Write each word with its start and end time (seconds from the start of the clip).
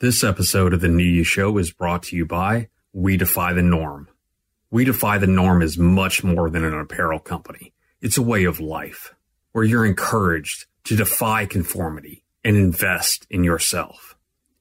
This 0.00 0.22
episode 0.22 0.72
of 0.72 0.80
the 0.80 0.86
New 0.86 1.02
You 1.02 1.24
Show 1.24 1.58
is 1.58 1.72
brought 1.72 2.04
to 2.04 2.16
you 2.16 2.24
by 2.24 2.68
We 2.92 3.16
Defy 3.16 3.52
the 3.52 3.64
Norm. 3.64 4.08
We 4.70 4.84
Defy 4.84 5.18
the 5.18 5.26
Norm 5.26 5.60
is 5.60 5.76
much 5.76 6.22
more 6.22 6.48
than 6.48 6.62
an 6.62 6.72
apparel 6.72 7.18
company. 7.18 7.72
It's 8.00 8.16
a 8.16 8.22
way 8.22 8.44
of 8.44 8.60
life 8.60 9.12
where 9.50 9.64
you're 9.64 9.84
encouraged 9.84 10.66
to 10.84 10.94
defy 10.94 11.46
conformity 11.46 12.22
and 12.44 12.56
invest 12.56 13.26
in 13.28 13.42
yourself. 13.42 14.16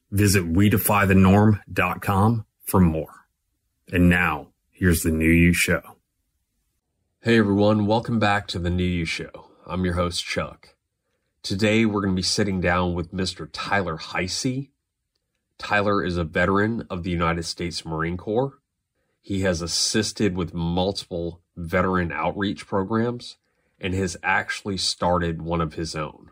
Visit 0.10 0.52
WeDefyTheNorm.com 0.52 2.46
for 2.66 2.80
more. 2.80 3.28
And 3.94 4.10
now, 4.10 4.48
here's 4.72 5.04
the 5.04 5.12
New 5.12 5.30
You 5.30 5.54
Show. 5.54 5.84
Hey 7.22 7.38
everyone, 7.38 7.86
welcome 7.86 8.18
back 8.18 8.48
to 8.48 8.58
the 8.58 8.72
New 8.72 8.84
You 8.84 9.06
Show. 9.06 9.52
I'm 9.68 9.86
your 9.86 9.94
host, 9.94 10.26
Chuck. 10.26 10.70
Today 11.44 11.86
we're 11.86 12.02
going 12.02 12.16
to 12.16 12.20
be 12.20 12.24
sitting 12.24 12.60
down 12.60 12.96
with 12.96 13.14
Mr. 13.14 13.48
Tyler 13.54 14.00
Heisey. 14.00 14.72
Tyler 15.58 16.04
is 16.04 16.18
a 16.18 16.24
veteran 16.24 16.86
of 16.90 17.04
the 17.04 17.10
United 17.10 17.44
States 17.44 17.86
Marine 17.86 18.18
Corps. 18.18 18.60
He 19.22 19.42
has 19.42 19.62
assisted 19.62 20.36
with 20.36 20.54
multiple 20.54 21.42
veteran 21.56 22.12
outreach 22.12 22.68
programs 22.68 23.38
and 23.80 23.94
has 23.94 24.18
actually 24.24 24.78
started 24.78 25.42
one 25.42 25.62
of 25.62 25.74
his 25.74 25.96
own. 25.96 26.32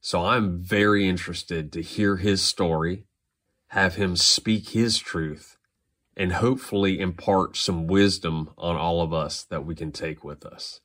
So 0.00 0.24
I'm 0.24 0.58
very 0.58 1.08
interested 1.08 1.72
to 1.72 1.82
hear 1.82 2.16
his 2.16 2.42
story, 2.42 3.06
have 3.68 3.94
him 3.94 4.16
speak 4.16 4.70
his 4.70 4.98
truth, 4.98 5.56
and 6.16 6.34
hopefully 6.34 7.00
impart 7.00 7.56
some 7.56 7.86
wisdom 7.86 8.50
on 8.56 8.76
all 8.76 9.00
of 9.00 9.12
us 9.12 9.42
that 9.44 9.64
we 9.64 9.74
can 9.74 9.90
take 9.90 10.22
with 10.22 10.44
us. 10.44 10.80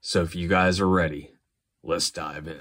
So 0.00 0.22
if 0.22 0.34
you 0.34 0.48
guys 0.48 0.80
are 0.80 0.88
ready, 0.88 1.32
let's 1.82 2.10
dive 2.10 2.46
in. 2.46 2.60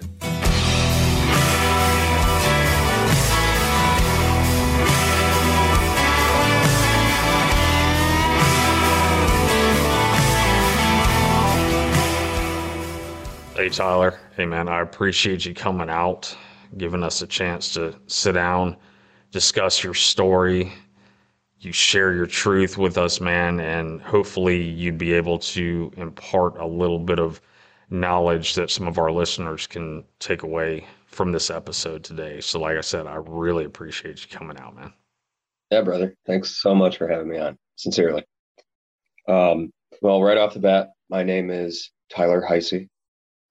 Hey, 13.58 13.70
Tyler. 13.70 14.20
Hey, 14.36 14.46
man, 14.46 14.70
I 14.70 14.82
appreciate 14.82 15.44
you 15.44 15.56
coming 15.56 15.90
out, 15.90 16.38
giving 16.78 17.02
us 17.02 17.24
a 17.24 17.28
chance 17.28 17.74
to 17.74 18.00
sit 18.06 18.34
down, 18.34 18.78
discuss 19.32 19.84
your 19.84 19.96
story. 19.96 20.72
You 21.60 21.72
share 21.72 22.14
your 22.14 22.28
truth 22.28 22.78
with 22.78 23.00
us, 23.00 23.20
man, 23.20 23.60
and 23.60 24.00
hopefully 24.00 24.62
you'd 24.62 25.00
be 25.00 25.12
able 25.14 25.40
to 25.40 25.92
impart 25.98 26.60
a 26.60 26.68
little 26.68 27.00
bit 27.00 27.18
of 27.18 27.42
knowledge 27.90 28.54
that 28.54 28.70
some 28.70 28.88
of 28.88 29.00
our 29.00 29.12
listeners 29.12 29.66
can 29.66 30.04
take 30.20 30.44
away 30.44 30.86
from 31.08 31.32
this 31.32 31.50
episode 31.50 32.04
today. 32.04 32.40
So, 32.42 32.60
like 32.60 32.78
I 32.78 32.82
said, 32.82 33.08
I 33.08 33.16
really 33.16 33.66
appreciate 33.66 34.22
you 34.22 34.30
coming 34.30 34.60
out, 34.60 34.76
man. 34.76 34.94
Yeah, 35.72 35.82
brother. 35.82 36.14
Thanks 36.28 36.62
so 36.62 36.76
much 36.76 37.00
for 37.00 37.08
having 37.08 37.30
me 37.30 37.40
on. 37.40 37.58
Sincerely. 37.76 38.24
Um, 39.28 39.72
well, 40.04 40.22
right 40.22 40.38
off 40.38 40.54
the 40.54 40.60
bat, 40.60 40.90
my 41.10 41.24
name 41.24 41.50
is 41.50 41.90
Tyler 42.12 42.46
Heisey. 42.48 42.88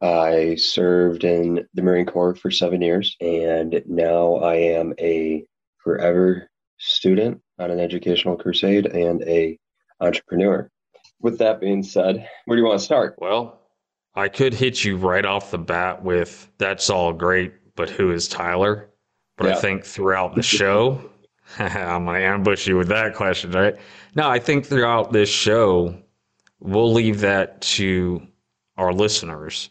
I 0.03 0.57
served 0.57 1.25
in 1.25 1.67
the 1.75 1.83
Marine 1.83 2.07
Corps 2.07 2.35
for 2.35 2.51
seven 2.51 2.83
years, 2.83 3.17
and 3.21 3.83
now 3.87 4.37
I 4.37 4.57
am 4.57 4.93
a 5.01 5.45
forever 5.79 6.51
student 6.79 7.41
on 7.59 7.71
an 7.71 7.81
educational 7.81 8.37
crusade 8.37 8.87
and 8.87 9.23
a 9.23 9.59
entrepreneur. 10.01 10.71
With 11.21 11.39
that 11.39 11.61
being 11.61 11.83
said, 11.83 12.29
where 12.45 12.57
do 12.57 12.63
you 12.63 12.69
want 12.69 12.79
to 12.79 12.85
start? 12.85 13.17
Well, 13.19 13.61
I 14.15 14.29
could 14.29 14.53
hit 14.53 14.85
you 14.85 14.97
right 14.97 15.25
off 15.25 15.51
the 15.51 15.59
bat 15.59 16.03
with 16.03 16.51
that's 16.59 16.91
all 16.91 17.13
great, 17.13 17.55
but 17.75 17.89
who 17.89 18.11
is 18.13 18.29
Tyler? 18.29 18.91
But 19.39 19.49
yeah. 19.49 19.57
I 19.57 19.61
think 19.61 19.85
throughout 19.85 20.35
the 20.35 20.43
show, 20.43 21.11
I'm 21.59 22.05
going 22.05 22.21
to 22.21 22.27
ambush 22.27 22.67
you 22.67 22.77
with 22.77 22.89
that 22.89 23.15
question, 23.15 23.53
right? 23.53 23.77
No, 24.15 24.29
I 24.29 24.39
think 24.39 24.67
throughout 24.67 25.13
this 25.13 25.31
show, 25.31 25.97
we'll 26.61 26.93
leave 26.93 27.21
that 27.21 27.63
to 27.63 28.27
our 28.77 28.93
listeners 28.93 29.71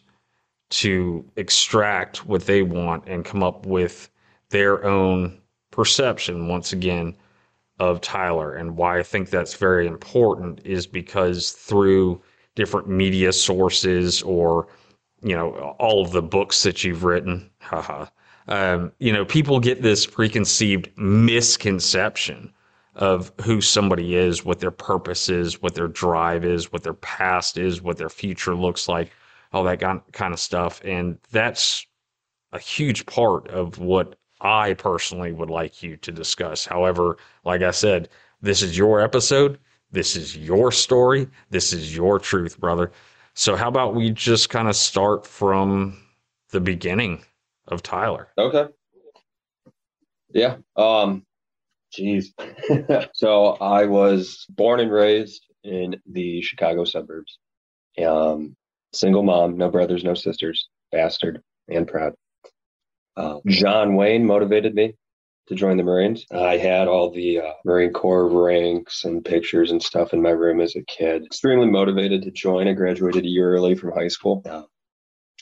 to 0.68 1.24
extract 1.36 2.26
what 2.26 2.46
they 2.46 2.62
want 2.62 3.04
and 3.06 3.24
come 3.24 3.42
up 3.42 3.66
with 3.66 4.10
their 4.50 4.84
own 4.84 5.40
perception 5.70 6.48
once 6.48 6.72
again 6.72 7.14
of 7.78 8.00
Tyler. 8.00 8.54
And 8.54 8.76
why 8.76 8.98
I 8.98 9.02
think 9.02 9.30
that's 9.30 9.54
very 9.54 9.86
important 9.86 10.60
is 10.64 10.86
because 10.86 11.52
through 11.52 12.20
different 12.54 12.88
media 12.88 13.32
sources 13.32 14.22
or 14.22 14.66
you 15.22 15.34
know 15.34 15.76
all 15.78 16.02
of 16.02 16.10
the 16.12 16.22
books 16.22 16.62
that 16.62 16.82
you've 16.82 17.04
written 17.04 17.48
haha 17.60 18.06
um, 18.48 18.92
you 18.98 19.12
know 19.12 19.24
people 19.24 19.60
get 19.60 19.82
this 19.82 20.06
preconceived 20.06 20.90
misconception 20.96 22.52
of 22.94 23.30
who 23.42 23.60
somebody 23.60 24.16
is 24.16 24.44
what 24.44 24.60
their 24.60 24.70
purpose 24.70 25.28
is 25.28 25.62
what 25.62 25.74
their 25.74 25.88
drive 25.88 26.44
is 26.44 26.72
what 26.72 26.82
their 26.82 26.94
past 26.94 27.58
is 27.58 27.82
what 27.82 27.98
their 27.98 28.08
future 28.08 28.54
looks 28.54 28.88
like 28.88 29.10
all 29.52 29.64
that 29.64 29.80
kind 29.80 30.32
of 30.32 30.40
stuff. 30.40 30.80
And 30.84 31.18
that's 31.30 31.86
a 32.52 32.58
huge 32.58 33.06
part 33.06 33.48
of 33.48 33.78
what 33.78 34.16
I 34.40 34.74
personally 34.74 35.32
would 35.32 35.50
like 35.50 35.82
you 35.82 35.96
to 35.98 36.12
discuss. 36.12 36.66
However, 36.66 37.16
like 37.44 37.62
I 37.62 37.70
said, 37.70 38.08
this 38.42 38.62
is 38.62 38.76
your 38.76 39.00
episode. 39.00 39.58
This 39.92 40.16
is 40.16 40.36
your 40.36 40.72
story. 40.72 41.28
This 41.50 41.72
is 41.72 41.96
your 41.96 42.18
truth, 42.18 42.58
brother. 42.60 42.92
So, 43.34 43.56
how 43.56 43.68
about 43.68 43.94
we 43.94 44.10
just 44.10 44.50
kind 44.50 44.68
of 44.68 44.76
start 44.76 45.26
from 45.26 45.98
the 46.50 46.60
beginning 46.60 47.24
of 47.68 47.82
Tyler? 47.82 48.28
Okay. 48.38 48.66
Yeah. 50.30 50.56
Um, 50.76 51.24
Jeez. 51.96 52.26
so 53.14 53.52
I 53.60 53.86
was 53.86 54.44
born 54.50 54.80
and 54.80 54.92
raised 54.92 55.46
in 55.64 56.00
the 56.06 56.42
Chicago 56.42 56.84
suburbs. 56.84 57.38
Um, 58.04 58.56
single 58.92 59.22
mom, 59.22 59.56
no 59.56 59.70
brothers, 59.70 60.04
no 60.04 60.14
sisters, 60.14 60.68
bastard 60.92 61.42
and 61.68 61.86
proud. 61.86 62.14
Uh, 63.16 63.40
John 63.46 63.96
Wayne 63.96 64.26
motivated 64.26 64.74
me 64.74 64.94
to 65.48 65.54
join 65.54 65.76
the 65.76 65.82
Marines. 65.82 66.26
I 66.30 66.56
had 66.56 66.88
all 66.88 67.10
the 67.10 67.40
uh, 67.40 67.52
Marine 67.64 67.92
Corps 67.92 68.28
ranks 68.28 69.04
and 69.04 69.24
pictures 69.24 69.70
and 69.70 69.82
stuff 69.82 70.12
in 70.12 70.20
my 70.20 70.30
room 70.30 70.60
as 70.60 70.76
a 70.76 70.82
kid. 70.82 71.24
Extremely 71.24 71.68
motivated 71.68 72.22
to 72.22 72.30
join. 72.30 72.68
I 72.68 72.72
graduated 72.72 73.24
a 73.24 73.28
year 73.28 73.54
early 73.54 73.74
from 73.74 73.92
high 73.92 74.08
school. 74.08 74.42
Uh, 74.44 74.62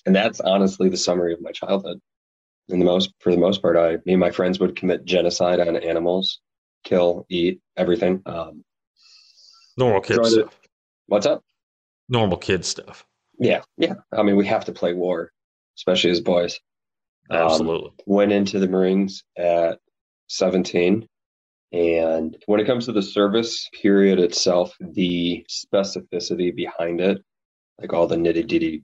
and 0.06 0.14
that's 0.14 0.40
honestly 0.40 0.88
the 0.88 0.96
summary 0.96 1.32
of 1.32 1.40
my 1.40 1.52
childhood. 1.52 2.00
In 2.68 2.78
the 2.78 2.84
most, 2.84 3.12
for 3.20 3.32
the 3.32 3.38
most 3.38 3.60
part, 3.60 3.76
I, 3.76 3.96
me 4.06 4.12
and 4.12 4.20
my 4.20 4.30
friends 4.30 4.58
would 4.60 4.76
commit 4.76 5.04
genocide 5.04 5.60
on 5.60 5.76
animals, 5.76 6.40
kill, 6.84 7.26
eat, 7.28 7.60
everything. 7.76 8.22
Um, 8.24 8.64
Normal 9.76 10.00
kid 10.00 10.24
stuff. 10.24 10.58
What's 11.06 11.26
up? 11.26 11.42
Normal 12.08 12.38
kid 12.38 12.64
stuff. 12.64 13.04
Yeah, 13.38 13.62
yeah. 13.76 13.94
I 14.12 14.22
mean, 14.22 14.36
we 14.36 14.46
have 14.46 14.64
to 14.66 14.72
play 14.72 14.92
war, 14.92 15.30
especially 15.76 16.10
as 16.10 16.20
boys. 16.20 16.58
Um, 17.30 17.38
Absolutely. 17.38 17.88
Um, 17.88 17.94
went 18.06 18.32
into 18.32 18.58
the 18.58 18.68
Marines 18.68 19.24
at 19.36 19.78
17. 20.28 21.08
And 21.72 22.36
when 22.46 22.60
it 22.60 22.66
comes 22.66 22.86
to 22.86 22.92
the 22.92 23.02
service 23.02 23.68
period 23.82 24.20
itself, 24.20 24.76
the 24.80 25.44
specificity 25.50 26.54
behind 26.54 27.00
it, 27.00 27.20
like 27.80 27.92
all 27.92 28.06
the 28.06 28.16
nitty 28.16 28.48
gritty, 28.48 28.82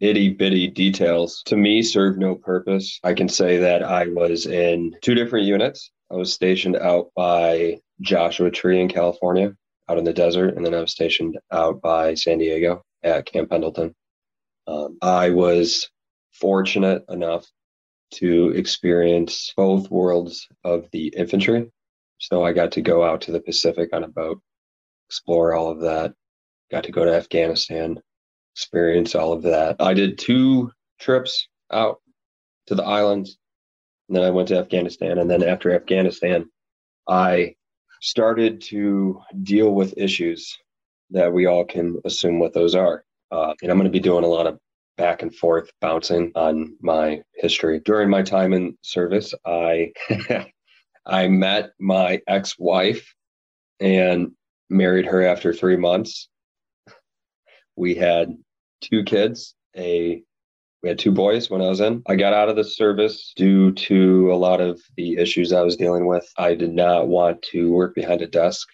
itty 0.00 0.30
bitty 0.30 0.68
details, 0.68 1.42
to 1.46 1.56
me 1.56 1.82
served 1.82 2.18
no 2.18 2.34
purpose. 2.34 3.00
I 3.02 3.14
can 3.14 3.28
say 3.28 3.58
that 3.58 3.82
I 3.82 4.08
was 4.08 4.46
in 4.46 4.94
two 5.00 5.14
different 5.14 5.46
units. 5.46 5.90
I 6.10 6.16
was 6.16 6.32
stationed 6.32 6.76
out 6.76 7.10
by 7.16 7.78
Joshua 8.02 8.50
Tree 8.50 8.80
in 8.80 8.88
California, 8.88 9.54
out 9.88 9.98
in 9.98 10.04
the 10.04 10.12
desert, 10.12 10.56
and 10.56 10.66
then 10.66 10.74
I 10.74 10.80
was 10.80 10.92
stationed 10.92 11.38
out 11.50 11.80
by 11.80 12.14
San 12.14 12.38
Diego 12.38 12.82
at 13.06 13.26
Camp 13.26 13.50
Pendleton. 13.50 13.94
Um, 14.66 14.98
I 15.00 15.30
was 15.30 15.88
fortunate 16.32 17.04
enough 17.08 17.46
to 18.14 18.50
experience 18.50 19.52
both 19.56 19.90
worlds 19.90 20.46
of 20.64 20.86
the 20.92 21.08
infantry. 21.16 21.70
So 22.18 22.44
I 22.44 22.52
got 22.52 22.72
to 22.72 22.82
go 22.82 23.04
out 23.04 23.22
to 23.22 23.32
the 23.32 23.40
Pacific 23.40 23.90
on 23.92 24.04
a 24.04 24.08
boat, 24.08 24.40
explore 25.08 25.54
all 25.54 25.70
of 25.70 25.80
that, 25.80 26.12
got 26.70 26.84
to 26.84 26.92
go 26.92 27.04
to 27.04 27.14
Afghanistan, 27.14 28.00
experience 28.54 29.14
all 29.14 29.32
of 29.32 29.42
that. 29.42 29.76
I 29.80 29.94
did 29.94 30.18
two 30.18 30.72
trips 30.98 31.48
out 31.70 32.00
to 32.66 32.74
the 32.74 32.84
islands, 32.84 33.38
and 34.08 34.16
then 34.16 34.24
I 34.24 34.30
went 34.30 34.48
to 34.48 34.58
Afghanistan. 34.58 35.18
And 35.18 35.30
then 35.30 35.42
after 35.42 35.72
Afghanistan, 35.72 36.48
I 37.08 37.54
started 38.00 38.60
to 38.62 39.20
deal 39.42 39.72
with 39.72 39.98
issues 39.98 40.56
that 41.10 41.32
we 41.32 41.46
all 41.46 41.64
can 41.64 42.00
assume 42.04 42.38
what 42.38 42.52
those 42.52 42.74
are. 42.74 43.04
Uh, 43.30 43.54
and 43.62 43.70
I'm 43.70 43.78
going 43.78 43.90
to 43.90 43.96
be 43.96 44.00
doing 44.00 44.24
a 44.24 44.28
lot 44.28 44.46
of 44.46 44.58
back 44.96 45.22
and 45.22 45.34
forth 45.34 45.70
bouncing 45.80 46.32
on 46.34 46.76
my 46.80 47.20
history. 47.34 47.80
During 47.84 48.08
my 48.08 48.22
time 48.22 48.52
in 48.52 48.76
service, 48.82 49.34
I 49.44 49.92
I 51.06 51.28
met 51.28 51.70
my 51.78 52.20
ex-wife 52.26 53.14
and 53.78 54.32
married 54.70 55.06
her 55.06 55.24
after 55.24 55.52
3 55.52 55.76
months. 55.76 56.28
We 57.76 57.94
had 57.94 58.36
two 58.80 59.04
kids, 59.04 59.54
a 59.76 60.22
we 60.82 60.88
had 60.90 60.98
two 60.98 61.12
boys 61.12 61.50
when 61.50 61.62
I 61.62 61.68
was 61.68 61.80
in. 61.80 62.02
I 62.06 62.16
got 62.16 62.32
out 62.32 62.48
of 62.48 62.56
the 62.56 62.64
service 62.64 63.32
due 63.34 63.72
to 63.72 64.32
a 64.32 64.36
lot 64.36 64.60
of 64.60 64.80
the 64.96 65.16
issues 65.16 65.52
I 65.52 65.62
was 65.62 65.76
dealing 65.76 66.06
with. 66.06 66.26
I 66.38 66.54
did 66.54 66.72
not 66.72 67.08
want 67.08 67.42
to 67.50 67.72
work 67.72 67.94
behind 67.94 68.22
a 68.22 68.26
desk 68.26 68.68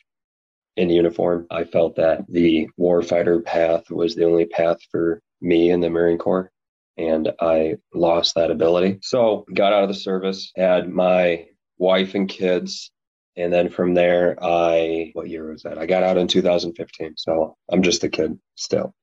in 0.76 0.90
uniform. 0.90 1.46
I 1.50 1.64
felt 1.64 1.96
that 1.96 2.24
the 2.28 2.68
warfighter 2.78 3.44
path 3.44 3.90
was 3.90 4.14
the 4.14 4.24
only 4.24 4.46
path 4.46 4.78
for 4.90 5.20
me 5.40 5.70
in 5.70 5.80
the 5.80 5.90
Marine 5.90 6.18
Corps, 6.18 6.50
and 6.96 7.32
I 7.40 7.76
lost 7.94 8.34
that 8.34 8.50
ability. 8.50 8.98
So, 9.02 9.44
got 9.52 9.72
out 9.72 9.82
of 9.82 9.88
the 9.88 9.94
service, 9.94 10.52
had 10.56 10.88
my 10.88 11.46
wife 11.82 12.14
and 12.14 12.28
kids. 12.28 12.90
And 13.36 13.52
then 13.52 13.70
from 13.70 13.94
there, 13.94 14.36
I, 14.42 15.10
what 15.14 15.28
year 15.28 15.50
was 15.50 15.62
that? 15.62 15.78
I 15.78 15.86
got 15.86 16.02
out 16.02 16.18
in 16.18 16.28
2015. 16.28 17.14
So 17.16 17.56
I'm 17.70 17.82
just 17.82 18.04
a 18.04 18.08
kid 18.08 18.38
still. 18.54 18.94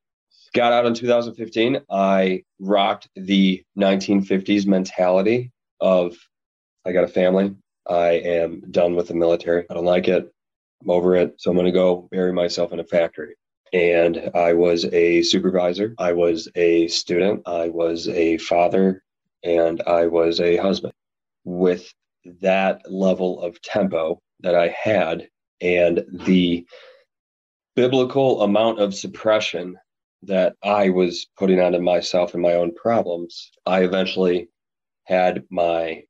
Got 0.54 0.72
out 0.72 0.86
in 0.86 0.94
2015. 0.94 1.82
I 1.90 2.44
rocked 2.60 3.10
the 3.16 3.64
1950s 3.78 4.66
mentality 4.66 5.52
of 5.80 6.16
I 6.86 6.92
got 6.92 7.04
a 7.04 7.08
family. 7.08 7.56
I 7.88 8.12
am 8.12 8.62
done 8.72 8.96
with 8.96 9.08
the 9.08 9.16
military. 9.16 9.66
I 9.70 9.74
don't 9.74 9.86
like 9.86 10.08
it. 10.08 10.32
I'm 10.82 10.90
over 10.90 11.16
it. 11.16 11.36
So 11.38 11.52
I'm 11.52 11.58
going 11.58 11.66
to 11.66 11.72
go 11.72 12.08
bury 12.12 12.34
myself 12.34 12.72
in 12.72 12.80
a 12.80 12.84
factory. 12.84 13.36
And 13.74 14.32
I 14.34 14.54
was 14.54 14.86
a 14.86 15.22
supervisor. 15.22 15.94
I 15.98 16.14
was 16.14 16.48
a 16.56 16.88
student. 16.88 17.44
I 17.46 17.70
was 17.70 18.08
a 18.08 18.38
father. 18.38 19.04
And 19.44 19.82
I 19.86 20.08
was 20.08 20.40
a 20.40 20.58
husband. 20.58 20.94
With 21.44 21.94
that 22.42 22.82
level 22.92 23.42
of 23.42 23.62
tempo 23.62 24.20
that 24.42 24.56
I 24.56 24.70
had 24.70 25.28
and 25.62 26.04
the 26.12 26.66
biblical 27.76 28.42
amount 28.42 28.80
of 28.80 28.94
suppression 28.94 29.78
that 30.24 30.56
I 30.64 30.90
was 30.90 31.28
putting 31.38 31.62
onto 31.62 31.80
myself 31.80 32.34
and 32.34 32.44
my 32.44 32.54
own 32.54 32.74
problems, 32.76 33.52
I 33.66 33.84
eventually 33.84 34.50
had 35.06 35.44
my 35.50 36.04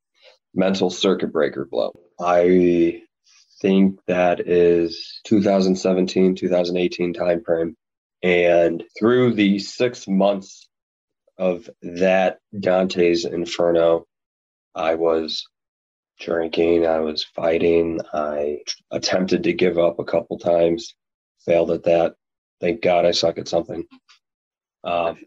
mental 0.56 0.90
circuit 0.90 1.32
breaker 1.32 1.66
blow. 1.66 1.94
I 2.20 3.04
think 3.62 4.00
that 4.08 4.40
is 4.42 5.22
2017, 5.26 6.36
2018 6.36 7.14
timeframe. 7.14 7.74
And 8.22 8.84
through 8.98 9.34
the 9.34 9.60
six 9.60 10.08
months 10.08 10.68
of 11.38 11.70
that 11.82 12.40
Dante's 12.58 13.26
Inferno, 13.26 14.06
I 14.76 14.96
was 14.96 15.48
drinking, 16.20 16.86
I 16.86 17.00
was 17.00 17.24
fighting. 17.24 18.02
I 18.14 18.60
attempted 18.92 19.44
to 19.44 19.54
give 19.54 19.78
up 19.78 20.00
a 20.00 20.04
couple 20.04 20.38
times, 20.38 20.96
failed 21.46 21.72
at 21.72 21.84
that. 21.84 22.16
Thank 22.60 22.82
God 22.82 23.06
I 23.06 23.12
suck 23.12 23.38
at 23.38 23.48
something. 23.48 23.86
Um, 24.84 25.18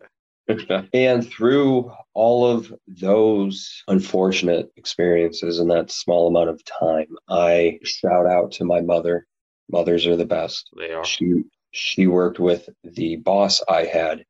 and 0.93 1.29
through 1.29 1.93
all 2.15 2.47
of 2.47 2.73
those 2.87 3.83
unfortunate 3.89 4.71
experiences 4.77 5.59
in 5.59 5.69
that 5.69 5.91
small 5.91 6.29
amount 6.29 6.51
of 6.51 6.63
time, 6.65 7.17
I 7.29 7.79
shout 7.85 8.27
out 8.27 8.53
to 8.53 8.65
my 8.65 8.81
mother. 8.81 9.27
Mothers 9.71 10.07
are 10.07 10.17
the 10.17 10.27
best. 10.27 10.69
They 10.77 10.93
are. 10.93 11.05
She 11.05 11.45
she 11.71 12.07
worked 12.07 12.39
with 12.39 12.69
the 12.85 13.17
boss 13.17 13.63
I 13.69 13.85
had, 13.85 14.25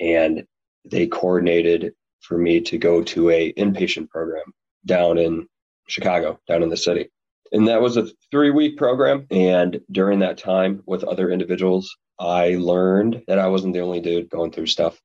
and 0.00 0.44
they 0.84 1.06
coordinated 1.06 1.92
for 2.20 2.38
me 2.38 2.60
to 2.62 2.78
go 2.78 3.02
to 3.02 3.30
a 3.30 3.52
inpatient 3.54 4.08
program 4.08 4.52
down 4.86 5.18
in 5.18 5.46
Chicago, 5.88 6.38
down 6.46 6.62
in 6.62 6.68
the 6.68 6.76
city. 6.76 7.10
And 7.52 7.66
that 7.68 7.80
was 7.80 7.96
a 7.96 8.08
three 8.30 8.50
week 8.50 8.76
program. 8.76 9.26
And 9.30 9.80
during 9.90 10.18
that 10.20 10.38
time 10.38 10.82
with 10.86 11.04
other 11.04 11.30
individuals, 11.30 11.94
I 12.18 12.56
learned 12.56 13.22
that 13.26 13.38
I 13.38 13.48
wasn't 13.48 13.74
the 13.74 13.80
only 13.80 14.00
dude 14.00 14.28
going 14.28 14.52
through 14.52 14.66
stuff. 14.66 15.00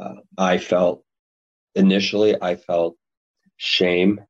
Uh, 0.00 0.14
I 0.38 0.58
felt 0.58 1.04
initially, 1.74 2.40
I 2.40 2.56
felt 2.56 2.96
shame 3.56 4.20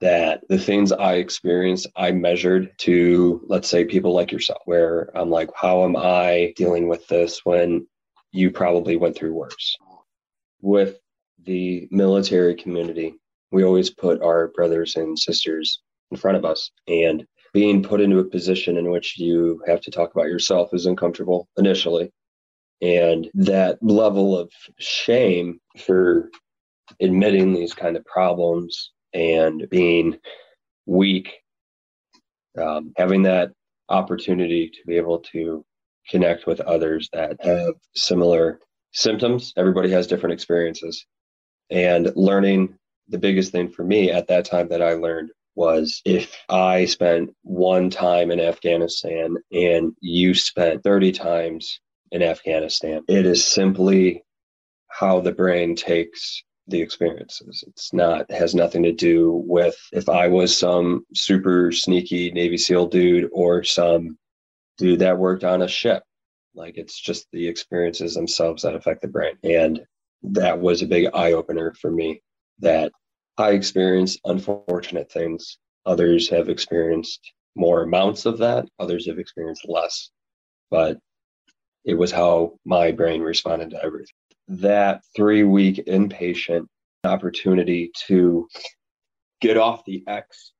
that 0.00 0.42
the 0.48 0.58
things 0.58 0.92
I 0.92 1.14
experienced, 1.14 1.86
I 1.96 2.12
measured 2.12 2.72
to, 2.78 3.42
let's 3.46 3.68
say, 3.68 3.84
people 3.84 4.14
like 4.14 4.32
yourself, 4.32 4.60
where 4.64 5.10
I'm 5.14 5.30
like, 5.30 5.50
how 5.54 5.84
am 5.84 5.96
I 5.96 6.52
dealing 6.56 6.88
with 6.88 7.06
this 7.08 7.44
when 7.44 7.86
you 8.32 8.50
probably 8.50 8.96
went 8.96 9.16
through 9.16 9.34
worse? 9.34 9.76
With 10.62 10.98
the 11.44 11.88
military 11.90 12.54
community, 12.54 13.14
we 13.50 13.64
always 13.64 13.90
put 13.90 14.22
our 14.22 14.48
brothers 14.48 14.96
and 14.96 15.18
sisters 15.18 15.82
in 16.10 16.16
front 16.16 16.36
of 16.36 16.44
us. 16.44 16.70
And 16.88 17.26
being 17.52 17.82
put 17.82 18.00
into 18.00 18.18
a 18.18 18.24
position 18.24 18.76
in 18.76 18.90
which 18.90 19.18
you 19.18 19.62
have 19.66 19.80
to 19.82 19.90
talk 19.90 20.14
about 20.14 20.28
yourself 20.28 20.70
is 20.72 20.86
uncomfortable 20.86 21.48
initially. 21.56 22.10
And 22.82 23.28
that 23.34 23.78
level 23.82 24.38
of 24.38 24.50
shame 24.78 25.60
for 25.78 26.30
admitting 27.00 27.52
these 27.52 27.74
kind 27.74 27.96
of 27.96 28.04
problems 28.04 28.92
and 29.12 29.68
being 29.70 30.18
weak, 30.86 31.32
um, 32.60 32.92
having 32.96 33.22
that 33.24 33.52
opportunity 33.88 34.70
to 34.70 34.78
be 34.86 34.96
able 34.96 35.18
to 35.18 35.64
connect 36.08 36.46
with 36.46 36.60
others 36.60 37.08
that 37.12 37.36
have 37.40 37.74
similar 37.94 38.60
symptoms. 38.92 39.52
Everybody 39.56 39.90
has 39.90 40.06
different 40.06 40.32
experiences. 40.32 41.06
And 41.70 42.10
learning 42.16 42.76
the 43.08 43.18
biggest 43.18 43.52
thing 43.52 43.70
for 43.70 43.84
me 43.84 44.10
at 44.10 44.28
that 44.28 44.44
time 44.44 44.68
that 44.68 44.82
I 44.82 44.94
learned 44.94 45.30
was 45.54 46.00
if 46.04 46.36
I 46.48 46.86
spent 46.86 47.30
one 47.42 47.90
time 47.90 48.30
in 48.30 48.40
Afghanistan 48.40 49.36
and 49.52 49.92
you 50.00 50.34
spent 50.34 50.82
30 50.82 51.12
times 51.12 51.80
in 52.10 52.22
Afghanistan, 52.22 53.02
it 53.08 53.26
is 53.26 53.44
simply 53.44 54.24
how 54.88 55.20
the 55.20 55.32
brain 55.32 55.76
takes 55.76 56.42
the 56.66 56.80
experiences. 56.80 57.64
It's 57.66 57.92
not 57.92 58.30
has 58.30 58.54
nothing 58.54 58.82
to 58.84 58.92
do 58.92 59.42
with 59.46 59.76
if 59.92 60.08
I 60.08 60.28
was 60.28 60.56
some 60.56 61.04
super 61.14 61.72
sneaky 61.72 62.30
Navy 62.32 62.56
SEAL 62.56 62.86
dude 62.86 63.28
or 63.32 63.64
some 63.64 64.18
dude 64.78 65.00
that 65.00 65.18
worked 65.18 65.44
on 65.44 65.62
a 65.62 65.68
ship. 65.68 66.02
Like 66.54 66.76
it's 66.76 66.98
just 66.98 67.26
the 67.32 67.46
experiences 67.46 68.14
themselves 68.14 68.62
that 68.62 68.74
affect 68.74 69.02
the 69.02 69.08
brain. 69.08 69.34
And 69.44 69.80
that 70.22 70.60
was 70.60 70.82
a 70.82 70.86
big 70.86 71.08
eye 71.14 71.32
opener 71.32 71.74
for 71.80 71.90
me 71.90 72.22
that 72.60 72.92
I 73.38 73.50
experienced 73.52 74.20
unfortunate 74.24 75.10
things. 75.10 75.58
Others 75.86 76.28
have 76.30 76.48
experienced 76.48 77.32
more 77.56 77.82
amounts 77.82 78.26
of 78.26 78.38
that. 78.38 78.66
Others 78.78 79.06
have 79.06 79.18
experienced 79.18 79.66
less. 79.68 80.10
But 80.70 80.98
it 81.84 81.94
was 81.94 82.12
how 82.12 82.58
my 82.64 82.92
brain 82.92 83.22
responded 83.22 83.70
to 83.70 83.84
everything. 83.84 84.14
That 84.48 85.02
three 85.14 85.44
week 85.44 85.84
inpatient 85.86 86.66
opportunity 87.04 87.90
to 88.06 88.46
get 89.40 89.56
off 89.56 89.84
the 89.84 90.02
X, 90.06 90.52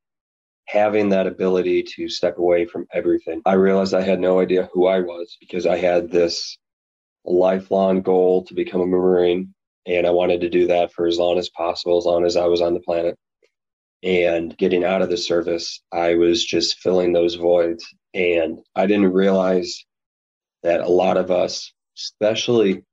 having 0.67 1.11
that 1.11 1.27
ability 1.27 1.83
to 1.97 2.09
step 2.09 2.39
away 2.39 2.65
from 2.65 2.87
everything. 2.93 3.43
I 3.45 3.55
realized 3.55 3.95
I 3.95 4.03
had 4.03 4.21
no 4.21 4.41
idea 4.41 4.71
who 4.73 4.87
I 4.87 5.01
was 5.01 5.37
because 5.41 5.67
I 5.67 5.77
had 5.77 6.11
this 6.11 6.59
lifelong 7.25 8.01
goal 8.03 8.45
to 8.45 8.55
become 8.55 8.81
a 8.81 8.87
Marine 8.87 9.55
and 9.87 10.07
I 10.07 10.11
wanted 10.11 10.41
to 10.43 10.51
do 10.51 10.67
that 10.69 10.93
for 10.93 11.07
as 11.07 11.19
long 11.19 11.39
as 11.39 11.49
possible, 11.51 11.99
as 11.99 12.05
long 12.05 12.25
as 12.25 12.37
I 12.37 12.47
was 12.47 12.61
on 12.61 12.75
the 12.75 12.81
planet. 12.81 13.17
And 14.03 14.57
getting 14.57 14.85
out 14.85 15.03
of 15.03 15.11
the 15.11 15.17
service, 15.17 15.83
I 15.93 16.15
was 16.15 16.45
just 16.45 16.79
filling 16.79 17.13
those 17.13 17.35
voids. 17.35 17.85
And 18.15 18.61
I 18.75 18.87
didn't 18.87 19.13
realize 19.13 19.85
that 20.63 20.81
a 20.81 20.89
lot 20.89 21.17
of 21.17 21.31
us, 21.31 21.73
especially 21.97 22.85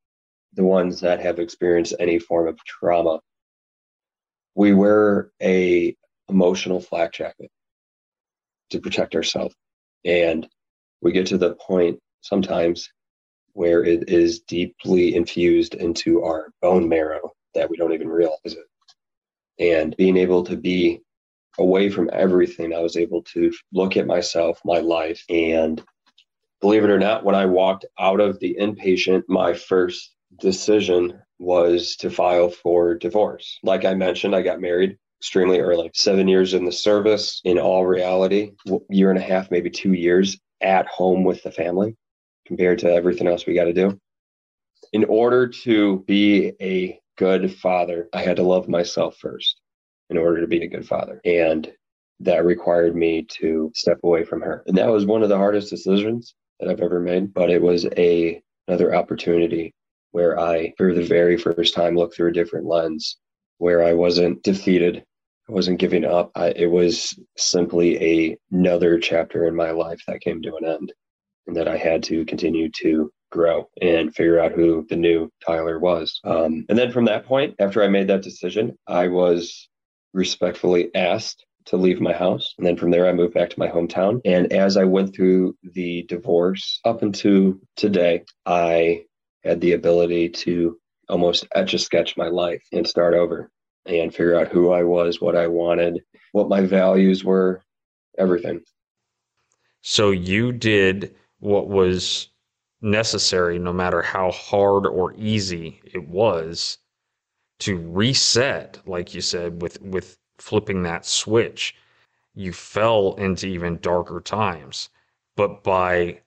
the 0.54 0.64
ones 0.64 1.02
that 1.02 1.20
have 1.20 1.40
experienced 1.40 1.96
any 2.00 2.20
form 2.20 2.48
of 2.48 2.58
trauma, 2.66 3.20
we 4.56 4.74
wear 4.74 5.32
a 5.42 5.96
emotional 6.30 6.80
flak 6.80 7.14
jacket 7.14 7.52
to 8.70 8.80
protect 8.80 9.16
ourselves. 9.16 9.56
And 10.04 10.48
we 11.02 11.12
get 11.12 11.28
to 11.28 11.38
the 11.38 11.56
point 11.56 12.00
sometimes 12.22 12.90
where 13.54 13.84
it 13.84 14.10
is 14.10 14.42
deeply 14.42 15.16
infused 15.16 15.74
into 15.76 16.24
our 16.24 16.50
bone 16.62 16.88
marrow 16.88 17.32
that 17.54 17.70
we 17.70 17.78
don't 17.78 17.94
even 17.94 18.08
realize 18.08 18.38
it. 18.46 18.66
And 19.60 19.96
being 19.98 20.18
able 20.18 20.44
to 20.44 20.56
be 20.56 21.02
away 21.58 21.90
from 21.90 22.10
everything, 22.14 22.74
I 22.74 22.80
was 22.80 22.98
able 22.98 23.24
to 23.34 23.52
look 23.74 23.98
at 23.98 24.06
myself, 24.06 24.62
my 24.64 24.80
life, 24.80 25.24
and 25.30 25.84
believe 26.62 26.84
it 26.84 26.90
or 26.90 27.00
not, 27.00 27.24
when 27.24 27.36
I 27.36 27.46
walked 27.46 27.86
out 28.00 28.20
of 28.20 28.40
the 28.40 28.56
inpatient, 28.60 29.24
my 29.28 29.54
first 29.54 30.16
decision 30.40 31.20
was 31.40 31.96
to 31.98 32.10
file 32.10 32.50
for 32.50 32.96
divorce. 32.96 33.60
Like 33.64 33.86
I 33.86 33.94
mentioned, 33.94 34.36
I 34.36 34.42
got 34.42 34.62
married 34.62 34.98
extremely 35.20 35.60
early, 35.60 35.90
seven 35.94 36.28
years 36.28 36.54
in 36.54 36.66
the 36.66 36.72
service. 36.72 37.42
In 37.44 37.60
all 37.60 37.86
reality, 37.86 38.52
year 38.90 39.10
and 39.10 39.20
a 39.20 39.22
half, 39.22 39.52
maybe 39.52 39.70
two 39.70 39.94
years 39.94 40.38
at 40.62 40.88
home 40.88 41.24
with 41.24 41.44
the 41.44 41.52
family 41.52 41.96
compared 42.46 42.80
to 42.80 42.92
everything 42.92 43.28
else 43.28 43.46
we 43.46 43.54
got 43.54 43.66
to 43.66 43.74
do. 43.74 44.00
In 44.94 45.06
order 45.06 45.48
to 45.48 46.04
be 46.08 46.54
a 46.62 47.00
good 47.18 47.54
father, 47.56 48.08
I 48.14 48.22
had 48.22 48.38
to 48.38 48.44
love 48.44 48.70
myself 48.70 49.18
first 49.18 49.60
in 50.10 50.18
order 50.18 50.42
to 50.42 50.48
be 50.48 50.64
a 50.64 50.70
good 50.70 50.88
father. 50.88 51.20
And 51.26 51.72
that 52.22 52.46
required 52.46 52.96
me 52.96 53.24
to 53.24 53.72
step 53.76 54.00
away 54.04 54.24
from 54.24 54.42
her. 54.42 54.64
And 54.66 54.78
that 54.78 54.90
was 54.90 55.06
one 55.06 55.24
of 55.24 55.30
the 55.30 55.38
hardest 55.38 55.70
decisions 55.70 56.34
that 56.60 56.70
I've 56.70 56.82
ever 56.82 57.00
made, 57.00 57.34
but 57.34 57.50
it 57.50 57.62
was 57.62 57.86
a 57.98 58.42
another 58.68 58.94
opportunity 58.96 59.74
where 60.12 60.40
I, 60.40 60.74
for 60.78 60.94
the 60.94 61.04
very 61.04 61.38
first 61.38 61.74
time, 61.74 61.96
looked 61.96 62.16
through 62.16 62.30
a 62.30 62.34
different 62.34 62.66
lens, 62.66 63.18
where 63.58 63.84
I 63.84 63.94
wasn't 63.94 64.44
defeated. 64.44 65.04
I 65.50 65.52
wasn't 65.52 65.80
giving 65.80 66.04
up. 66.04 66.32
I, 66.36 66.48
it 66.50 66.70
was 66.70 67.18
simply 67.38 68.04
a, 68.04 68.38
another 68.52 69.00
chapter 69.00 69.46
in 69.46 69.56
my 69.56 69.72
life 69.72 70.02
that 70.08 70.22
came 70.22 70.42
to 70.42 70.56
an 70.56 70.66
end 70.66 70.94
and 71.48 71.56
that 71.56 71.68
I 71.68 71.78
had 71.78 72.04
to 72.04 72.26
continue 72.26 72.70
to 72.82 73.12
grow 73.32 73.70
and 73.82 74.14
figure 74.14 74.40
out 74.40 74.52
who 74.52 74.86
the 74.90 74.96
new 74.96 75.30
Tyler 75.46 75.80
was. 75.80 76.20
Um, 76.24 76.66
and 76.70 76.78
then 76.78 76.92
from 76.92 77.06
that 77.06 77.26
point, 77.26 77.56
after 77.60 77.82
I 77.84 77.88
made 77.88 78.08
that 78.08 78.24
decision, 78.24 78.78
I 78.88 79.08
was 79.08 79.70
respectfully 80.14 80.94
asked 80.96 81.46
to 81.68 81.78
leave 81.78 82.02
my 82.02 82.14
house. 82.14 82.54
And 82.58 82.66
then 82.66 82.78
from 82.78 82.92
there, 82.92 83.08
I 83.08 83.14
moved 83.14 83.34
back 83.34 83.50
to 83.52 83.60
my 83.60 83.68
hometown. 83.68 84.22
And 84.26 84.52
as 84.52 84.78
I 84.78 84.84
went 84.84 85.16
through 85.16 85.56
the 85.64 86.04
divorce 86.04 86.80
up 86.86 87.02
until 87.02 87.56
today, 87.76 88.24
I 88.46 89.04
had 89.44 89.62
the 89.62 89.74
ability 89.74 90.30
to 90.30 90.80
almost 91.10 91.48
etch 91.56 91.74
a 91.74 91.80
sketch 91.80 92.18
my 92.18 92.28
life 92.28 92.64
and 92.72 92.88
start 92.88 93.14
over 93.14 93.50
and 93.86 94.14
figure 94.14 94.40
out 94.40 94.50
who 94.50 94.72
I 94.72 94.84
was, 94.84 95.22
what 95.22 95.36
I 95.36 95.48
wanted, 95.48 96.02
what 96.32 96.50
my 96.50 96.62
values 96.62 97.24
were, 97.24 97.62
everything. 98.18 98.62
So 99.82 100.12
you 100.12 100.52
did 100.52 101.16
what 101.40 101.70
was 101.70 102.30
necessary, 102.82 103.60
no 103.60 103.74
matter 103.74 104.02
how 104.02 104.32
hard 104.32 104.86
or 104.86 105.14
easy 105.18 105.82
it 105.86 106.08
was, 106.08 106.78
to 107.60 107.78
reset, 107.78 108.80
like 108.86 109.14
you 109.14 109.22
said, 109.22 109.62
with 109.62 109.82
with 109.82 110.18
flipping 110.38 110.84
that 110.84 111.06
switch. 111.06 111.76
You 112.36 112.54
fell 112.54 113.16
into 113.16 113.48
even 113.48 113.80
darker 113.80 114.22
times, 114.22 114.90
but 115.36 115.64
by 115.64 116.22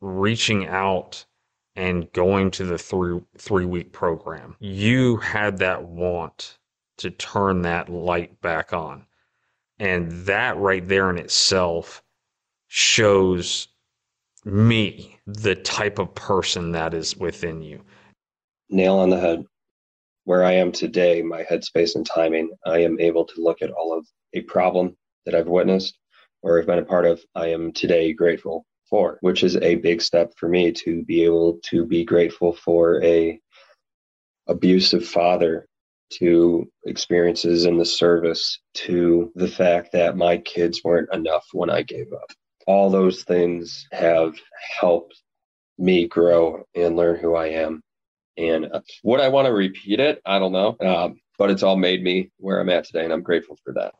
reaching 0.00 0.66
out 0.66 1.24
and 1.76 2.10
going 2.12 2.50
to 2.52 2.64
the 2.64 2.78
three 2.78 3.20
three 3.38 3.64
week 3.64 3.92
program, 3.92 4.56
you 4.60 5.16
had 5.18 5.58
that 5.58 5.84
want 5.84 6.58
to 6.98 7.10
turn 7.10 7.62
that 7.62 7.88
light 7.88 8.40
back 8.40 8.72
on, 8.72 9.06
and 9.78 10.10
that 10.26 10.56
right 10.56 10.86
there 10.88 11.10
in 11.10 11.18
itself 11.18 12.02
shows 12.68 13.68
me 14.44 15.18
the 15.26 15.54
type 15.54 15.98
of 15.98 16.14
person 16.14 16.72
that 16.72 16.94
is 16.94 17.16
within 17.16 17.62
you. 17.62 17.82
Nail 18.70 18.96
on 18.96 19.10
the 19.10 19.20
head. 19.20 19.44
Where 20.26 20.44
I 20.44 20.52
am 20.52 20.72
today, 20.72 21.22
my 21.22 21.42
headspace 21.44 21.94
and 21.94 22.04
timing, 22.04 22.50
I 22.66 22.80
am 22.80 23.00
able 23.00 23.24
to 23.24 23.40
look 23.40 23.62
at 23.62 23.70
all 23.70 23.96
of 23.96 24.06
a 24.34 24.42
problem 24.42 24.94
that 25.24 25.34
I've 25.34 25.48
witnessed 25.48 25.98
or 26.42 26.58
have 26.58 26.66
been 26.66 26.80
a 26.80 26.84
part 26.84 27.06
of. 27.06 27.22
I 27.34 27.46
am 27.46 27.72
today 27.72 28.12
grateful 28.12 28.66
for, 28.90 29.16
which 29.22 29.42
is 29.42 29.56
a 29.56 29.76
big 29.76 30.02
step 30.02 30.32
for 30.36 30.50
me 30.50 30.72
to 30.72 31.02
be 31.04 31.24
able 31.24 31.58
to 31.70 31.86
be 31.86 32.04
grateful 32.04 32.52
for 32.52 33.02
a 33.02 33.40
abusive 34.46 35.06
father 35.06 35.66
to 36.18 36.70
experiences 36.84 37.64
in 37.64 37.78
the 37.78 37.86
service 37.86 38.60
to 38.74 39.32
the 39.36 39.48
fact 39.48 39.92
that 39.92 40.18
my 40.18 40.36
kids 40.36 40.82
weren't 40.84 41.12
enough 41.14 41.46
when 41.52 41.70
I 41.70 41.82
gave 41.82 42.12
up 42.12 42.30
all 42.66 42.90
those 42.90 43.22
things 43.22 43.86
have 43.92 44.34
helped 44.80 45.22
me 45.78 46.06
grow 46.08 46.64
and 46.74 46.96
learn 46.96 47.18
who 47.18 47.34
I 47.34 47.48
am. 47.48 47.80
And 48.36 48.66
uh, 48.72 48.80
would 49.02 49.20
I 49.20 49.28
want 49.28 49.46
to 49.46 49.52
repeat 49.52 50.00
it? 50.00 50.20
I 50.26 50.38
don't 50.38 50.52
know. 50.52 50.76
Um, 50.80 51.20
but 51.38 51.50
it's 51.50 51.62
all 51.62 51.76
made 51.76 52.02
me 52.02 52.30
where 52.38 52.60
I'm 52.60 52.70
at 52.70 52.84
today, 52.84 53.04
and 53.04 53.12
I'm 53.12 53.22
grateful 53.22 53.58
for 53.64 53.72
that. 53.74 53.94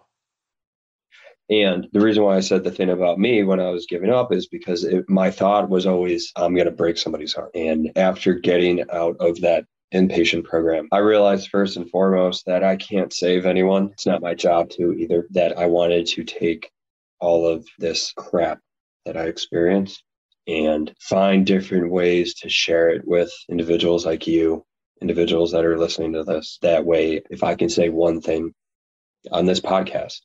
And 1.48 1.86
the 1.92 2.00
reason 2.00 2.24
why 2.24 2.36
I 2.36 2.40
said 2.40 2.64
the 2.64 2.72
thing 2.72 2.90
about 2.90 3.18
me 3.18 3.44
when 3.44 3.60
I 3.60 3.70
was 3.70 3.86
giving 3.86 4.10
up 4.10 4.32
is 4.32 4.48
because 4.48 4.82
it, 4.84 5.08
my 5.08 5.30
thought 5.30 5.68
was 5.68 5.86
always, 5.86 6.32
I'm 6.34 6.54
going 6.54 6.66
to 6.66 6.72
break 6.72 6.98
somebody's 6.98 7.34
heart. 7.34 7.50
And 7.54 7.92
after 7.96 8.34
getting 8.34 8.84
out 8.90 9.16
of 9.20 9.40
that 9.42 9.64
inpatient 9.94 10.44
program, 10.44 10.88
I 10.90 10.98
realized 10.98 11.48
first 11.50 11.76
and 11.76 11.88
foremost 11.88 12.46
that 12.46 12.64
I 12.64 12.76
can't 12.76 13.12
save 13.12 13.46
anyone. 13.46 13.90
It's 13.92 14.06
not 14.06 14.22
my 14.22 14.34
job 14.34 14.70
to 14.70 14.92
either, 14.94 15.28
that 15.30 15.56
I 15.56 15.66
wanted 15.66 16.06
to 16.08 16.24
take 16.24 16.70
all 17.20 17.46
of 17.46 17.64
this 17.78 18.12
crap 18.16 18.58
that 19.04 19.16
I 19.16 19.26
experienced 19.26 20.02
and 20.46 20.94
find 21.00 21.46
different 21.46 21.90
ways 21.90 22.34
to 22.34 22.48
share 22.48 22.90
it 22.90 23.02
with 23.06 23.32
individuals 23.48 24.06
like 24.06 24.26
you, 24.26 24.64
individuals 25.00 25.52
that 25.52 25.64
are 25.64 25.78
listening 25.78 26.12
to 26.12 26.24
this. 26.24 26.58
That 26.62 26.84
way, 26.84 27.22
if 27.30 27.42
I 27.42 27.54
can 27.54 27.68
say 27.68 27.88
one 27.88 28.20
thing 28.20 28.54
on 29.32 29.46
this 29.46 29.60
podcast 29.60 30.20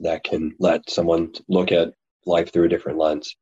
that 0.00 0.24
can 0.24 0.54
let 0.58 0.90
someone 0.90 1.32
look 1.48 1.72
at 1.72 1.94
life 2.26 2.52
through 2.52 2.64
a 2.64 2.68
different 2.68 2.98
lens, 2.98 3.34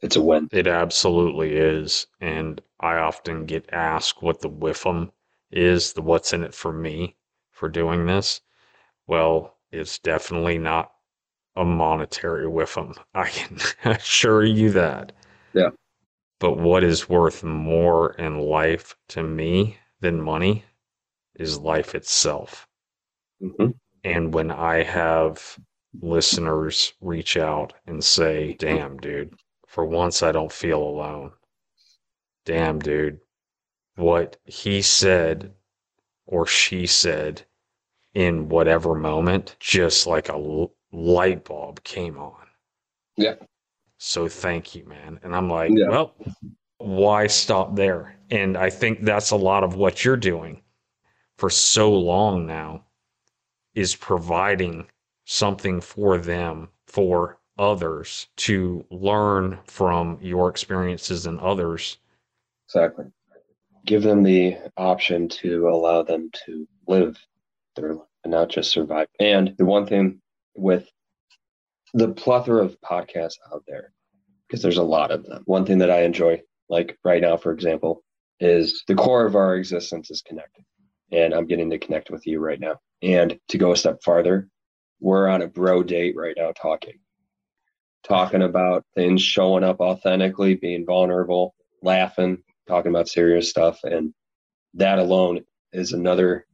it's 0.00 0.16
a 0.16 0.22
win. 0.22 0.48
It 0.52 0.66
absolutely 0.66 1.56
is. 1.56 2.06
And 2.20 2.60
I 2.80 2.96
often 2.96 3.46
get 3.46 3.68
asked 3.72 4.22
what 4.22 4.40
the 4.40 4.50
WIFM 4.50 5.10
is, 5.50 5.92
the 5.92 6.02
what's 6.02 6.32
in 6.32 6.44
it 6.44 6.54
for 6.54 6.72
me 6.72 7.16
for 7.50 7.68
doing 7.68 8.06
this. 8.06 8.40
Well, 9.06 9.56
it's 9.72 9.98
definitely 9.98 10.58
not 10.58 10.92
a 11.56 11.64
monetary 11.64 12.46
WIFM. 12.46 12.96
I 13.14 13.28
can 13.28 13.58
assure 13.92 14.44
you 14.44 14.70
that. 14.70 15.12
Yeah. 15.52 15.70
But 16.40 16.58
what 16.58 16.84
is 16.84 17.08
worth 17.08 17.42
more 17.42 18.12
in 18.14 18.38
life 18.38 18.96
to 19.08 19.22
me 19.22 19.78
than 20.00 20.20
money 20.20 20.64
is 21.34 21.58
life 21.58 21.94
itself. 21.94 22.68
Mm-hmm. 23.42 23.70
And 24.04 24.32
when 24.34 24.50
I 24.50 24.82
have 24.84 25.58
listeners 26.00 26.92
reach 27.00 27.36
out 27.36 27.72
and 27.86 28.02
say, 28.02 28.54
damn, 28.58 28.98
dude, 28.98 29.34
for 29.66 29.84
once 29.84 30.22
I 30.22 30.32
don't 30.32 30.52
feel 30.52 30.82
alone. 30.82 31.32
Damn, 32.44 32.78
dude, 32.78 33.20
what 33.96 34.36
he 34.44 34.80
said 34.80 35.52
or 36.26 36.46
she 36.46 36.86
said 36.86 37.42
in 38.14 38.48
whatever 38.48 38.94
moment, 38.94 39.56
just 39.60 40.06
like 40.06 40.28
a 40.28 40.68
light 40.92 41.44
bulb 41.44 41.82
came 41.84 42.18
on. 42.18 42.46
Yeah. 43.16 43.34
So 43.98 44.28
thank 44.28 44.74
you, 44.74 44.84
man. 44.86 45.18
And 45.22 45.34
I'm 45.34 45.50
like, 45.50 45.72
yeah. 45.74 45.88
well, 45.88 46.14
why 46.78 47.26
stop 47.26 47.76
there? 47.76 48.16
And 48.30 48.56
I 48.56 48.70
think 48.70 49.04
that's 49.04 49.32
a 49.32 49.36
lot 49.36 49.64
of 49.64 49.74
what 49.74 50.04
you're 50.04 50.16
doing 50.16 50.62
for 51.36 51.50
so 51.50 51.92
long 51.92 52.46
now 52.46 52.84
is 53.74 53.94
providing 53.94 54.86
something 55.24 55.80
for 55.80 56.18
them, 56.18 56.68
for 56.86 57.38
others 57.58 58.28
to 58.36 58.84
learn 58.90 59.58
from 59.64 60.18
your 60.20 60.48
experiences 60.48 61.26
and 61.26 61.40
others. 61.40 61.98
Exactly. 62.68 63.06
Give 63.84 64.02
them 64.02 64.22
the 64.22 64.56
option 64.76 65.28
to 65.28 65.68
allow 65.68 66.02
them 66.02 66.30
to 66.46 66.66
live 66.86 67.18
their 67.74 67.94
life 67.94 68.06
and 68.24 68.30
not 68.32 68.48
just 68.48 68.70
survive. 68.70 69.08
And 69.18 69.54
the 69.58 69.64
one 69.64 69.86
thing 69.86 70.20
with 70.54 70.88
the 71.94 72.08
plethora 72.08 72.64
of 72.64 72.76
podcasts 72.80 73.38
out 73.52 73.64
there, 73.66 73.92
because 74.46 74.62
there's 74.62 74.78
a 74.78 74.82
lot 74.82 75.10
of 75.10 75.24
them. 75.24 75.42
One 75.46 75.64
thing 75.64 75.78
that 75.78 75.90
I 75.90 76.02
enjoy, 76.02 76.40
like 76.68 76.98
right 77.04 77.22
now, 77.22 77.36
for 77.36 77.52
example, 77.52 78.02
is 78.40 78.84
the 78.86 78.94
core 78.94 79.26
of 79.26 79.34
our 79.34 79.56
existence 79.56 80.10
is 80.10 80.22
connected. 80.22 80.64
And 81.10 81.32
I'm 81.34 81.46
getting 81.46 81.70
to 81.70 81.78
connect 81.78 82.10
with 82.10 82.26
you 82.26 82.38
right 82.38 82.60
now. 82.60 82.76
And 83.02 83.38
to 83.48 83.58
go 83.58 83.72
a 83.72 83.76
step 83.76 84.02
farther, 84.04 84.48
we're 85.00 85.28
on 85.28 85.42
a 85.42 85.48
bro 85.48 85.82
date 85.82 86.14
right 86.16 86.34
now 86.36 86.52
talking, 86.52 86.98
talking 88.04 88.42
about 88.42 88.84
things, 88.94 89.22
showing 89.22 89.64
up 89.64 89.80
authentically, 89.80 90.54
being 90.54 90.84
vulnerable, 90.84 91.54
laughing, 91.82 92.42
talking 92.66 92.90
about 92.90 93.08
serious 93.08 93.48
stuff. 93.48 93.78
And 93.84 94.12
that 94.74 94.98
alone 94.98 95.44
is 95.72 95.92
another 95.92 96.46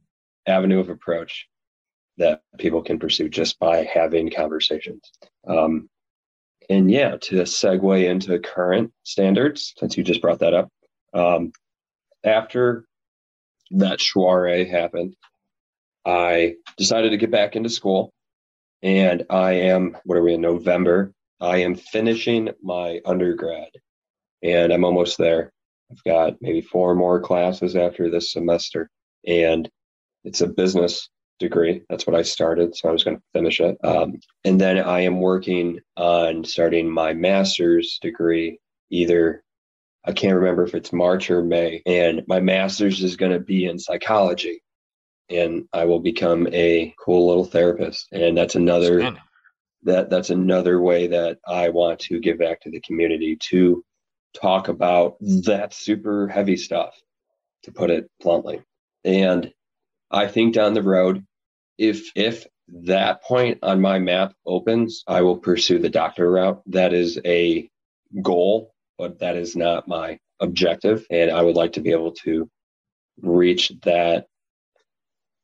avenue 0.47 0.79
of 0.79 0.89
approach 0.89 1.47
that 2.17 2.41
people 2.57 2.81
can 2.81 2.99
pursue 2.99 3.29
just 3.29 3.59
by 3.59 3.83
having 3.83 4.31
conversations. 4.31 5.11
Um, 5.47 5.89
and 6.69 6.89
yeah, 6.89 7.17
to 7.21 7.35
segue 7.41 8.09
into 8.09 8.39
current 8.39 8.91
standards, 9.03 9.73
since 9.77 9.97
you 9.97 10.03
just 10.03 10.21
brought 10.21 10.39
that 10.39 10.53
up, 10.53 10.69
um, 11.13 11.51
after 12.23 12.85
that 13.71 14.01
soiree 14.01 14.67
happened, 14.67 15.15
I 16.05 16.55
decided 16.77 17.11
to 17.11 17.17
get 17.17 17.31
back 17.31 17.55
into 17.55 17.69
school. 17.69 18.11
And 18.81 19.25
I 19.29 19.53
am, 19.53 19.97
what 20.05 20.17
are 20.17 20.23
we 20.23 20.35
in 20.35 20.41
November? 20.41 21.11
I 21.41 21.57
am 21.57 21.75
finishing 21.75 22.49
my 22.61 23.01
undergrad 23.05 23.69
and 24.43 24.71
I'm 24.71 24.85
almost 24.85 25.17
there. 25.17 25.51
I've 25.91 26.03
got 26.03 26.35
maybe 26.41 26.61
four 26.61 26.95
more 26.95 27.19
classes 27.19 27.75
after 27.75 28.09
this 28.09 28.31
semester. 28.31 28.89
And 29.27 29.69
it's 30.23 30.41
a 30.41 30.47
business 30.47 31.09
degree. 31.39 31.83
That's 31.89 32.07
what 32.07 32.15
I 32.15 32.21
started. 32.21 32.75
So 32.75 32.89
I 32.89 32.91
was 32.91 33.03
going 33.03 33.17
to 33.17 33.23
finish 33.33 33.59
it. 33.59 33.77
Um, 33.83 34.19
and 34.43 34.59
then 34.59 34.77
I 34.77 35.01
am 35.01 35.19
working 35.19 35.79
on 35.97 36.43
starting 36.43 36.89
my 36.89 37.13
master's 37.13 37.99
degree 38.01 38.59
either. 38.89 39.43
I 40.05 40.13
can't 40.13 40.35
remember 40.35 40.63
if 40.63 40.75
it's 40.75 40.93
March 40.93 41.29
or 41.31 41.43
May. 41.43 41.81
And 41.85 42.23
my 42.27 42.39
master's 42.39 43.03
is 43.03 43.15
going 43.15 43.31
to 43.31 43.39
be 43.39 43.65
in 43.65 43.79
psychology. 43.79 44.61
And 45.29 45.67
I 45.73 45.85
will 45.85 45.99
become 45.99 46.47
a 46.53 46.93
cool 47.03 47.27
little 47.27 47.45
therapist. 47.45 48.07
And 48.11 48.37
that's 48.37 48.55
another 48.55 49.15
that 49.83 50.09
that's 50.09 50.31
another 50.31 50.81
way 50.81 51.07
that 51.07 51.37
I 51.47 51.69
want 51.69 51.99
to 52.01 52.19
give 52.19 52.39
back 52.39 52.61
to 52.61 52.71
the 52.71 52.81
community 52.81 53.37
to 53.49 53.83
talk 54.35 54.67
about 54.67 55.15
that 55.21 55.73
super 55.73 56.27
heavy 56.27 56.57
stuff 56.57 56.95
to 57.63 57.71
put 57.71 57.89
it 57.89 58.09
bluntly. 58.19 58.61
And 59.03 59.51
I 60.11 60.27
think 60.27 60.53
down 60.53 60.73
the 60.73 60.83
road, 60.83 61.25
if 61.77 62.11
if 62.15 62.45
that 62.67 63.23
point 63.23 63.59
on 63.63 63.81
my 63.81 63.99
map 63.99 64.33
opens, 64.45 65.03
I 65.07 65.21
will 65.21 65.37
pursue 65.37 65.79
the 65.79 65.89
doctor 65.89 66.29
route. 66.31 66.61
That 66.67 66.93
is 66.93 67.19
a 67.25 67.69
goal, 68.21 68.73
but 68.97 69.19
that 69.19 69.35
is 69.35 69.55
not 69.55 69.87
my 69.87 70.19
objective. 70.39 71.05
And 71.09 71.31
I 71.31 71.41
would 71.41 71.55
like 71.55 71.73
to 71.73 71.81
be 71.81 71.91
able 71.91 72.13
to 72.23 72.49
reach 73.21 73.71
that 73.83 74.27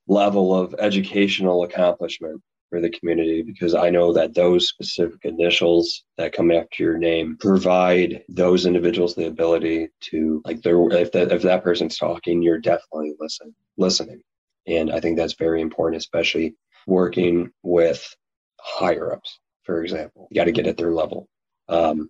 level 0.08 0.54
of 0.56 0.76
educational 0.80 1.64
accomplishment 1.64 2.42
for 2.70 2.80
the 2.82 2.90
community 2.90 3.44
because 3.44 3.76
I 3.76 3.90
know 3.90 4.14
that 4.14 4.34
those 4.34 4.70
specific 4.70 5.20
initials 5.24 6.04
that 6.18 6.34
come 6.34 6.52
after 6.52 6.84
your 6.84 6.98
name 6.98 7.38
provide 7.38 8.24
those 8.30 8.66
individuals 8.66 9.14
the 9.14 9.28
ability 9.28 9.90
to 10.12 10.42
like 10.46 10.62
they're 10.62 10.82
if 10.92 11.12
that 11.12 11.32
if 11.32 11.42
that 11.44 11.64
person's 11.64 11.98
talking, 11.98 12.42
you're 12.42 12.60
definitely 12.60 13.14
listen 13.20 13.54
listening. 13.78 14.22
And 14.68 14.92
I 14.92 15.00
think 15.00 15.18
that's 15.18 15.34
very 15.34 15.62
important, 15.62 16.00
especially 16.00 16.56
working 16.88 17.52
with 17.64 18.16
higher 18.60 19.14
ups, 19.14 19.40
for 19.64 19.84
example. 19.84 20.28
You 20.30 20.36
got 20.36 20.46
to 20.46 20.52
get 20.52 20.68
at 20.68 20.78
their 20.78 20.94
level. 20.94 21.28
Um, 21.68 22.10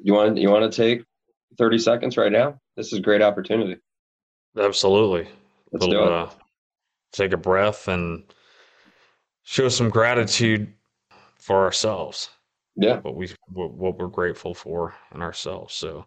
you 0.00 0.12
want 0.12 0.38
you 0.38 0.50
want 0.50 0.70
to 0.70 0.76
take 0.76 1.04
30 1.58 1.78
seconds 1.78 2.16
right 2.16 2.32
now? 2.32 2.58
This 2.76 2.92
is 2.92 2.98
a 2.98 3.02
great 3.02 3.22
opportunity. 3.22 3.80
Absolutely. 4.58 5.28
Let's 5.72 5.86
we'll, 5.86 5.90
do 5.90 6.02
it. 6.02 6.12
Uh, 6.12 6.30
take 7.12 7.32
a 7.32 7.36
breath 7.36 7.88
and 7.88 8.24
show 9.42 9.68
some 9.68 9.88
gratitude 9.88 10.72
for 11.38 11.64
ourselves. 11.64 12.30
Yeah. 12.76 13.00
What 13.00 13.16
we 13.16 13.30
what, 13.48 13.72
what 13.72 13.98
we're 13.98 14.08
grateful 14.08 14.54
for 14.54 14.94
in 15.14 15.22
ourselves. 15.22 15.74
So 15.74 16.06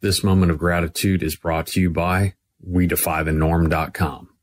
this 0.00 0.22
moment 0.22 0.50
of 0.50 0.58
gratitude 0.58 1.22
is 1.22 1.36
brought 1.36 1.66
to 1.68 1.80
you 1.80 1.90
by 1.90 2.34
WeDefyTheNorm.com. 2.70 4.33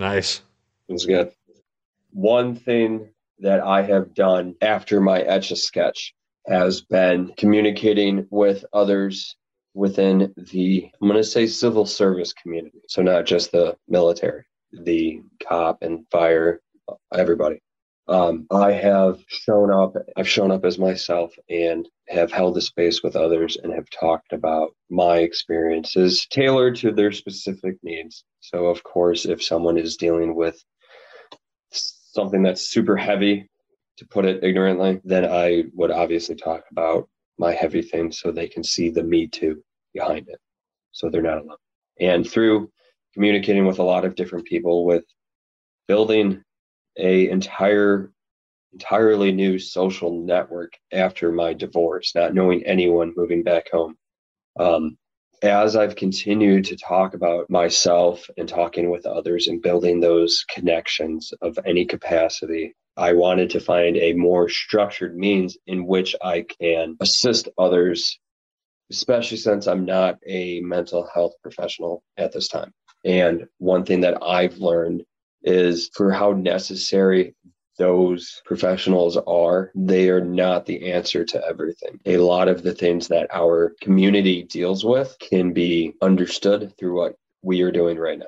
Nice. 0.00 0.42
It's 0.88 1.04
good. 1.04 1.30
One 2.12 2.56
thing 2.56 3.10
that 3.40 3.60
I 3.60 3.82
have 3.82 4.14
done 4.14 4.54
after 4.62 5.00
my 5.00 5.20
etch 5.20 5.50
a 5.50 5.56
sketch 5.56 6.14
has 6.48 6.80
been 6.80 7.34
communicating 7.36 8.26
with 8.30 8.64
others 8.72 9.36
within 9.74 10.32
the, 10.36 10.90
I'm 11.00 11.08
going 11.08 11.20
to 11.20 11.24
say 11.24 11.46
civil 11.46 11.84
service 11.84 12.32
community. 12.32 12.80
So, 12.88 13.02
not 13.02 13.26
just 13.26 13.52
the 13.52 13.76
military. 13.88 14.44
the 14.72 15.20
cop 15.46 15.82
and 15.82 16.06
fire, 16.10 16.60
everybody. 17.12 17.60
Um, 18.10 18.46
I 18.50 18.72
have 18.72 19.22
shown 19.28 19.70
up, 19.70 19.94
I've 20.16 20.28
shown 20.28 20.50
up 20.50 20.64
as 20.64 20.78
myself 20.78 21.32
and 21.48 21.88
have 22.08 22.32
held 22.32 22.56
the 22.56 22.60
space 22.60 23.02
with 23.04 23.14
others 23.14 23.56
and 23.62 23.72
have 23.72 23.88
talked 23.88 24.32
about 24.32 24.74
my 24.90 25.18
experiences 25.18 26.26
tailored 26.28 26.74
to 26.76 26.90
their 26.90 27.12
specific 27.12 27.76
needs. 27.84 28.24
So, 28.40 28.66
of 28.66 28.82
course, 28.82 29.26
if 29.26 29.42
someone 29.42 29.78
is 29.78 29.96
dealing 29.96 30.34
with 30.34 30.62
something 31.70 32.42
that's 32.42 32.68
super 32.68 32.96
heavy, 32.96 33.48
to 34.00 34.06
put 34.06 34.24
it 34.24 34.42
ignorantly, 34.42 34.98
then 35.04 35.26
I 35.26 35.64
would 35.74 35.90
obviously 35.90 36.34
talk 36.34 36.64
about 36.70 37.06
my 37.38 37.52
heavy 37.52 37.82
things 37.82 38.18
so 38.18 38.32
they 38.32 38.48
can 38.48 38.64
see 38.64 38.88
the 38.88 39.02
me 39.02 39.26
too 39.26 39.62
behind 39.92 40.26
it. 40.26 40.38
So 40.92 41.10
they're 41.10 41.20
not 41.20 41.42
alone. 41.42 41.58
And 42.00 42.28
through 42.28 42.70
communicating 43.12 43.66
with 43.66 43.78
a 43.78 43.82
lot 43.82 44.06
of 44.06 44.14
different 44.14 44.46
people, 44.46 44.86
with 44.86 45.04
building 45.86 46.42
a 46.96 47.28
entire 47.30 48.12
entirely 48.72 49.32
new 49.32 49.58
social 49.58 50.22
network 50.22 50.74
after 50.92 51.32
my 51.32 51.52
divorce, 51.52 52.14
not 52.14 52.34
knowing 52.34 52.64
anyone 52.64 53.12
moving 53.16 53.42
back 53.42 53.70
home. 53.70 53.96
Um, 54.58 54.96
as 55.42 55.74
I've 55.74 55.96
continued 55.96 56.66
to 56.66 56.76
talk 56.76 57.14
about 57.14 57.48
myself 57.48 58.28
and 58.36 58.48
talking 58.48 58.90
with 58.90 59.06
others 59.06 59.48
and 59.48 59.62
building 59.62 60.00
those 60.00 60.44
connections 60.48 61.32
of 61.40 61.58
any 61.64 61.84
capacity, 61.84 62.74
I 62.96 63.14
wanted 63.14 63.50
to 63.50 63.60
find 63.60 63.96
a 63.96 64.12
more 64.12 64.48
structured 64.48 65.16
means 65.16 65.56
in 65.66 65.86
which 65.86 66.14
I 66.22 66.42
can 66.42 66.96
assist 67.00 67.48
others, 67.56 68.18
especially 68.90 69.38
since 69.38 69.66
I'm 69.66 69.86
not 69.86 70.18
a 70.26 70.60
mental 70.60 71.08
health 71.12 71.32
professional 71.42 72.02
at 72.18 72.32
this 72.32 72.48
time. 72.48 72.72
And 73.04 73.46
one 73.58 73.86
thing 73.86 74.02
that 74.02 74.22
I've 74.22 74.58
learned 74.58 75.04
is 75.42 75.90
for 75.94 76.12
how 76.12 76.32
necessary 76.32 77.34
those 77.78 78.42
professionals 78.44 79.16
are, 79.16 79.70
they 79.74 80.10
are 80.10 80.20
not 80.20 80.66
the 80.66 80.92
answer 80.92 81.24
to 81.24 81.42
everything. 81.46 81.98
A 82.04 82.18
lot 82.18 82.48
of 82.48 82.62
the 82.62 82.74
things 82.74 83.08
that 83.08 83.28
our 83.32 83.74
community 83.80 84.42
deals 84.42 84.84
with 84.84 85.16
can 85.18 85.52
be 85.54 85.94
understood 86.02 86.74
through 86.78 86.96
what 86.96 87.16
we 87.42 87.62
are 87.62 87.72
doing 87.72 87.96
right 87.96 88.18
now. 88.18 88.26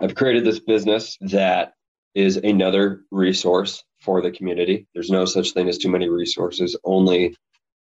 I've 0.00 0.14
created 0.14 0.44
this 0.44 0.60
business 0.60 1.18
that 1.20 1.74
is 2.14 2.36
another 2.36 3.02
resource 3.10 3.82
for 4.00 4.22
the 4.22 4.30
community. 4.30 4.86
There's 4.94 5.10
no 5.10 5.24
such 5.24 5.50
thing 5.50 5.68
as 5.68 5.78
too 5.78 5.90
many 5.90 6.08
resources, 6.08 6.76
only 6.84 7.34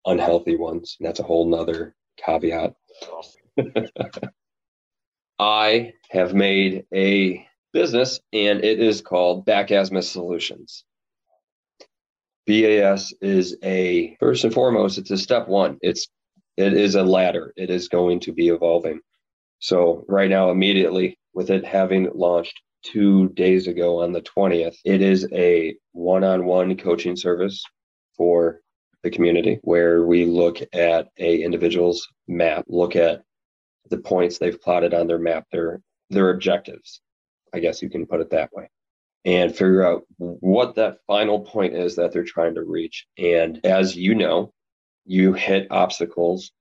unhealthy 0.05 0.55
ones. 0.55 0.97
And 0.99 1.07
that's 1.07 1.19
a 1.19 1.23
whole 1.23 1.47
nother 1.47 1.95
caveat. 2.17 2.73
I 5.39 5.93
have 6.09 6.33
made 6.33 6.85
a 6.93 7.45
business, 7.73 8.19
and 8.33 8.63
it 8.63 8.79
is 8.79 9.01
called 9.01 9.45
Back 9.45 9.69
Azimuth 9.69 10.05
Solutions. 10.05 10.83
BAS 12.47 13.13
is 13.21 13.55
a 13.63 14.17
first 14.19 14.43
and 14.43 14.53
foremost, 14.53 14.97
it's 14.97 15.11
a 15.11 15.17
step 15.17 15.47
one. 15.47 15.77
It's 15.81 16.07
it 16.57 16.73
is 16.73 16.95
a 16.95 17.03
ladder. 17.03 17.53
It 17.55 17.69
is 17.69 17.87
going 17.87 18.19
to 18.21 18.33
be 18.33 18.49
evolving. 18.49 18.99
So 19.59 20.03
right 20.07 20.29
now, 20.29 20.51
immediately 20.51 21.17
with 21.33 21.51
it 21.51 21.63
having 21.63 22.09
launched 22.13 22.59
two 22.83 23.29
days 23.29 23.67
ago 23.67 24.01
on 24.01 24.11
the 24.11 24.21
20th, 24.21 24.75
it 24.83 25.01
is 25.01 25.27
a 25.31 25.75
one-on-one 25.93 26.75
coaching 26.77 27.15
service 27.15 27.63
for 28.17 28.61
the 29.03 29.11
community 29.11 29.59
where 29.61 30.05
we 30.05 30.25
look 30.25 30.59
at 30.73 31.07
a 31.17 31.41
individual's 31.41 32.07
map, 32.27 32.65
look 32.67 32.95
at 32.95 33.21
the 33.89 33.97
points 33.97 34.37
they've 34.37 34.61
plotted 34.61 34.93
on 34.93 35.07
their 35.07 35.19
map, 35.19 35.45
their 35.51 35.81
their 36.09 36.31
objectives, 36.31 37.01
I 37.53 37.59
guess 37.59 37.81
you 37.81 37.89
can 37.89 38.05
put 38.05 38.21
it 38.21 38.31
that 38.31 38.51
way, 38.53 38.69
and 39.25 39.51
figure 39.51 39.83
out 39.83 40.03
what 40.17 40.75
that 40.75 40.99
final 41.07 41.41
point 41.41 41.75
is 41.75 41.95
that 41.95 42.11
they're 42.11 42.23
trying 42.23 42.55
to 42.55 42.63
reach. 42.63 43.05
And 43.17 43.59
as 43.65 43.95
you 43.95 44.15
know, 44.15 44.53
you 45.05 45.33
hit 45.33 45.67
obstacles 45.71 46.51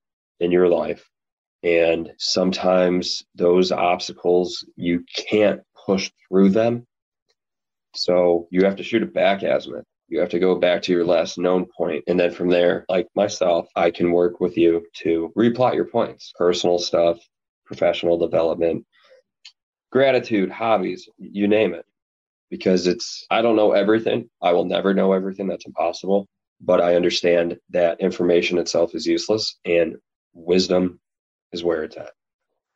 in 0.41 0.51
your 0.51 0.69
life. 0.69 1.09
And 1.63 2.13
sometimes 2.19 3.25
those 3.35 3.73
obstacles, 3.73 4.65
you 4.77 5.05
can't 5.17 5.61
push 5.87 6.11
through 6.29 6.51
them. 6.51 6.87
So 7.95 8.47
you 8.51 8.65
have 8.65 8.77
to 8.77 8.85
shoot 8.85 9.03
it 9.03 9.13
back 9.13 9.43
azimuth. 9.43 9.85
You 10.07 10.21
have 10.21 10.29
to 10.31 10.39
go 10.39 10.55
back 10.55 10.83
to 10.83 10.93
your 10.93 11.05
last 11.05 11.37
known 11.37 11.67
point. 11.77 12.05
And 12.07 12.19
then 12.19 12.31
from 12.31 12.49
there, 12.49 12.87
like 12.89 13.09
myself, 13.15 13.69
I 13.75 13.91
can 13.91 14.13
work 14.13 14.41
with 14.41 14.57
you 14.57 14.87
to 15.03 15.33
replot 15.37 15.75
your 15.75 15.87
points, 15.87 16.33
personal 16.37 16.79
stuff, 16.79 17.19
professional 17.67 18.17
development, 18.19 18.87
gratitude, 19.91 20.51
hobbies, 20.51 21.09
you 21.19 21.49
name 21.49 21.75
it. 21.75 21.85
Because 22.51 22.87
it's, 22.87 23.27
I 23.31 23.43
don't 23.43 23.57
know 23.57 23.73
everything. 23.73 24.31
I 24.41 24.53
will 24.53 24.65
never 24.65 24.95
know 24.95 25.13
everything. 25.13 25.49
That's 25.49 25.67
impossible. 25.67 26.27
But 26.61 26.81
I 26.81 26.97
understand 26.97 27.59
that 27.71 28.01
information 28.01 28.59
itself 28.59 28.95
is 28.95 29.07
useless 29.07 29.59
and 29.65 29.97
wisdom 30.33 30.99
is 31.53 31.63
where 31.63 31.85
it's 31.85 31.97
at. 31.97 32.13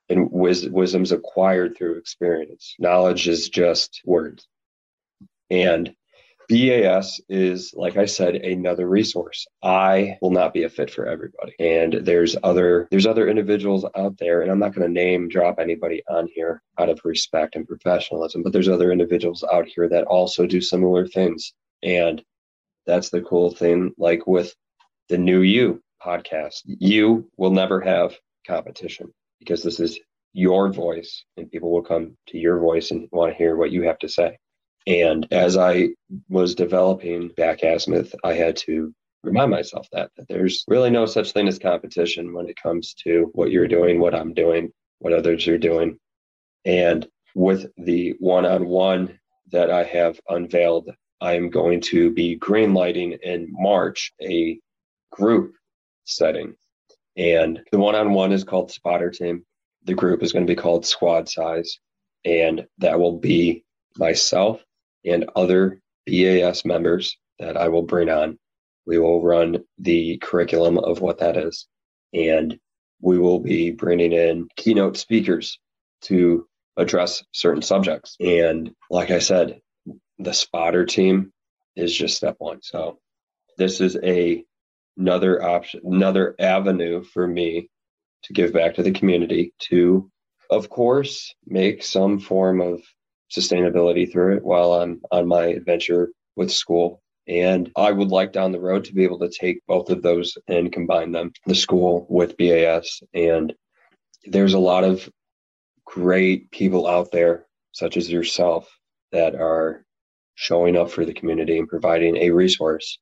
And 0.08 0.30
wis- 0.30 0.66
wisdom's 0.66 1.12
acquired 1.12 1.76
through 1.76 1.96
experience. 1.98 2.74
Knowledge 2.78 3.28
is 3.28 3.48
just 3.48 4.02
words. 4.04 4.46
And 5.50 5.94
BAS 6.48 7.20
is, 7.28 7.72
like 7.74 7.96
I 7.96 8.06
said, 8.06 8.34
another 8.36 8.88
resource. 8.88 9.46
I 9.62 10.18
will 10.20 10.30
not 10.30 10.52
be 10.52 10.64
a 10.64 10.68
fit 10.68 10.90
for 10.90 11.06
everybody. 11.06 11.54
And 11.58 11.94
there's 12.04 12.36
other 12.42 12.88
there's 12.90 13.06
other 13.06 13.28
individuals 13.28 13.84
out 13.96 14.18
there, 14.18 14.42
and 14.42 14.50
I'm 14.50 14.58
not 14.58 14.74
going 14.74 14.86
to 14.86 14.92
name 14.92 15.28
drop 15.28 15.58
anybody 15.58 16.02
on 16.08 16.28
here 16.34 16.62
out 16.78 16.88
of 16.88 17.00
respect 17.04 17.56
and 17.56 17.66
professionalism, 17.66 18.42
but 18.42 18.52
there's 18.52 18.68
other 18.68 18.92
individuals 18.92 19.44
out 19.52 19.66
here 19.66 19.88
that 19.88 20.04
also 20.04 20.46
do 20.46 20.60
similar 20.60 21.06
things. 21.06 21.52
And 21.82 22.22
that's 22.86 23.10
the 23.10 23.22
cool 23.22 23.54
thing, 23.54 23.92
like 23.98 24.26
with 24.26 24.54
the 25.08 25.18
new 25.18 25.40
you 25.40 25.82
podcast. 26.04 26.62
You 26.64 27.30
will 27.36 27.50
never 27.50 27.80
have 27.80 28.16
competition 28.46 29.12
because 29.38 29.62
this 29.62 29.80
is 29.80 29.98
your 30.32 30.72
voice 30.72 31.24
and 31.36 31.50
people 31.50 31.70
will 31.70 31.82
come 31.82 32.16
to 32.28 32.38
your 32.38 32.58
voice 32.58 32.90
and 32.90 33.08
want 33.12 33.32
to 33.32 33.38
hear 33.38 33.56
what 33.56 33.70
you 33.70 33.82
have 33.82 33.98
to 33.98 34.08
say. 34.08 34.38
And 34.86 35.26
as 35.30 35.56
I 35.56 35.90
was 36.28 36.54
developing 36.54 37.28
Back 37.36 37.62
Azimuth, 37.62 38.14
I 38.24 38.34
had 38.34 38.56
to 38.58 38.92
remind 39.22 39.50
myself 39.50 39.86
that, 39.92 40.10
that 40.16 40.26
there's 40.28 40.64
really 40.66 40.90
no 40.90 41.06
such 41.06 41.32
thing 41.32 41.46
as 41.46 41.58
competition 41.58 42.32
when 42.32 42.48
it 42.48 42.60
comes 42.60 42.94
to 43.04 43.30
what 43.34 43.50
you're 43.50 43.68
doing, 43.68 44.00
what 44.00 44.14
I'm 44.14 44.34
doing, 44.34 44.72
what 44.98 45.12
others 45.12 45.46
are 45.46 45.58
doing. 45.58 45.98
And 46.64 47.06
with 47.34 47.66
the 47.76 48.14
one 48.18 48.44
on 48.44 48.66
one 48.66 49.18
that 49.52 49.70
I 49.70 49.84
have 49.84 50.18
unveiled, 50.28 50.90
I'm 51.20 51.50
going 51.50 51.80
to 51.82 52.10
be 52.10 52.38
greenlighting 52.38 53.18
in 53.20 53.48
March 53.50 54.12
a 54.20 54.58
group 55.12 55.54
setting. 56.04 56.56
And 57.16 57.60
the 57.70 57.78
one 57.78 57.94
on 57.94 58.12
one 58.12 58.32
is 58.32 58.42
called 58.42 58.72
Spotter 58.72 59.10
Team. 59.10 59.44
The 59.84 59.94
group 59.94 60.22
is 60.22 60.32
going 60.32 60.46
to 60.46 60.50
be 60.50 60.60
called 60.60 60.86
Squad 60.86 61.28
Size. 61.28 61.78
And 62.24 62.66
that 62.78 62.98
will 62.98 63.18
be 63.18 63.64
myself 63.96 64.62
and 65.04 65.30
other 65.36 65.80
BAS 66.06 66.64
members 66.64 67.16
that 67.38 67.56
I 67.56 67.68
will 67.68 67.82
bring 67.82 68.08
on. 68.08 68.38
We 68.86 68.98
will 68.98 69.22
run 69.22 69.64
the 69.78 70.18
curriculum 70.18 70.78
of 70.78 71.00
what 71.00 71.18
that 71.18 71.36
is. 71.36 71.66
And 72.12 72.58
we 73.00 73.18
will 73.18 73.40
be 73.40 73.70
bringing 73.70 74.12
in 74.12 74.48
keynote 74.56 74.96
speakers 74.96 75.58
to 76.02 76.46
address 76.76 77.22
certain 77.32 77.62
subjects. 77.62 78.16
And 78.20 78.72
like 78.90 79.10
I 79.10 79.18
said, 79.18 79.60
the 80.18 80.32
spotter 80.32 80.84
team 80.84 81.32
is 81.76 81.94
just 81.94 82.16
step 82.16 82.36
one. 82.38 82.60
So 82.62 82.98
this 83.58 83.80
is 83.80 83.96
a 84.02 84.44
another 84.96 85.42
option, 85.42 85.80
another 85.84 86.34
avenue 86.38 87.02
for 87.02 87.26
me 87.26 87.68
to 88.24 88.32
give 88.32 88.52
back 88.52 88.74
to 88.74 88.82
the 88.82 88.92
community 88.92 89.52
to, 89.58 90.10
of 90.50 90.68
course, 90.68 91.34
make 91.46 91.82
some 91.82 92.18
form 92.18 92.60
of 92.60 92.82
sustainability 93.36 94.10
through 94.10 94.36
it 94.36 94.44
while 94.44 94.72
I'm 94.74 95.00
on 95.10 95.26
my 95.26 95.46
adventure 95.46 96.10
with 96.36 96.52
school. 96.52 97.02
And 97.28 97.70
I 97.76 97.92
would 97.92 98.08
like 98.08 98.32
down 98.32 98.52
the 98.52 98.60
road 98.60 98.84
to 98.84 98.94
be 98.94 99.04
able 99.04 99.20
to 99.20 99.30
take 99.30 99.64
both 99.66 99.90
of 99.90 100.02
those 100.02 100.36
and 100.48 100.72
combine 100.72 101.12
them, 101.12 101.32
the 101.46 101.54
school 101.54 102.06
with 102.10 102.36
BAS. 102.36 103.00
And 103.14 103.52
there's 104.24 104.54
a 104.54 104.58
lot 104.58 104.84
of 104.84 105.08
great 105.84 106.50
people 106.50 106.86
out 106.86 107.12
there, 107.12 107.46
such 107.72 107.96
as 107.96 108.10
yourself, 108.10 108.68
that 109.12 109.34
are 109.34 109.84
showing 110.34 110.76
up 110.76 110.90
for 110.90 111.04
the 111.04 111.14
community 111.14 111.58
and 111.58 111.68
providing 111.68 112.16
a 112.16 112.30
resource. 112.30 112.98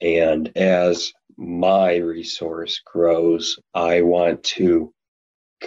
And 0.00 0.50
as 0.56 1.12
my 1.36 1.96
resource 1.96 2.80
grows, 2.84 3.58
I 3.74 4.02
want 4.02 4.42
to 4.44 4.92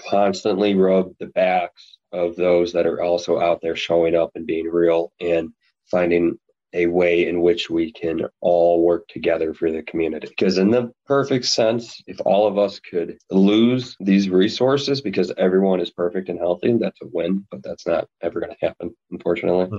constantly 0.09 0.75
rub 0.75 1.13
the 1.19 1.27
backs 1.27 1.97
of 2.11 2.35
those 2.35 2.73
that 2.73 2.85
are 2.85 3.01
also 3.01 3.39
out 3.39 3.61
there 3.61 3.75
showing 3.75 4.15
up 4.15 4.31
and 4.35 4.45
being 4.45 4.67
real 4.67 5.11
and 5.19 5.49
finding 5.89 6.37
a 6.73 6.87
way 6.87 7.27
in 7.27 7.41
which 7.41 7.69
we 7.69 7.91
can 7.91 8.21
all 8.39 8.83
work 8.83 9.07
together 9.07 9.53
for 9.53 9.71
the 9.71 9.83
community. 9.83 10.27
Because, 10.27 10.57
in 10.57 10.71
the 10.71 10.91
perfect 11.05 11.45
sense, 11.45 12.01
if 12.07 12.19
all 12.25 12.47
of 12.47 12.57
us 12.57 12.79
could 12.79 13.17
lose 13.29 13.95
these 13.99 14.29
resources 14.29 15.01
because 15.01 15.33
everyone 15.37 15.81
is 15.81 15.91
perfect 15.91 16.29
and 16.29 16.39
healthy, 16.39 16.77
that's 16.77 17.01
a 17.01 17.07
win, 17.07 17.45
but 17.51 17.61
that's 17.63 17.85
not 17.85 18.07
ever 18.21 18.39
going 18.39 18.53
to 18.53 18.65
happen, 18.65 18.95
unfortunately. 19.11 19.65
Hmm. 19.65 19.77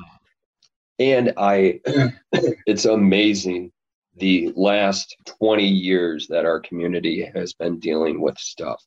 And 0.99 1.33
I, 1.37 1.81
it's 2.67 2.85
amazing 2.85 3.73
the 4.17 4.53
last 4.55 5.17
20 5.39 5.67
years 5.67 6.27
that 6.29 6.45
our 6.45 6.61
community 6.61 7.29
has 7.35 7.55
been 7.55 7.79
dealing 7.79 8.21
with 8.21 8.39
stuff. 8.39 8.83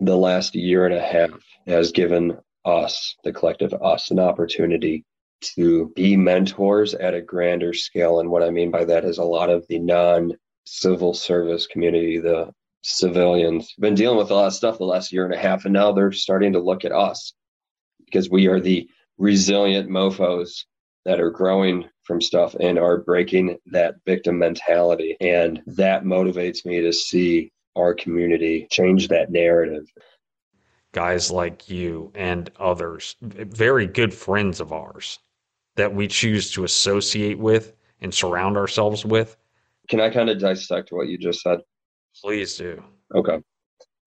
The 0.00 0.16
last 0.16 0.54
year 0.54 0.86
and 0.86 0.94
a 0.94 1.02
half 1.02 1.30
has 1.66 1.92
given 1.92 2.38
us, 2.64 3.16
the 3.24 3.32
collective 3.32 3.74
us, 3.74 4.10
an 4.10 4.18
opportunity 4.18 5.04
to 5.56 5.92
be 5.96 6.16
mentors 6.16 6.94
at 6.94 7.14
a 7.14 7.20
grander 7.20 7.72
scale. 7.72 8.20
And 8.20 8.30
what 8.30 8.42
I 8.42 8.50
mean 8.50 8.70
by 8.70 8.84
that 8.84 9.04
is 9.04 9.18
a 9.18 9.24
lot 9.24 9.50
of 9.50 9.66
the 9.68 9.78
non 9.78 10.32
civil 10.64 11.14
service 11.14 11.66
community, 11.66 12.18
the 12.18 12.52
civilians, 12.82 13.72
been 13.78 13.94
dealing 13.94 14.18
with 14.18 14.30
a 14.30 14.34
lot 14.34 14.46
of 14.46 14.54
stuff 14.54 14.78
the 14.78 14.84
last 14.84 15.12
year 15.12 15.24
and 15.24 15.34
a 15.34 15.38
half. 15.38 15.64
And 15.64 15.74
now 15.74 15.92
they're 15.92 16.12
starting 16.12 16.52
to 16.52 16.60
look 16.60 16.84
at 16.84 16.92
us 16.92 17.32
because 18.04 18.30
we 18.30 18.46
are 18.46 18.60
the 18.60 18.88
resilient 19.18 19.88
mofos 19.88 20.64
that 21.04 21.20
are 21.20 21.30
growing 21.30 21.84
from 22.04 22.20
stuff 22.20 22.54
and 22.60 22.78
are 22.78 22.98
breaking 22.98 23.58
that 23.66 23.96
victim 24.06 24.38
mentality. 24.38 25.16
And 25.20 25.60
that 25.66 26.04
motivates 26.04 26.64
me 26.64 26.80
to 26.82 26.92
see 26.92 27.52
our 27.76 27.94
community 27.94 28.66
change 28.70 29.08
that 29.08 29.30
narrative. 29.30 29.84
Guys 30.92 31.30
like 31.30 31.70
you 31.70 32.12
and 32.14 32.50
others, 32.58 33.16
very 33.20 33.86
good 33.86 34.12
friends 34.12 34.60
of 34.60 34.72
ours, 34.72 35.18
that 35.76 35.94
we 35.94 36.06
choose 36.06 36.50
to 36.52 36.64
associate 36.64 37.38
with 37.38 37.72
and 38.00 38.12
surround 38.12 38.56
ourselves 38.56 39.04
with. 39.04 39.36
Can 39.88 40.00
I 40.00 40.10
kind 40.10 40.28
of 40.28 40.38
dissect 40.38 40.92
what 40.92 41.08
you 41.08 41.16
just 41.16 41.40
said? 41.40 41.60
Please 42.20 42.56
do. 42.56 42.82
Okay. 43.14 43.38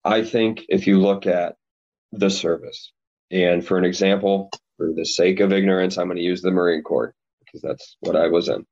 I 0.04 0.22
think 0.22 0.64
if 0.68 0.86
you 0.86 1.00
look 1.00 1.26
at 1.26 1.56
the 2.12 2.30
service, 2.30 2.92
and 3.32 3.66
for 3.66 3.76
an 3.76 3.84
example, 3.84 4.50
for 4.76 4.92
the 4.94 5.04
sake 5.04 5.40
of 5.40 5.52
ignorance, 5.52 5.98
I'm 5.98 6.06
going 6.06 6.18
to 6.18 6.22
use 6.22 6.42
the 6.42 6.52
Marine 6.52 6.82
Corps 6.82 7.14
because 7.44 7.60
that's 7.62 7.96
what 8.00 8.14
I 8.14 8.28
was 8.28 8.48
in. 8.48 8.64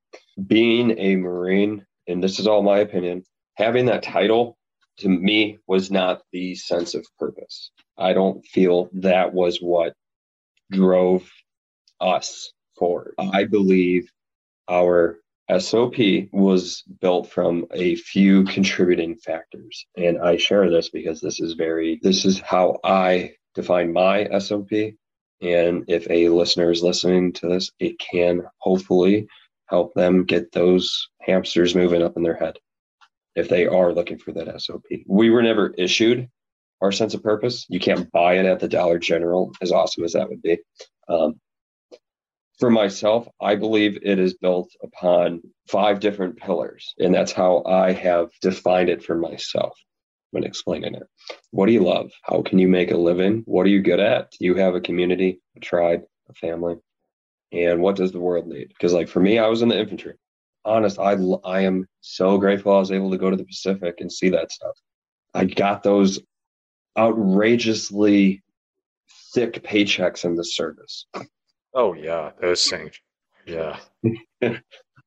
Being 0.47 0.97
a 0.99 1.17
Marine, 1.17 1.85
and 2.07 2.23
this 2.23 2.39
is 2.39 2.47
all 2.47 2.63
my 2.63 2.79
opinion, 2.79 3.25
having 3.57 3.87
that 3.87 4.03
title 4.03 4.57
to 4.99 5.09
me 5.09 5.59
was 5.67 5.91
not 5.91 6.23
the 6.33 6.55
sense 6.55 6.95
of 6.95 7.07
purpose. 7.19 7.71
I 7.99 8.13
don't 8.13 8.45
feel 8.47 8.89
that 8.95 9.33
was 9.33 9.59
what 9.59 9.95
drove 10.71 11.29
us 12.01 12.53
forward. 12.79 13.15
I 13.19 13.45
believe 13.45 14.11
our 14.69 15.19
SOP 15.59 15.97
was 16.33 16.83
built 17.01 17.31
from 17.31 17.67
a 17.73 17.97
few 17.97 18.45
contributing 18.45 19.17
factors. 19.17 19.87
And 19.97 20.19
I 20.19 20.37
share 20.37 20.71
this 20.71 20.89
because 20.89 21.21
this 21.21 21.41
is 21.41 21.53
very, 21.53 22.01
this 22.03 22.25
is 22.25 22.41
how 22.41 22.79
I 22.83 23.33
define 23.55 23.93
my 23.93 24.29
SOP. 24.39 24.71
And 25.43 25.85
if 25.89 26.09
a 26.09 26.31
listener 26.31 26.71
is 26.71 26.83
listening 26.83 27.33
to 27.35 27.49
this, 27.49 27.71
it 27.79 27.99
can 27.99 28.43
hopefully 28.59 29.27
help 29.67 29.93
them 29.95 30.25
get 30.25 30.53
those 30.53 31.09
hamsters 31.21 31.75
moving 31.75 32.03
up 32.03 32.17
in 32.17 32.23
their 32.23 32.37
head 32.37 32.57
if 33.35 33.49
they 33.49 33.67
are 33.67 33.93
looking 33.93 34.19
for 34.19 34.33
that 34.33 34.61
SOP. 34.61 34.85
We 35.07 35.31
were 35.31 35.43
never 35.43 35.75
issued 35.77 36.29
our 36.81 36.93
sense 36.93 37.15
of 37.15 37.23
purpose. 37.23 37.67
You 37.69 37.81
can't 37.81 38.11
buy 38.13 38.35
it 38.35 38.47
at 38.47 38.61
the 38.61 38.69
Dollar 38.69 38.99
General, 38.99 39.53
as 39.61 39.73
awesome 39.73 40.05
as 40.05 40.13
that 40.13 40.29
would 40.29 40.43
be. 40.43 40.59
Um, 41.09 41.41
for 42.59 42.71
myself, 42.71 43.27
I 43.41 43.57
believe 43.57 43.99
it 44.03 44.19
is 44.19 44.35
built 44.35 44.71
upon 44.83 45.43
five 45.69 46.01
different 46.01 46.37
pillars, 46.37 46.95
and 46.99 47.13
that's 47.13 47.33
how 47.33 47.65
I 47.65 47.93
have 47.93 48.31
defined 48.41 48.91
it 48.91 49.03
for 49.03 49.17
myself 49.17 49.77
when 50.31 50.45
explaining 50.45 50.95
it. 50.95 51.03
What 51.51 51.67
do 51.67 51.73
you 51.73 51.83
love? 51.83 52.11
How 52.23 52.43
can 52.43 52.59
you 52.59 52.69
make 52.69 52.91
a 52.91 52.97
living? 52.97 53.43
What 53.47 53.67
are 53.67 53.71
you 53.71 53.83
good 53.83 54.01
at? 54.01 54.31
Do 54.33 54.45
you 54.45 54.55
have 54.57 54.75
a 54.75 54.81
community, 54.81 55.41
a 55.57 55.61
tribe, 55.61 56.03
a 56.29 56.35
family? 56.35 56.77
And 57.53 57.81
what 57.81 57.97
does 57.97 58.13
the 58.13 58.21
world 58.21 58.47
need? 58.47 58.69
Because, 58.69 58.93
like 58.93 59.09
for 59.09 59.21
me, 59.21 59.39
I 59.39 59.49
was 59.49 59.63
in 59.63 59.69
the 59.69 59.79
infantry. 59.79 60.15
Honest, 60.65 60.99
I 60.99 61.17
I 61.45 61.61
am 61.61 61.87
so 62.01 62.39
grateful 62.39 62.73
I 62.73 62.79
was 62.79 62.93
able 62.93 63.11
to 63.11 63.19
go 63.19 63.31
to 63.31 63.37
the 63.37 63.45
Pacific 63.45 63.97
and 63.99 64.11
see 64.11 64.31
that 64.31 64.53
stuff. 64.53 64.77
I 65.35 65.45
got 65.45 65.83
those 65.83 66.21
outrageously 66.97 68.43
thick 69.35 69.63
paychecks 69.65 70.25
in 70.25 70.37
the 70.37 70.45
service. 70.45 71.07
Oh 71.75 71.93
yeah, 71.95 72.31
those 72.41 72.67
things. 72.67 73.01
Yeah. 73.47 73.79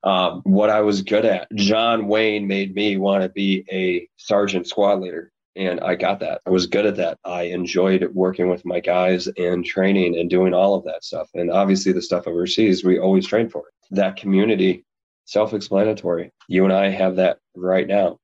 um, 0.03 0.41
what 0.43 0.69
I 0.69 0.81
was 0.81 1.01
good 1.01 1.25
at. 1.25 1.47
John 1.55 2.07
Wayne 2.07 2.47
made 2.47 2.75
me 2.75 2.97
want 2.97 3.23
to 3.23 3.29
be 3.29 3.65
a 3.71 4.07
sergeant 4.17 4.67
squad 4.67 4.99
leader. 4.99 5.31
And 5.55 5.79
I 5.79 5.95
got 5.95 6.19
that. 6.19 6.41
I 6.45 6.51
was 6.51 6.67
good 6.67 6.85
at 6.85 6.97
that. 6.97 7.17
I 7.25 7.43
enjoyed 7.43 8.07
working 8.13 8.47
with 8.47 8.63
my 8.63 8.79
guys 8.79 9.27
and 9.37 9.65
training 9.65 10.19
and 10.19 10.29
doing 10.29 10.53
all 10.53 10.75
of 10.75 10.83
that 10.83 11.03
stuff. 11.03 11.29
And 11.33 11.49
obviously, 11.49 11.93
the 11.93 12.01
stuff 12.01 12.27
overseas, 12.27 12.83
we 12.83 12.99
always 12.99 13.25
train 13.25 13.49
for 13.49 13.61
it. 13.61 13.73
That 13.95 14.17
community, 14.17 14.85
self 15.27 15.53
explanatory. 15.53 16.31
You 16.47 16.63
and 16.63 16.73
I 16.73 16.89
have 16.89 17.17
that 17.17 17.37
right 17.55 17.87
now. 17.87 18.17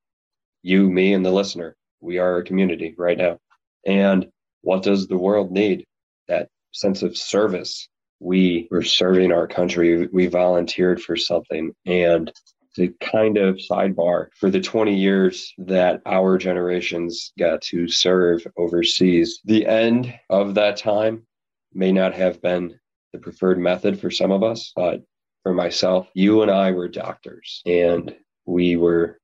You, 0.64 0.90
me, 0.90 1.14
and 1.14 1.24
the 1.26 1.32
listener. 1.32 1.76
We 2.02 2.18
are 2.18 2.38
a 2.38 2.44
community 2.44 2.96
right 2.98 3.18
now. 3.18 3.38
And 3.86 4.28
what 4.62 4.84
does 4.84 5.08
the 5.08 5.18
world 5.18 5.52
need? 5.52 5.86
That 6.28 6.48
sense 6.72 7.04
of 7.04 7.16
service, 7.16 7.88
we 8.20 8.68
were 8.72 8.84
serving 8.84 9.32
our 9.32 9.48
country, 9.48 10.08
we 10.08 10.28
volunteered 10.28 11.02
for 11.02 11.18
something. 11.18 11.74
And 11.86 12.32
the 12.76 12.94
kind 13.02 13.38
of 13.38 13.58
sidebar 13.58 14.30
for 14.40 14.50
the 14.50 14.62
20 14.62 14.96
years 14.96 15.54
that 15.60 16.02
our 16.06 16.38
generations 16.38 17.32
got 17.38 17.62
to 17.62 17.88
serve 17.88 18.48
overseas, 18.58 19.42
the 19.46 19.68
end 19.68 20.14
of 20.30 20.56
that 20.56 20.78
time 20.78 21.28
may 21.74 21.92
not 21.92 22.14
have 22.14 22.42
been 22.42 22.80
the 23.12 23.20
preferred 23.20 23.60
method 23.60 24.00
for 24.00 24.10
some 24.10 24.32
of 24.32 24.42
us, 24.42 24.72
but 24.76 25.04
for 25.44 25.54
myself, 25.54 26.08
you 26.14 26.42
and 26.42 26.50
I 26.50 26.72
were 26.72 26.88
doctors 26.88 27.62
and 27.66 28.16
we 28.46 28.76
were 28.78 29.20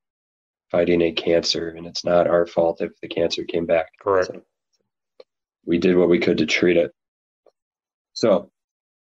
fighting 0.70 1.02
a 1.02 1.12
cancer, 1.12 1.70
and 1.70 1.88
it's 1.88 2.06
not 2.06 2.28
our 2.28 2.46
fault 2.46 2.82
if 2.82 2.92
the 3.02 3.08
cancer 3.08 3.44
came 3.44 3.66
back. 3.66 3.88
Correct. 4.00 4.28
So 4.28 4.42
we 5.66 5.80
did 5.80 5.98
what 5.98 6.10
we 6.10 6.20
could 6.20 6.38
to 6.38 6.46
treat 6.46 6.78
it. 6.78 6.92
So 8.14 8.52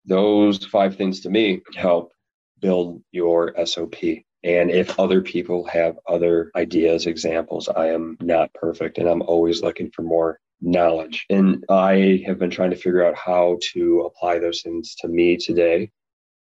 those 0.04 0.64
five 0.64 0.96
things 0.96 1.20
to 1.20 1.30
me 1.30 1.62
help 1.76 2.12
build 2.60 3.02
your 3.12 3.54
SOP. 3.66 3.94
And 4.42 4.70
if 4.70 4.98
other 4.98 5.22
people 5.22 5.66
have 5.66 5.98
other 6.06 6.50
ideas, 6.56 7.06
examples, 7.06 7.68
I 7.68 7.88
am 7.88 8.16
not 8.20 8.52
perfect 8.54 8.98
and 8.98 9.08
I'm 9.08 9.22
always 9.22 9.62
looking 9.62 9.90
for 9.90 10.02
more 10.02 10.38
knowledge. 10.60 11.24
And 11.30 11.64
I 11.68 12.22
have 12.26 12.38
been 12.38 12.50
trying 12.50 12.70
to 12.70 12.76
figure 12.76 13.04
out 13.04 13.16
how 13.16 13.58
to 13.72 14.00
apply 14.02 14.38
those 14.38 14.62
things 14.62 14.94
to 14.96 15.08
me 15.08 15.36
today, 15.36 15.90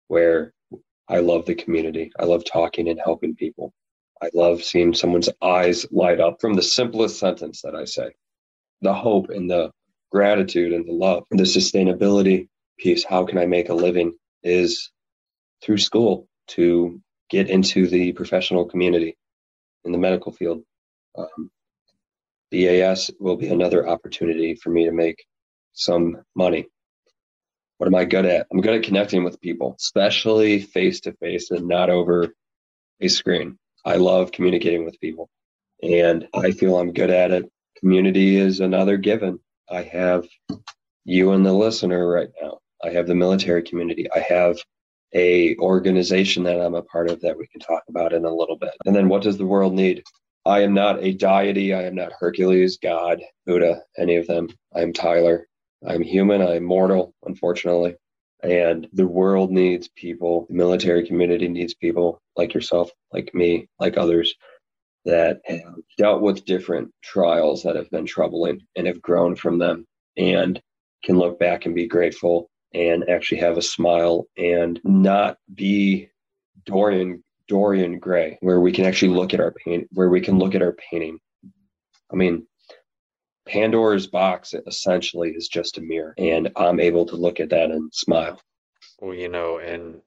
where 0.07 0.53
I 1.07 1.19
love 1.19 1.45
the 1.45 1.55
community. 1.55 2.11
I 2.19 2.25
love 2.25 2.43
talking 2.45 2.89
and 2.89 2.99
helping 3.03 3.35
people. 3.35 3.73
I 4.21 4.29
love 4.33 4.63
seeing 4.63 4.93
someone's 4.93 5.29
eyes 5.41 5.85
light 5.91 6.19
up 6.19 6.39
from 6.41 6.53
the 6.53 6.61
simplest 6.61 7.19
sentence 7.19 7.61
that 7.61 7.75
I 7.75 7.85
say 7.85 8.11
the 8.81 8.93
hope 8.93 9.29
and 9.29 9.49
the 9.49 9.71
gratitude 10.11 10.73
and 10.73 10.87
the 10.87 10.93
love, 10.93 11.23
the 11.31 11.43
sustainability 11.43 12.47
piece, 12.77 13.03
how 13.03 13.25
can 13.25 13.37
I 13.37 13.45
make 13.45 13.69
a 13.69 13.73
living, 13.73 14.13
is 14.43 14.91
through 15.61 15.77
school 15.77 16.27
to 16.47 17.01
get 17.29 17.49
into 17.49 17.87
the 17.87 18.13
professional 18.13 18.65
community 18.65 19.17
in 19.83 19.91
the 19.91 19.97
medical 19.97 20.31
field. 20.31 20.61
Um, 21.17 21.49
BAS 22.51 23.11
will 23.19 23.35
be 23.35 23.47
another 23.47 23.87
opportunity 23.87 24.55
for 24.55 24.69
me 24.69 24.85
to 24.85 24.91
make 24.91 25.25
some 25.73 26.17
money. 26.35 26.67
What 27.77 27.88
am 27.88 27.95
I 27.95 28.05
good 28.05 28.25
at? 28.25 28.47
I'm 28.51 28.61
good 28.61 28.75
at 28.75 28.83
connecting 28.83 29.23
with 29.23 29.41
people, 29.41 29.75
especially 29.79 30.61
face 30.61 31.01
to 31.01 31.13
face 31.13 31.51
and 31.51 31.67
not 31.67 31.89
over 31.89 32.33
a 33.01 33.07
screen. 33.07 33.57
I 33.83 33.95
love 33.95 34.31
communicating 34.31 34.85
with 34.85 34.99
people 34.99 35.29
and 35.83 36.27
I 36.33 36.51
feel 36.51 36.77
I'm 36.77 36.93
good 36.93 37.09
at 37.09 37.31
it. 37.31 37.51
Community 37.79 38.38
is 38.38 38.59
another 38.59 38.97
given. 38.97 39.39
I 39.69 39.83
have 39.83 40.25
you 41.03 41.31
and 41.31 41.45
the 41.45 41.53
listener 41.53 42.07
right 42.07 42.29
now. 42.41 42.59
I 42.83 42.91
have 42.91 43.07
the 43.07 43.15
military 43.15 43.63
community. 43.63 44.07
I 44.11 44.19
have 44.19 44.57
a 45.13 45.55
organization 45.57 46.43
that 46.43 46.59
I'm 46.59 46.75
a 46.75 46.81
part 46.81 47.09
of 47.09 47.21
that 47.21 47.38
we 47.38 47.47
can 47.47 47.61
talk 47.61 47.83
about 47.89 48.13
in 48.13 48.25
a 48.25 48.33
little 48.33 48.57
bit. 48.57 48.71
And 48.85 48.95
then 48.95 49.07
what 49.07 49.21
does 49.21 49.38
the 49.38 49.45
world 49.45 49.73
need? 49.73 50.03
I 50.45 50.61
am 50.61 50.73
not 50.73 51.03
a 51.03 51.13
deity. 51.13 51.73
I 51.73 51.83
am 51.83 51.95
not 51.95 52.13
Hercules, 52.19 52.77
God, 52.77 53.21
Buddha, 53.45 53.81
any 53.97 54.17
of 54.17 54.27
them. 54.27 54.49
I 54.75 54.81
am 54.81 54.93
Tyler. 54.93 55.47
I'm 55.87 56.01
human. 56.01 56.41
I'm 56.41 56.63
mortal, 56.63 57.13
unfortunately. 57.23 57.95
And 58.43 58.87
the 58.93 59.07
world 59.07 59.51
needs 59.51 59.89
people. 59.95 60.45
The 60.49 60.55
military 60.55 61.05
community 61.07 61.47
needs 61.47 61.73
people 61.73 62.21
like 62.35 62.53
yourself, 62.53 62.91
like 63.11 63.33
me, 63.33 63.67
like 63.79 63.97
others 63.97 64.33
that 65.05 65.41
have 65.45 65.75
dealt 65.97 66.21
with 66.21 66.45
different 66.45 66.91
trials 67.03 67.63
that 67.63 67.75
have 67.75 67.89
been 67.91 68.05
troubling 68.05 68.61
and 68.75 68.87
have 68.87 69.01
grown 69.01 69.35
from 69.35 69.59
them 69.59 69.85
and 70.17 70.61
can 71.03 71.17
look 71.17 71.39
back 71.39 71.65
and 71.65 71.75
be 71.75 71.87
grateful 71.87 72.49
and 72.73 73.07
actually 73.09 73.39
have 73.39 73.57
a 73.57 73.61
smile 73.61 74.25
and 74.37 74.79
not 74.83 75.37
be 75.53 76.09
Dorian 76.65 77.23
Dorian 77.47 77.99
Gray, 77.99 78.37
where 78.41 78.59
we 78.59 78.71
can 78.71 78.85
actually 78.85 79.13
look 79.13 79.33
at 79.33 79.39
our 79.39 79.53
paint, 79.63 79.87
where 79.91 80.09
we 80.09 80.19
can 80.19 80.39
look 80.39 80.55
at 80.55 80.63
our 80.63 80.75
painting. 80.89 81.19
I 82.11 82.15
mean, 82.15 82.47
Pandora's 83.47 84.08
box 84.08 84.53
essentially 84.67 85.31
is 85.31 85.47
just 85.47 85.77
a 85.77 85.81
mirror, 85.81 86.13
and 86.17 86.51
I'm 86.55 86.79
able 86.79 87.05
to 87.05 87.15
look 87.15 87.39
at 87.39 87.49
that 87.49 87.71
and 87.71 87.93
smile. 87.93 88.41
Well, 88.99 89.13
you 89.13 89.29
know, 89.29 89.60
and 89.60 90.01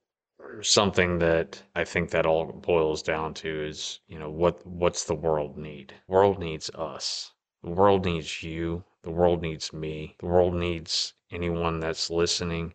something 0.61 1.19
that 1.19 1.61
I 1.75 1.83
think 1.83 2.09
that 2.11 2.25
all 2.25 2.45
boils 2.45 3.01
down 3.01 3.33
to 3.35 3.65
is, 3.67 3.99
you 4.07 4.19
know, 4.19 4.29
what 4.29 4.65
what's 4.65 5.05
the 5.05 5.15
world 5.15 5.57
need? 5.57 5.93
The 6.07 6.13
world 6.13 6.39
needs 6.39 6.69
us. 6.71 7.31
The 7.63 7.69
world 7.69 8.05
needs 8.05 8.41
you. 8.43 8.83
The 9.03 9.11
world 9.11 9.41
needs 9.41 9.71
me. 9.73 10.15
The 10.19 10.25
world 10.25 10.53
needs 10.53 11.13
anyone 11.31 11.79
that's 11.79 12.09
listening 12.09 12.73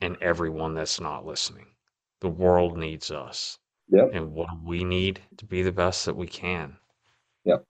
and 0.00 0.16
everyone 0.20 0.74
that's 0.74 1.00
not 1.00 1.26
listening. 1.26 1.66
The 2.20 2.28
world 2.28 2.76
needs 2.76 3.10
us. 3.10 3.58
Yep. 3.88 4.10
And 4.12 4.32
what 4.32 4.48
we 4.64 4.84
need 4.84 5.20
to 5.36 5.44
be 5.44 5.62
the 5.62 5.72
best 5.72 6.06
that 6.06 6.16
we 6.16 6.26
can. 6.26 6.76
Yep. 7.44 7.64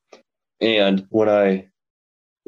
And 0.61 1.07
when 1.09 1.29
I, 1.29 1.70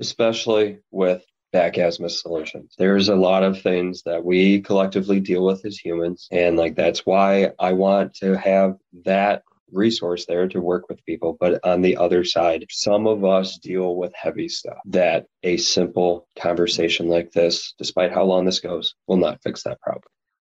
especially 0.01 0.79
with 0.91 1.25
Back 1.53 1.77
Azimuth 1.77 2.13
Solutions, 2.13 2.75
there's 2.79 3.09
a 3.09 3.15
lot 3.15 3.43
of 3.43 3.61
things 3.61 4.03
that 4.05 4.25
we 4.25 4.61
collectively 4.61 5.21
deal 5.21 5.45
with 5.45 5.65
as 5.67 5.77
humans. 5.79 6.27
And 6.31 6.57
like 6.57 6.77
that's 6.77 7.05
why 7.05 7.53
I 7.59 7.73
want 7.75 8.15
to 8.17 8.37
have 8.39 8.77
that 9.05 9.43
resource 9.71 10.27
there 10.27 10.49
to 10.49 10.61
work 10.61 10.89
with 10.89 11.05
people. 11.05 11.37
But 11.39 11.61
on 11.65 11.81
the 11.81 11.97
other 11.97 12.25
side, 12.25 12.67
some 12.71 13.07
of 13.07 13.25
us 13.25 13.59
deal 13.59 13.97
with 13.97 14.15
heavy 14.15 14.49
stuff 14.49 14.79
that 14.87 15.27
a 15.43 15.57
simple 15.57 16.29
conversation 16.39 17.09
like 17.09 17.33
this, 17.33 17.75
despite 17.79 18.13
how 18.13 18.25
long 18.25 18.45
this 18.45 18.61
goes, 18.61 18.95
will 19.07 19.17
not 19.17 19.43
fix 19.43 19.63
that 19.65 19.81
problem. 19.81 20.05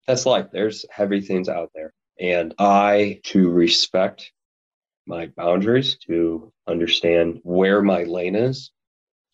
That's 0.07 0.26
life. 0.26 0.46
There's 0.52 0.85
heavy 0.90 1.20
things 1.20 1.48
out 1.48 1.70
there. 1.74 1.92
And 2.20 2.55
I, 2.59 3.20
to 3.24 3.48
respect 3.48 4.31
my 5.07 5.26
boundaries, 5.37 5.96
to 6.07 6.52
understand 6.66 7.40
where 7.42 7.83
my 7.83 8.05
lane 8.05 8.37
is 8.37 8.70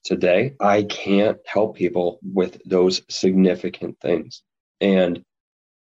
today, 0.05 0.55
I 0.61 0.85
can't 0.85 1.39
help 1.47 1.77
people 1.77 2.19
with 2.23 2.61
those 2.65 3.03
significant 3.09 3.99
things. 4.01 4.43
And 4.81 5.23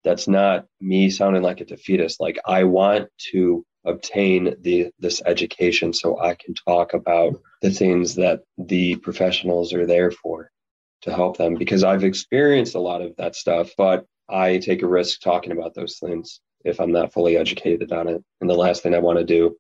that's 0.05 0.29
not 0.29 0.67
me 0.81 1.11
sounding 1.11 1.43
like 1.43 1.61
a 1.61 1.65
defeatist. 1.65 2.21
Like 2.21 2.39
I 2.47 2.65
want 2.65 3.09
to 3.33 3.65
obtain 3.85 4.57
the 4.61 4.91
this 4.99 5.23
education 5.25 5.93
so 5.93 6.21
I 6.21 6.35
can 6.35 6.55
talk 6.55 6.93
about 6.93 7.41
the 7.63 7.71
things 7.71 8.17
that 8.17 8.41
the 8.59 8.97
professionals 8.97 9.73
are 9.73 9.87
there 9.87 10.11
for 10.11 10.51
to 11.03 11.13
help 11.13 11.37
them 11.37 11.55
because 11.55 11.85
I've 11.85 12.05
experienced 12.05 12.75
a 12.75 12.81
lot 12.81 13.03
of 13.03 13.15
that 13.17 13.37
stuff, 13.37 13.71
but 13.77 14.07
I 14.29 14.59
take 14.59 14.83
a 14.83 14.89
risk 14.89 15.21
talking 15.21 15.53
about 15.53 15.75
those 15.75 15.99
things 15.99 16.41
if 16.65 16.81
I'm 16.81 16.93
not 16.93 17.13
fully 17.13 17.37
educated 17.37 17.93
on 17.93 18.09
it. 18.09 18.23
And 18.41 18.51
the 18.51 18.55
last 18.55 18.83
thing 18.83 18.95
I 18.95 18.99
want 18.99 19.19
to 19.19 19.25
do 19.25 19.57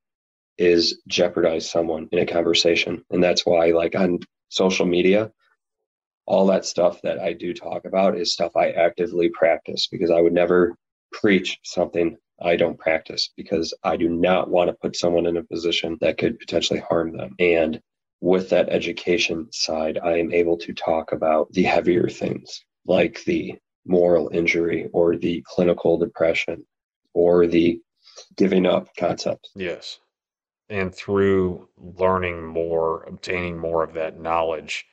is 0.58 1.00
jeopardize 1.06 1.70
someone 1.70 2.08
in 2.12 2.18
a 2.18 2.26
conversation. 2.26 3.04
And 3.10 3.22
that's 3.22 3.44
why, 3.44 3.72
like 3.72 3.94
on 3.94 4.20
social 4.48 4.86
media, 4.86 5.30
all 6.26 6.46
that 6.46 6.64
stuff 6.64 7.00
that 7.02 7.20
I 7.20 7.32
do 7.32 7.54
talk 7.54 7.84
about 7.84 8.18
is 8.18 8.32
stuff 8.32 8.56
I 8.56 8.70
actively 8.70 9.28
practice 9.28 9.86
because 9.86 10.10
I 10.10 10.20
would 10.20 10.32
never 10.32 10.76
preach 11.12 11.58
something 11.62 12.16
I 12.42 12.56
don't 12.56 12.78
practice 12.78 13.30
because 13.36 13.72
I 13.82 13.96
do 13.96 14.08
not 14.08 14.50
want 14.50 14.68
to 14.68 14.76
put 14.76 14.96
someone 14.96 15.26
in 15.26 15.36
a 15.36 15.44
position 15.44 15.96
that 16.00 16.18
could 16.18 16.38
potentially 16.38 16.80
harm 16.80 17.16
them. 17.16 17.34
And 17.38 17.80
with 18.20 18.50
that 18.50 18.68
education 18.68 19.48
side, 19.52 19.98
I 20.02 20.18
am 20.18 20.32
able 20.32 20.58
to 20.58 20.74
talk 20.74 21.12
about 21.12 21.50
the 21.52 21.62
heavier 21.62 22.08
things 22.08 22.64
like 22.86 23.24
the 23.24 23.54
moral 23.86 24.30
injury 24.32 24.88
or 24.92 25.16
the 25.16 25.42
clinical 25.46 25.98
depression 25.98 26.66
or 27.14 27.46
the 27.46 27.80
giving 28.36 28.66
up 28.66 28.88
concept. 28.98 29.48
Yes. 29.54 29.98
And 30.68 30.94
through 30.94 31.68
learning 31.78 32.44
more, 32.44 33.04
obtaining 33.04 33.58
more 33.58 33.82
of 33.84 33.94
that 33.94 34.18
knowledge 34.18 34.86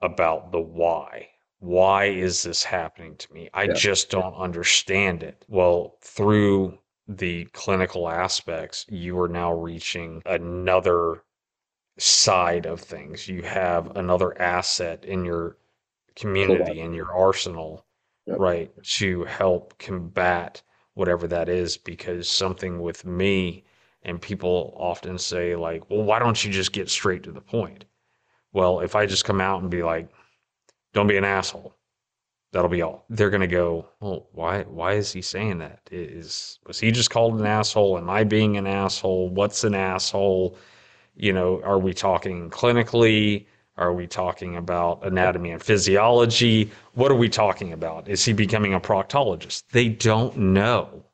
about 0.00 0.50
the 0.50 0.60
why. 0.60 1.28
Why 1.60 2.06
is 2.06 2.42
this 2.42 2.64
happening 2.64 3.16
to 3.16 3.32
me? 3.32 3.48
I 3.54 3.64
yeah. 3.64 3.74
just 3.74 4.10
don't 4.10 4.34
understand 4.34 5.22
it. 5.22 5.44
Well, 5.48 5.96
through 6.00 6.78
the 7.06 7.44
clinical 7.52 8.08
aspects, 8.08 8.84
you 8.88 9.18
are 9.20 9.28
now 9.28 9.52
reaching 9.52 10.22
another 10.26 11.22
side 11.98 12.66
of 12.66 12.80
things. 12.80 13.28
You 13.28 13.42
have 13.42 13.96
another 13.96 14.40
asset 14.42 15.04
in 15.04 15.24
your 15.24 15.56
community, 16.16 16.80
in 16.80 16.92
your 16.92 17.12
arsenal, 17.12 17.86
yep. 18.26 18.38
right, 18.38 18.70
to 18.96 19.24
help 19.24 19.78
combat 19.78 20.62
whatever 20.94 21.28
that 21.28 21.48
is. 21.48 21.76
Because 21.76 22.28
something 22.28 22.80
with 22.80 23.04
me, 23.04 23.64
and 24.04 24.20
people 24.20 24.74
often 24.76 25.18
say, 25.18 25.56
like, 25.56 25.88
well, 25.90 26.02
why 26.02 26.18
don't 26.18 26.44
you 26.44 26.50
just 26.50 26.72
get 26.72 26.90
straight 26.90 27.22
to 27.24 27.32
the 27.32 27.40
point? 27.40 27.84
Well, 28.52 28.80
if 28.80 28.94
I 28.94 29.06
just 29.06 29.24
come 29.24 29.40
out 29.40 29.62
and 29.62 29.70
be 29.70 29.82
like, 29.82 30.10
don't 30.92 31.06
be 31.06 31.16
an 31.16 31.24
asshole, 31.24 31.74
That'll 32.52 32.68
be 32.68 32.82
all. 32.82 33.06
They're 33.08 33.30
gonna 33.30 33.46
go. 33.46 33.88
Well, 34.00 34.28
why? 34.32 34.62
Why 34.64 34.92
is 34.92 35.10
he 35.10 35.22
saying 35.22 35.58
that? 35.58 35.80
Is 35.90 36.58
was 36.66 36.78
he 36.78 36.90
just 36.90 37.10
called 37.10 37.40
an 37.40 37.46
asshole? 37.46 37.96
Am 37.96 38.10
I 38.10 38.24
being 38.24 38.58
an 38.58 38.66
asshole? 38.66 39.30
What's 39.30 39.64
an 39.64 39.74
asshole? 39.74 40.58
You 41.16 41.32
know, 41.32 41.62
are 41.64 41.78
we 41.78 41.94
talking 41.94 42.50
clinically? 42.50 43.46
Are 43.78 43.94
we 43.94 44.06
talking 44.06 44.56
about 44.56 45.04
anatomy 45.04 45.50
and 45.50 45.62
physiology? 45.62 46.70
What 46.92 47.10
are 47.10 47.16
we 47.16 47.30
talking 47.30 47.72
about? 47.72 48.06
Is 48.06 48.22
he 48.22 48.34
becoming 48.34 48.74
a 48.74 48.80
proctologist? 48.80 49.64
They 49.72 49.88
don't 49.88 50.36
know 50.36 51.06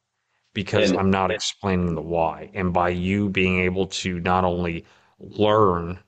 because 0.59 0.91
and, 0.91 0.99
I'm 0.99 1.11
not 1.13 1.31
explaining 1.31 1.95
the 1.95 2.03
why. 2.03 2.51
And 2.53 2.73
by 2.73 2.89
you 2.89 3.29
being 3.29 3.61
able 3.61 3.87
to 3.87 4.19
not 4.19 4.43
only 4.43 4.85
learn 5.21 6.01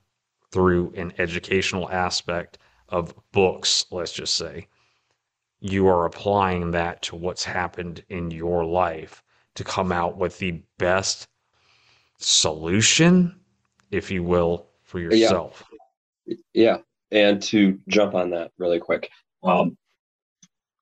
through 0.51 0.91
an 0.97 1.13
educational 1.19 1.89
aspect 1.89 2.57
of 2.89 3.15
books, 3.31 3.85
let's 3.91 4.11
just 4.11 4.35
say, 4.35 4.67
you 5.61 5.87
are 5.87 6.03
applying 6.05 6.71
that 6.71 7.01
to 7.03 7.15
what's 7.15 7.45
happened 7.45 8.03
in 8.09 8.29
your 8.29 8.65
life 8.65 9.23
to 9.55 9.63
come 9.63 9.89
out 9.89 10.17
with 10.17 10.37
the 10.39 10.61
best 10.77 11.29
solution, 12.17 13.39
if 13.89 14.11
you 14.11 14.21
will, 14.21 14.67
for 14.83 14.99
yourself. 14.99 15.63
Yeah. 16.25 16.35
yeah. 16.53 16.77
And 17.11 17.41
to 17.43 17.79
jump 17.87 18.15
on 18.15 18.31
that 18.31 18.51
really 18.57 18.81
quick. 18.81 19.09
Um, 19.43 19.77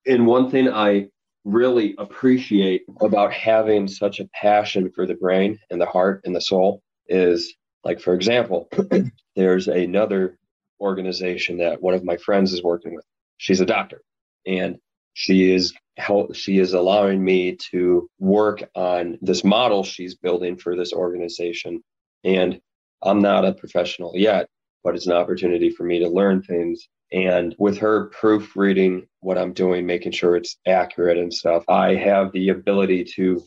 and 0.08 0.26
one 0.26 0.50
thing 0.50 0.68
I 0.68 1.06
really 1.44 1.94
appreciate 1.98 2.82
about 3.00 3.32
having 3.32 3.88
such 3.88 4.20
a 4.20 4.28
passion 4.34 4.90
for 4.94 5.06
the 5.06 5.14
brain 5.14 5.58
and 5.70 5.80
the 5.80 5.86
heart 5.86 6.22
and 6.24 6.34
the 6.36 6.40
soul 6.40 6.82
is 7.08 7.54
like, 7.84 8.00
for 8.00 8.14
example, 8.14 8.68
there's 9.36 9.68
another 9.68 10.38
organization 10.80 11.58
that 11.58 11.80
one 11.80 11.94
of 11.94 12.04
my 12.04 12.16
friends 12.16 12.52
is 12.52 12.62
working 12.62 12.94
with. 12.94 13.04
She's 13.38 13.60
a 13.60 13.66
doctor 13.66 14.02
and 14.46 14.78
she 15.14 15.52
is 15.52 15.72
help 15.96 16.34
she 16.34 16.58
is 16.58 16.72
allowing 16.72 17.22
me 17.22 17.56
to 17.56 18.08
work 18.18 18.62
on 18.74 19.18
this 19.20 19.44
model 19.44 19.84
she's 19.84 20.14
building 20.14 20.56
for 20.56 20.76
this 20.76 20.92
organization 20.92 21.82
and 22.24 22.60
i'm 23.02 23.20
not 23.20 23.44
a 23.44 23.52
professional 23.52 24.12
yet 24.16 24.48
but 24.82 24.94
it's 24.94 25.06
an 25.06 25.12
opportunity 25.12 25.68
for 25.68 25.84
me 25.84 25.98
to 25.98 26.08
learn 26.08 26.42
things 26.42 26.88
and 27.12 27.54
with 27.58 27.78
her 27.78 28.06
proofreading 28.06 29.06
what 29.20 29.38
i'm 29.38 29.52
doing 29.52 29.86
making 29.86 30.12
sure 30.12 30.36
it's 30.36 30.56
accurate 30.66 31.18
and 31.18 31.32
stuff 31.32 31.64
i 31.68 31.94
have 31.94 32.32
the 32.32 32.48
ability 32.48 33.04
to 33.04 33.42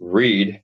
read 0.00 0.60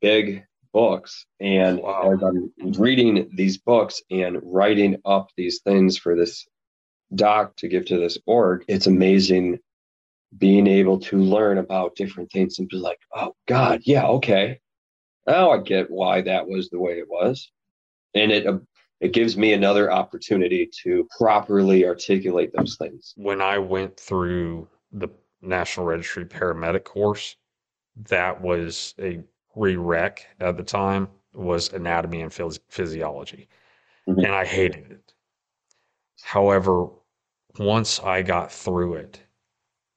big 0.00 0.44
books 0.72 1.26
and 1.40 1.78
wow. 1.78 2.12
as 2.12 2.22
i'm 2.22 2.52
reading 2.78 3.30
these 3.34 3.58
books 3.58 4.02
and 4.10 4.38
writing 4.42 4.96
up 5.04 5.28
these 5.36 5.60
things 5.60 5.96
for 5.96 6.16
this 6.16 6.46
doc 7.14 7.56
to 7.56 7.68
give 7.68 7.86
to 7.86 7.98
this 7.98 8.18
org, 8.26 8.64
it's 8.68 8.86
amazing 8.86 9.58
being 10.36 10.66
able 10.66 10.98
to 10.98 11.18
learn 11.18 11.58
about 11.58 11.94
different 11.94 12.30
things 12.32 12.58
and 12.58 12.68
be 12.68 12.76
like, 12.76 12.98
oh 13.14 13.34
God, 13.46 13.80
yeah, 13.84 14.06
okay. 14.06 14.60
Now 15.26 15.50
I 15.50 15.58
get 15.58 15.90
why 15.90 16.22
that 16.22 16.48
was 16.48 16.70
the 16.70 16.80
way 16.80 16.92
it 16.92 17.08
was. 17.08 17.50
And 18.14 18.32
it 18.32 18.46
it 19.02 19.12
gives 19.12 19.36
me 19.36 19.52
another 19.52 19.90
opportunity 19.90 20.70
to 20.84 21.08
properly 21.18 21.84
articulate 21.84 22.52
those 22.56 22.76
things. 22.76 23.12
When 23.16 23.40
I 23.40 23.58
went 23.58 23.98
through 23.98 24.68
the 24.92 25.08
National 25.42 25.86
Registry 25.86 26.24
paramedic 26.24 26.84
course, 26.84 27.34
that 28.08 28.40
was 28.40 28.94
a 29.00 29.20
rereq 29.56 30.18
at 30.38 30.56
the 30.56 30.62
time 30.62 31.08
was 31.34 31.72
anatomy 31.72 32.20
and 32.20 32.30
phys- 32.30 32.60
physiology. 32.68 33.48
Mm-hmm. 34.08 34.20
And 34.20 34.32
I 34.32 34.44
hated 34.44 34.92
it. 34.92 35.12
However, 36.22 36.86
once 37.58 37.98
I 37.98 38.22
got 38.22 38.52
through 38.52 38.94
it, 38.94 39.20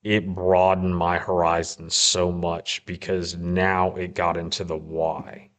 it 0.01 0.33
broadened 0.33 0.97
my 0.97 1.19
horizon 1.19 1.91
so 1.91 2.31
much 2.31 2.83
because 2.87 3.35
now 3.35 3.93
it 3.95 4.15
got 4.15 4.35
into 4.35 4.63
the 4.63 4.77
why. 4.77 5.51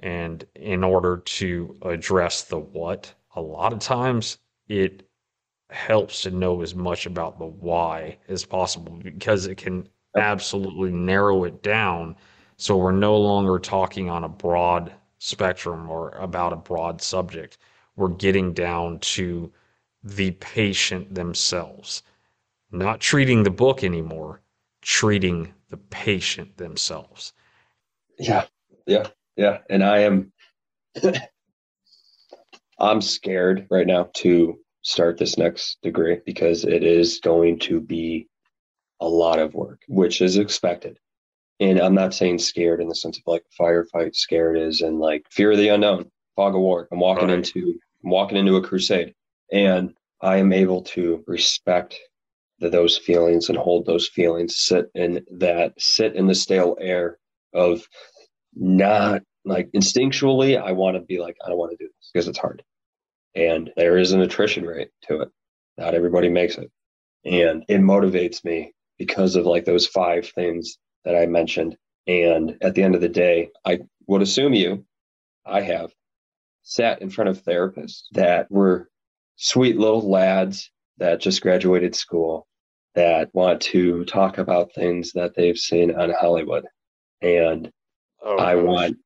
And 0.00 0.44
in 0.54 0.84
order 0.84 1.18
to 1.18 1.76
address 1.82 2.42
the 2.42 2.58
what, 2.58 3.12
a 3.34 3.40
lot 3.40 3.72
of 3.72 3.78
times 3.78 4.38
it 4.68 5.08
helps 5.70 6.22
to 6.22 6.30
know 6.30 6.62
as 6.62 6.74
much 6.74 7.06
about 7.06 7.38
the 7.38 7.46
why 7.46 8.18
as 8.28 8.44
possible 8.44 8.98
because 9.02 9.46
it 9.46 9.56
can 9.56 9.88
absolutely 10.16 10.90
narrow 10.90 11.44
it 11.44 11.62
down. 11.62 12.16
So 12.56 12.76
we're 12.76 12.92
no 12.92 13.16
longer 13.16 13.58
talking 13.58 14.08
on 14.08 14.24
a 14.24 14.28
broad 14.28 14.92
spectrum 15.18 15.90
or 15.90 16.10
about 16.10 16.52
a 16.52 16.56
broad 16.56 17.02
subject. 17.02 17.58
We're 17.96 18.08
getting 18.08 18.52
down 18.52 18.98
to 19.00 19.52
the 20.02 20.32
patient 20.32 21.14
themselves, 21.14 22.02
not 22.70 23.00
treating 23.00 23.42
the 23.42 23.50
book 23.50 23.82
anymore, 23.82 24.40
treating 24.82 25.52
the 25.70 25.76
patient 25.76 26.56
themselves. 26.56 27.32
Yeah, 28.18 28.44
yeah, 28.86 29.08
yeah. 29.36 29.58
And 29.68 29.84
I 29.84 29.98
am, 30.00 30.32
I'm 32.78 33.00
scared 33.00 33.66
right 33.70 33.86
now 33.86 34.10
to 34.16 34.58
start 34.82 35.18
this 35.18 35.36
next 35.36 35.78
degree 35.82 36.20
because 36.24 36.64
it 36.64 36.82
is 36.82 37.20
going 37.20 37.58
to 37.58 37.80
be 37.80 38.28
a 39.00 39.08
lot 39.08 39.38
of 39.38 39.54
work, 39.54 39.80
which 39.88 40.20
is 40.20 40.36
expected. 40.36 40.98
And 41.58 41.80
I'm 41.80 41.94
not 41.94 42.14
saying 42.14 42.38
scared 42.38 42.80
in 42.80 42.88
the 42.88 42.94
sense 42.94 43.18
of 43.18 43.22
like 43.26 43.44
firefight 43.58 44.14
scared 44.14 44.58
is 44.58 44.82
and 44.82 44.98
like 44.98 45.24
fear 45.30 45.52
of 45.52 45.58
the 45.58 45.68
unknown, 45.68 46.10
fog 46.34 46.54
of 46.54 46.60
war. 46.60 46.86
I'm 46.92 47.00
walking 47.00 47.28
right. 47.28 47.38
into 47.38 47.78
I'm 48.04 48.10
walking 48.10 48.38
into 48.38 48.56
a 48.56 48.62
crusade. 48.62 49.14
And 49.52 49.94
I 50.20 50.36
am 50.36 50.52
able 50.52 50.82
to 50.82 51.24
respect 51.26 51.98
the, 52.58 52.70
those 52.70 52.96
feelings 52.96 53.48
and 53.48 53.58
hold 53.58 53.86
those 53.86 54.08
feelings, 54.08 54.56
sit 54.56 54.90
in 54.94 55.24
that 55.32 55.74
sit 55.78 56.14
in 56.14 56.26
the 56.26 56.34
stale 56.34 56.76
air 56.80 57.18
of 57.52 57.86
not 58.56 59.22
like 59.44 59.70
instinctually, 59.72 60.60
I 60.60 60.72
want 60.72 60.96
to 60.96 61.02
be 61.02 61.20
like, 61.20 61.36
I 61.44 61.48
don't 61.48 61.58
want 61.58 61.70
to 61.72 61.76
do 61.76 61.88
this 61.88 62.10
because 62.12 62.28
it's 62.28 62.38
hard. 62.38 62.62
And 63.34 63.70
there 63.76 63.98
is 63.98 64.12
an 64.12 64.22
attrition 64.22 64.64
rate 64.64 64.90
to 65.08 65.20
it. 65.20 65.28
Not 65.78 65.94
everybody 65.94 66.28
makes 66.28 66.56
it. 66.56 66.70
And 67.24 67.64
it 67.68 67.80
motivates 67.80 68.44
me 68.44 68.72
because 68.98 69.36
of 69.36 69.46
like 69.46 69.64
those 69.64 69.86
five 69.86 70.30
things 70.34 70.78
that 71.04 71.14
I 71.14 71.26
mentioned. 71.26 71.76
And 72.06 72.56
at 72.62 72.74
the 72.74 72.82
end 72.82 72.94
of 72.94 73.00
the 73.00 73.08
day, 73.08 73.50
I 73.64 73.80
would 74.06 74.22
assume 74.22 74.54
you, 74.54 74.84
I 75.44 75.60
have 75.60 75.92
sat 76.62 77.02
in 77.02 77.10
front 77.10 77.30
of 77.30 77.44
therapists 77.44 78.04
that 78.12 78.50
were 78.50 78.88
sweet 79.36 79.76
little 79.76 80.08
lads 80.08 80.70
that 80.98 81.20
just 81.20 81.42
graduated 81.42 81.94
school 81.94 82.46
that 82.94 83.28
want 83.34 83.60
to 83.60 84.04
talk 84.06 84.38
about 84.38 84.74
things 84.74 85.12
that 85.12 85.34
they've 85.36 85.58
seen 85.58 85.94
on 85.94 86.10
Hollywood. 86.10 86.64
And 87.20 87.70
oh, 88.26 88.38
I 88.38 88.54
gosh. 88.54 88.64
want 88.64 88.96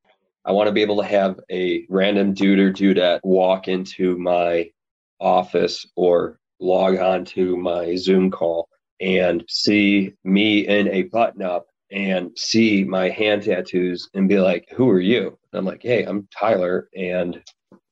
I 0.43 0.51
want 0.51 0.67
to 0.67 0.73
be 0.73 0.81
able 0.81 0.97
to 0.97 1.07
have 1.07 1.39
a 1.51 1.85
random 1.87 2.33
dude 2.33 2.59
or 2.59 2.71
dudette 2.71 3.19
walk 3.23 3.67
into 3.67 4.17
my 4.17 4.71
office 5.19 5.85
or 5.95 6.39
log 6.59 6.97
on 6.97 7.25
to 7.25 7.55
my 7.57 7.95
Zoom 7.95 8.31
call 8.31 8.67
and 8.99 9.43
see 9.47 10.13
me 10.23 10.67
in 10.67 10.87
a 10.87 11.03
button 11.03 11.43
up 11.43 11.67
and 11.91 12.31
see 12.37 12.83
my 12.83 13.09
hand 13.09 13.43
tattoos 13.43 14.09
and 14.13 14.29
be 14.29 14.39
like, 14.39 14.67
Who 14.75 14.89
are 14.89 14.99
you? 14.99 15.37
And 15.51 15.59
I'm 15.59 15.65
like, 15.65 15.83
Hey, 15.83 16.03
I'm 16.03 16.27
Tyler, 16.35 16.89
and 16.95 17.41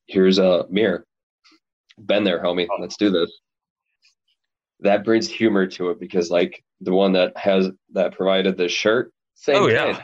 here's 0.06 0.38
a 0.38 0.66
mirror. 0.70 1.06
Been 1.98 2.24
there, 2.24 2.42
homie. 2.42 2.66
Let's 2.80 2.96
do 2.96 3.10
this. 3.10 3.30
That 4.80 5.04
brings 5.04 5.28
humor 5.28 5.66
to 5.66 5.90
it 5.90 6.00
because, 6.00 6.30
like, 6.30 6.64
the 6.80 6.92
one 6.92 7.12
that 7.12 7.36
has 7.36 7.68
that 7.92 8.16
provided 8.16 8.56
the 8.56 8.68
shirt, 8.68 9.12
same 9.34 9.56
oh, 9.56 9.66
yeah. 9.68 10.00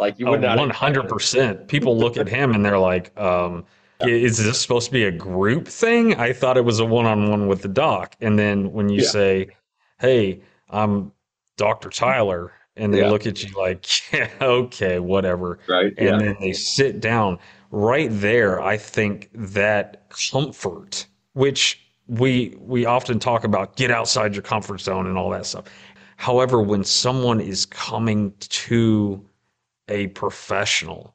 Like, 0.00 0.18
you 0.18 0.26
would 0.26 0.44
oh, 0.44 0.54
not 0.54 0.74
100%. 0.74 1.68
People 1.68 1.96
look 1.96 2.16
at 2.16 2.28
him 2.28 2.54
and 2.54 2.64
they're 2.64 2.78
like, 2.78 3.16
um, 3.18 3.64
is 4.00 4.38
this 4.38 4.60
supposed 4.60 4.86
to 4.86 4.92
be 4.92 5.04
a 5.04 5.10
group 5.10 5.68
thing? 5.68 6.14
I 6.16 6.32
thought 6.32 6.56
it 6.56 6.64
was 6.64 6.80
a 6.80 6.84
one 6.84 7.06
on 7.06 7.30
one 7.30 7.46
with 7.48 7.62
the 7.62 7.68
doc. 7.68 8.16
And 8.20 8.38
then 8.38 8.72
when 8.72 8.88
you 8.88 9.02
yeah. 9.02 9.08
say, 9.08 9.48
Hey, 10.00 10.40
I'm 10.70 11.12
Dr. 11.58 11.90
Tyler, 11.90 12.52
and 12.76 12.94
they 12.94 13.00
yeah. 13.00 13.10
look 13.10 13.26
at 13.26 13.42
you 13.42 13.54
like, 13.58 13.86
yeah, 14.12 14.30
okay, 14.40 14.98
whatever. 14.98 15.58
Right. 15.68 15.92
And 15.98 16.08
yeah. 16.08 16.18
then 16.18 16.36
they 16.40 16.52
sit 16.52 17.00
down. 17.00 17.38
Right 17.72 18.08
there, 18.10 18.60
I 18.60 18.76
think 18.76 19.30
that 19.32 20.08
comfort, 20.08 21.06
which 21.34 21.80
we 22.08 22.56
we 22.58 22.84
often 22.84 23.20
talk 23.20 23.44
about, 23.44 23.76
get 23.76 23.92
outside 23.92 24.34
your 24.34 24.42
comfort 24.42 24.80
zone 24.80 25.06
and 25.06 25.16
all 25.16 25.30
that 25.30 25.46
stuff. 25.46 25.66
However, 26.16 26.60
when 26.60 26.82
someone 26.82 27.40
is 27.40 27.66
coming 27.66 28.32
to 28.40 29.24
a 29.90 30.08
professional, 30.08 31.14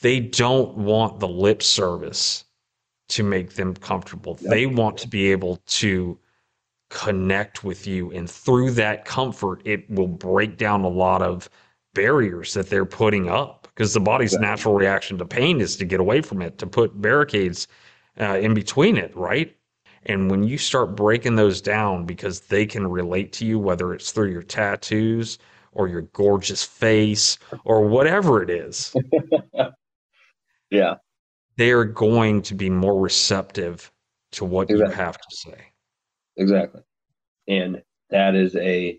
they 0.00 0.20
don't 0.20 0.76
want 0.76 1.20
the 1.20 1.28
lip 1.28 1.62
service 1.62 2.44
to 3.08 3.22
make 3.22 3.54
them 3.54 3.74
comfortable. 3.74 4.38
Yep. 4.40 4.50
They 4.50 4.66
want 4.66 4.98
to 4.98 5.08
be 5.08 5.30
able 5.30 5.56
to 5.66 6.18
connect 6.90 7.64
with 7.64 7.86
you. 7.86 8.10
And 8.12 8.30
through 8.30 8.70
that 8.72 9.04
comfort, 9.04 9.62
it 9.64 9.88
will 9.90 10.08
break 10.08 10.56
down 10.56 10.82
a 10.82 10.88
lot 10.88 11.22
of 11.22 11.48
barriers 11.94 12.54
that 12.54 12.70
they're 12.70 12.84
putting 12.84 13.28
up 13.28 13.68
because 13.74 13.92
the 13.92 14.00
body's 14.00 14.32
exactly. 14.32 14.48
natural 14.48 14.74
reaction 14.74 15.18
to 15.18 15.24
pain 15.24 15.60
is 15.60 15.76
to 15.76 15.84
get 15.84 16.00
away 16.00 16.20
from 16.20 16.40
it, 16.42 16.58
to 16.58 16.66
put 16.66 17.00
barricades 17.00 17.66
uh, 18.20 18.38
in 18.38 18.54
between 18.54 18.96
it, 18.96 19.14
right? 19.16 19.56
And 20.06 20.30
when 20.30 20.44
you 20.44 20.58
start 20.58 20.96
breaking 20.96 21.36
those 21.36 21.60
down 21.60 22.04
because 22.04 22.40
they 22.40 22.66
can 22.66 22.86
relate 22.86 23.32
to 23.34 23.46
you, 23.46 23.58
whether 23.58 23.94
it's 23.94 24.12
through 24.12 24.30
your 24.30 24.42
tattoos 24.42 25.38
or 25.74 25.88
your 25.88 26.02
gorgeous 26.02 26.64
face 26.64 27.38
or 27.64 27.86
whatever 27.86 28.42
it 28.42 28.50
is. 28.50 28.94
yeah. 30.70 30.94
They 31.56 31.70
are 31.70 31.84
going 31.84 32.42
to 32.42 32.54
be 32.54 32.70
more 32.70 32.98
receptive 32.98 33.92
to 34.32 34.44
what 34.44 34.70
exactly. 34.70 34.90
you 34.90 34.96
have 34.96 35.18
to 35.18 35.36
say. 35.36 35.72
Exactly. 36.36 36.82
And 37.46 37.82
that 38.10 38.34
is 38.34 38.56
a 38.56 38.98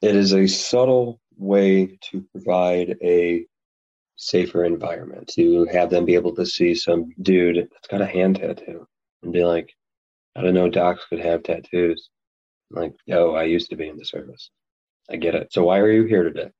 it 0.00 0.14
is 0.14 0.32
a 0.32 0.46
subtle 0.46 1.20
way 1.36 1.98
to 2.10 2.24
provide 2.32 2.96
a 3.02 3.46
safer 4.16 4.64
environment 4.64 5.28
to 5.28 5.64
have 5.72 5.90
them 5.90 6.04
be 6.04 6.14
able 6.14 6.34
to 6.34 6.46
see 6.46 6.74
some 6.74 7.10
dude 7.22 7.56
that's 7.56 7.88
got 7.88 8.00
a 8.00 8.06
hand 8.06 8.36
tattoo 8.36 8.86
and 9.22 9.32
be 9.32 9.44
like, 9.44 9.72
I 10.36 10.42
don't 10.42 10.54
know 10.54 10.68
docs 10.68 11.04
could 11.08 11.20
have 11.20 11.42
tattoos. 11.42 12.10
I'm 12.70 12.82
like, 12.82 12.92
yo, 13.06 13.34
I 13.34 13.44
used 13.44 13.70
to 13.70 13.76
be 13.76 13.88
in 13.88 13.96
the 13.96 14.04
service. 14.04 14.50
I 15.10 15.16
get 15.16 15.34
it. 15.34 15.52
So 15.52 15.64
why 15.64 15.78
are 15.78 15.90
you 15.90 16.04
here 16.04 16.22
today? 16.22 16.50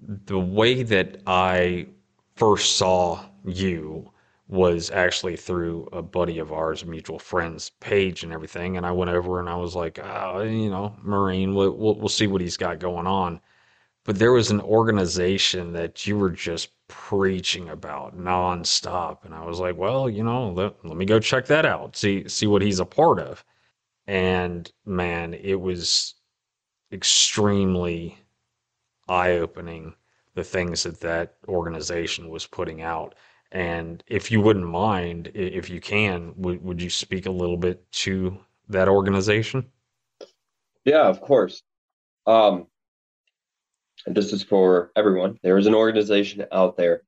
The 0.00 0.38
way 0.38 0.82
that 0.82 1.20
I 1.26 1.88
first 2.36 2.76
saw 2.76 3.24
you 3.44 4.10
was 4.48 4.90
actually 4.90 5.36
through 5.36 5.88
a 5.92 6.02
buddy 6.02 6.38
of 6.38 6.52
ours, 6.52 6.84
mutual 6.84 7.18
friend's 7.18 7.70
page 7.80 8.24
and 8.24 8.32
everything. 8.32 8.76
And 8.76 8.84
I 8.84 8.90
went 8.90 9.10
over 9.10 9.38
and 9.38 9.48
I 9.48 9.54
was 9.54 9.76
like, 9.76 10.00
oh, 10.02 10.42
you 10.42 10.70
know, 10.70 10.96
Marine, 11.02 11.54
we'll, 11.54 11.70
we'll, 11.72 11.94
we'll 11.94 12.08
see 12.08 12.26
what 12.26 12.40
he's 12.40 12.56
got 12.56 12.80
going 12.80 13.06
on. 13.06 13.40
But 14.04 14.18
there 14.18 14.32
was 14.32 14.50
an 14.50 14.60
organization 14.60 15.72
that 15.74 16.06
you 16.06 16.16
were 16.18 16.30
just 16.30 16.70
preaching 16.88 17.68
about 17.68 18.18
nonstop. 18.18 19.24
And 19.24 19.34
I 19.34 19.44
was 19.44 19.60
like, 19.60 19.76
well, 19.76 20.10
you 20.10 20.24
know, 20.24 20.50
let, 20.50 20.84
let 20.84 20.96
me 20.96 21.04
go 21.04 21.20
check 21.20 21.46
that 21.46 21.64
out, 21.64 21.94
see, 21.94 22.26
see 22.28 22.48
what 22.48 22.62
he's 22.62 22.80
a 22.80 22.84
part 22.84 23.20
of. 23.20 23.44
And 24.08 24.70
man, 24.84 25.34
it 25.34 25.60
was 25.60 26.14
extremely 26.92 28.18
eye 29.08 29.32
opening 29.32 29.94
the 30.34 30.44
things 30.44 30.82
that 30.84 31.00
that 31.00 31.36
organization 31.48 32.30
was 32.30 32.46
putting 32.46 32.82
out 32.82 33.14
and 33.52 34.02
if 34.06 34.30
you 34.30 34.40
wouldn't 34.40 34.66
mind, 34.66 35.32
if 35.34 35.68
you 35.68 35.80
can, 35.80 36.32
would, 36.36 36.62
would 36.62 36.80
you 36.80 36.90
speak 36.90 37.26
a 37.26 37.30
little 37.30 37.56
bit 37.56 37.90
to 37.92 38.38
that 38.68 38.88
organization? 38.88 39.66
Yeah, 40.84 41.08
of 41.08 41.20
course. 41.20 41.62
Um, 42.26 42.68
this 44.06 44.32
is 44.32 44.42
for 44.42 44.92
everyone. 44.94 45.38
There 45.42 45.58
is 45.58 45.66
an 45.66 45.74
organization 45.74 46.46
out 46.52 46.76
there 46.76 47.02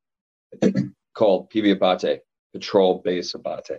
called 1.15 1.51
PB 1.51 1.77
Abate, 1.77 2.21
Patrol 2.53 3.01
Base 3.05 3.35
Abate. 3.35 3.79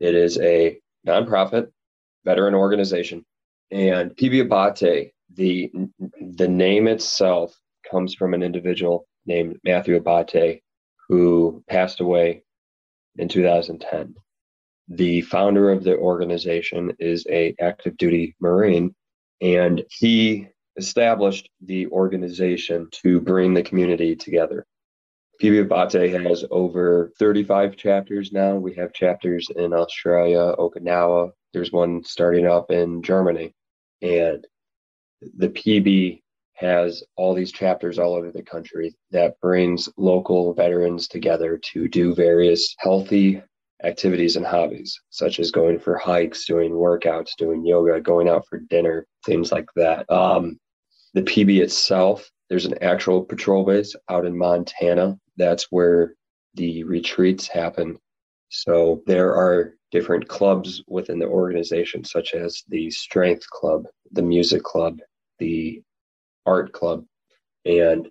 It 0.00 0.14
is 0.14 0.38
a 0.40 0.78
nonprofit 1.06 1.70
veteran 2.24 2.54
organization. 2.54 3.24
And 3.70 4.10
PB 4.16 4.48
Abate, 4.48 5.12
the, 5.34 5.70
the 6.20 6.48
name 6.48 6.88
itself 6.88 7.54
comes 7.90 8.14
from 8.14 8.34
an 8.34 8.42
individual 8.42 9.06
named 9.26 9.58
Matthew 9.64 9.96
Abate 9.96 10.62
who 11.08 11.64
passed 11.68 12.00
away 12.00 12.42
in 13.16 13.28
2010. 13.28 14.14
The 14.88 15.22
founder 15.22 15.70
of 15.70 15.84
the 15.84 15.96
organization 15.96 16.92
is 16.98 17.26
a 17.28 17.54
active 17.60 17.96
duty 17.96 18.36
Marine, 18.40 18.94
and 19.40 19.82
he 19.90 20.48
established 20.76 21.48
the 21.60 21.86
organization 21.88 22.88
to 23.02 23.20
bring 23.20 23.54
the 23.54 23.62
community 23.62 24.16
together. 24.16 24.66
PB 25.42 25.62
Abate 25.62 26.22
has 26.26 26.44
over 26.50 27.12
35 27.18 27.76
chapters 27.76 28.30
now. 28.30 28.56
We 28.56 28.74
have 28.74 28.92
chapters 28.92 29.48
in 29.54 29.72
Australia, 29.72 30.54
Okinawa. 30.58 31.30
There's 31.52 31.72
one 31.72 32.04
starting 32.04 32.46
up 32.46 32.70
in 32.70 33.02
Germany. 33.02 33.54
And 34.02 34.46
the 35.36 35.48
PB 35.48 36.22
has 36.54 37.02
all 37.16 37.34
these 37.34 37.52
chapters 37.52 37.98
all 37.98 38.14
over 38.14 38.30
the 38.30 38.42
country 38.42 38.94
that 39.10 39.40
brings 39.40 39.88
local 39.96 40.52
veterans 40.52 41.08
together 41.08 41.58
to 41.72 41.88
do 41.88 42.14
various 42.14 42.74
healthy 42.78 43.42
activities 43.82 44.36
and 44.36 44.44
hobbies, 44.44 45.00
such 45.08 45.40
as 45.40 45.50
going 45.50 45.78
for 45.78 45.96
hikes, 45.96 46.44
doing 46.44 46.72
workouts, 46.72 47.30
doing 47.38 47.64
yoga, 47.64 47.98
going 48.00 48.28
out 48.28 48.44
for 48.46 48.58
dinner, 48.58 49.06
things 49.24 49.50
like 49.50 49.68
that. 49.74 50.10
Um, 50.10 50.58
the 51.14 51.22
PB 51.22 51.60
itself 51.62 52.30
there's 52.50 52.66
an 52.66 52.82
actual 52.82 53.24
patrol 53.24 53.64
base 53.64 53.94
out 54.10 54.26
in 54.26 54.36
Montana. 54.36 55.16
That's 55.36 55.68
where 55.70 56.14
the 56.54 56.82
retreats 56.82 57.46
happen. 57.46 57.96
So 58.48 59.02
there 59.06 59.32
are 59.34 59.74
different 59.92 60.26
clubs 60.26 60.82
within 60.88 61.20
the 61.20 61.28
organization, 61.28 62.02
such 62.04 62.34
as 62.34 62.64
the 62.68 62.90
strength 62.90 63.48
club, 63.48 63.84
the 64.10 64.22
music 64.22 64.64
club, 64.64 64.98
the 65.40 65.82
art 66.46 66.72
club, 66.72 67.04
and 67.64 68.08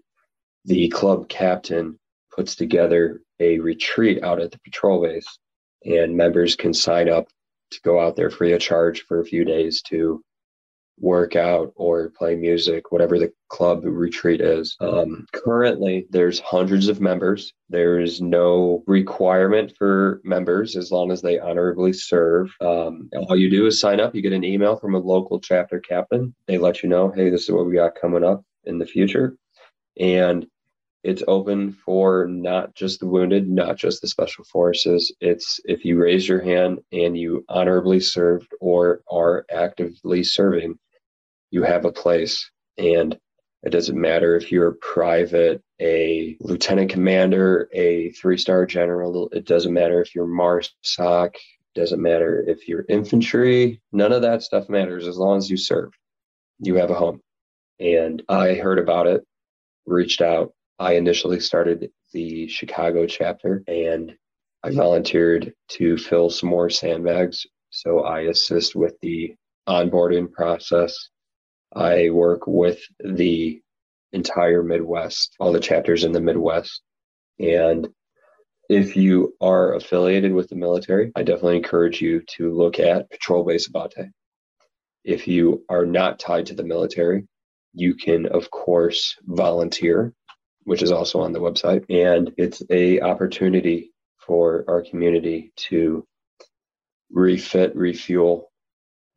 the 0.66 0.90
club 0.90 1.30
captain 1.30 1.98
puts 2.36 2.56
together 2.56 3.22
a 3.40 3.60
retreat 3.60 4.22
out 4.24 4.42
at 4.42 4.52
the 4.52 4.60
patrol 4.60 5.02
base, 5.02 5.40
and 5.86 6.18
members 6.18 6.56
can 6.56 6.74
sign 6.74 7.08
up 7.08 7.28
to 7.72 7.80
go 7.82 8.00
out 8.00 8.16
there 8.16 8.30
free 8.30 8.52
of 8.52 8.60
charge 8.60 9.04
for 9.04 9.20
a 9.22 9.26
few 9.26 9.46
days 9.46 9.82
to 9.84 10.22
work 11.00 11.36
out 11.36 11.72
or 11.76 12.10
play 12.10 12.36
music, 12.36 12.92
whatever 12.92 13.18
the 13.18 13.32
club 13.48 13.82
retreat 13.84 14.42
is. 14.42 14.76
Um, 14.80 15.26
currently, 15.34 16.08
there's 16.10 16.40
hundreds 16.40 16.88
of 16.88 17.02
members. 17.02 17.54
There 17.70 18.00
is 18.00 18.22
no 18.22 18.84
requirement 18.88 19.74
for 19.78 20.22
members 20.24 20.76
as 20.76 20.92
long 20.92 21.12
as 21.12 21.22
they 21.22 21.40
honorably 21.40 21.94
serve. 21.94 22.50
Um, 22.62 23.10
all 23.16 23.36
you 23.36 23.50
do 23.50 23.66
is 23.66 23.80
sign 23.80 24.00
up. 24.00 24.16
You 24.16 24.22
get 24.22 24.34
an 24.34 24.44
email 24.44 24.78
from 24.78 24.96
a 24.96 25.00
local 25.00 25.40
chapter 25.40 25.80
captain. 25.80 26.34
They 26.48 26.58
let 26.58 26.84
you 26.84 26.90
know, 26.90 27.12
hey, 27.12 27.30
this 27.30 27.44
is 27.44 27.52
what 27.52 27.66
we 27.66 27.76
got 27.76 28.00
coming 28.00 28.24
up 28.24 28.44
in 28.66 28.78
the 28.78 28.86
future. 28.86 29.36
And 30.00 30.48
it's 31.04 31.24
open 31.28 31.72
for 31.72 32.28
not 32.28 32.76
just 32.76 33.00
the 33.00 33.08
wounded, 33.08 33.50
not 33.50 33.78
just 33.78 34.02
the 34.02 34.08
special 34.08 34.44
forces. 34.44 35.14
It's 35.22 35.60
if 35.64 35.86
you 35.86 35.98
raise 35.98 36.28
your 36.28 36.42
hand 36.42 36.80
and 36.92 37.18
you 37.18 37.46
honorably 37.48 38.02
served 38.02 38.54
or 38.60 39.02
are 39.10 39.46
actively 39.50 40.24
serving, 40.24 40.78
you 41.52 41.64
have 41.64 41.86
a 41.86 41.92
place. 41.92 42.50
And 42.78 43.18
it 43.64 43.72
doesn't 43.72 44.00
matter 44.00 44.36
if 44.36 44.52
you're 44.52 44.70
a 44.70 44.76
private, 44.76 45.62
a 45.82 46.38
lieutenant 46.40 46.90
commander, 46.90 47.70
a 47.74 48.12
three 48.12 48.38
star 48.38 48.66
general. 48.66 49.30
It 49.32 49.46
doesn't 49.46 49.74
matter 49.74 50.02
if 50.02 50.16
you're 50.16 50.28
MARSOC. 50.28 51.36
It 51.36 51.80
doesn't 51.80 52.02
matter 52.02 52.44
if 52.48 52.68
you're 52.68 52.86
infantry. 52.88 53.82
None 53.92 54.14
of 54.14 54.22
that 54.22 54.44
stuff 54.44 54.70
matters 54.70 55.08
as 55.08 55.18
long 55.18 55.38
as 55.38 55.50
you 55.50 55.58
serve. 55.58 55.92
You 56.60 56.76
have 56.76 56.90
a 56.90 56.96
home. 56.96 57.22
And 57.80 58.24
I 58.30 58.54
heard 58.54 58.80
about 58.80 59.08
it, 59.08 59.24
reached 59.86 60.22
out. 60.22 60.54
I 60.80 60.94
initially 60.94 61.40
started 61.40 61.92
the 62.14 62.48
Chicago 62.48 63.06
chapter 63.06 63.64
and 63.68 64.16
I 64.64 64.72
volunteered 64.72 65.54
to 65.70 65.98
fill 65.98 66.30
some 66.30 66.50
more 66.50 66.70
sandbags. 66.70 67.46
So 67.70 68.02
I 68.02 68.22
assist 68.22 68.76
with 68.76 68.96
the 69.02 69.36
onboarding 69.68 70.32
process 70.32 71.10
I 71.74 72.10
work 72.10 72.48
with 72.48 72.80
the 73.00 73.62
entire 74.12 74.64
Midwest, 74.64 75.36
all 75.40 75.54
the 75.54 75.60
chapters 75.60 76.04
in 76.04 76.12
the 76.12 76.22
Midwest. 76.22 76.82
And 77.40 77.88
if 78.70 78.96
you 78.96 79.36
are 79.42 79.74
affiliated 79.74 80.34
with 80.34 80.50
the 80.50 80.56
military, 80.56 81.12
I 81.16 81.24
definitely 81.24 81.58
encourage 81.58 82.02
you 82.02 82.22
to 82.38 82.54
look 82.54 82.80
at 82.80 83.10
Patrol 83.10 83.44
Base 83.44 83.68
Abate. 83.68 84.10
If 85.04 85.28
you 85.28 85.64
are 85.70 85.86
not 85.86 86.20
tied 86.20 86.48
to 86.48 86.56
the 86.56 86.64
military, 86.64 87.28
you 87.74 87.96
can 87.96 88.26
of 88.28 88.52
course 88.52 89.16
volunteer, 89.24 90.14
which 90.64 90.82
is 90.82 90.92
also 90.92 91.22
on 91.22 91.34
the 91.34 91.40
website, 91.40 91.86
and 91.90 92.32
it's 92.38 92.62
a 92.70 93.02
opportunity 93.02 93.92
for 94.18 94.66
our 94.68 94.84
community 94.84 95.52
to 95.56 96.06
refit, 97.12 97.76
refuel, 97.76 98.52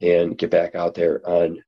and 0.01 0.39
get 0.39 0.51
back 0.51 0.75
out 0.75 0.95
there 0.95 1.21
on 1.29 1.63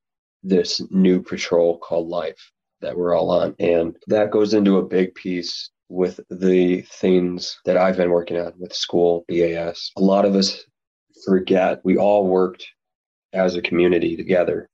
this 0.45 0.81
new 0.91 1.23
patrol 1.23 1.79
called 1.79 2.09
Life 2.09 2.53
that 2.81 2.97
we're 2.97 3.17
all 3.17 3.31
on. 3.31 3.55
And 3.59 3.97
that 4.09 4.31
goes 4.31 4.55
into 4.55 4.79
a 4.79 4.87
big 4.87 5.15
piece 5.15 5.71
with 5.89 6.21
the 6.31 6.83
things 6.83 7.59
that 7.65 7.77
I've 7.77 7.97
been 7.97 8.11
working 8.11 8.37
on 8.37 8.53
with 8.59 8.75
school, 8.75 9.25
BAS. 9.29 9.91
A 9.97 10.03
lot 10.03 10.25
of 10.25 10.35
us 10.35 10.63
forget 11.25 11.81
we 11.85 11.97
all 11.97 12.27
worked 12.27 12.67
as 13.33 13.57
a 13.57 13.63
community 13.63 14.17
together. 14.17 14.69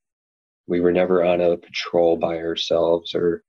We 0.66 0.80
were 0.80 0.92
never 0.92 1.24
on 1.24 1.40
a 1.40 1.56
patrol 1.56 2.16
by 2.16 2.38
ourselves 2.38 3.14
or 3.14 3.42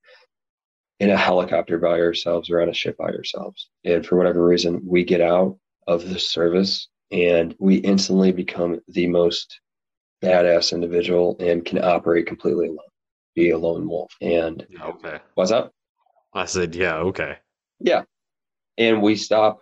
in 1.00 1.10
a 1.10 1.18
helicopter 1.18 1.80
by 1.80 2.00
ourselves 2.00 2.50
or 2.50 2.62
on 2.62 2.70
a 2.70 2.74
ship 2.74 2.98
by 2.98 3.10
ourselves. 3.10 3.70
And 3.84 4.06
for 4.06 4.18
whatever 4.18 4.46
reason, 4.46 4.82
we 4.86 5.04
get 5.04 5.22
out 5.22 5.58
of 5.88 6.08
the 6.08 6.20
service 6.20 6.88
and 7.12 7.56
we 7.60 7.78
instantly 7.78 8.32
become 8.32 8.80
the 8.88 9.08
most 9.08 9.61
badass 10.22 10.74
individual 10.74 11.36
and 11.40 11.66
can 11.66 11.84
operate 11.84 12.28
completely 12.28 12.68
alone, 12.68 12.80
be 13.36 13.50
a 13.50 13.58
lone 13.58 13.88
wolf. 13.88 14.12
And 14.22 14.66
okay, 14.82 15.20
what's 15.36 15.52
up? 15.52 15.72
I 16.34 16.46
said, 16.46 16.76
yeah, 16.76 16.96
okay, 16.98 17.38
yeah. 17.80 18.04
And 18.78 19.02
we 19.02 19.16
stop. 19.16 19.62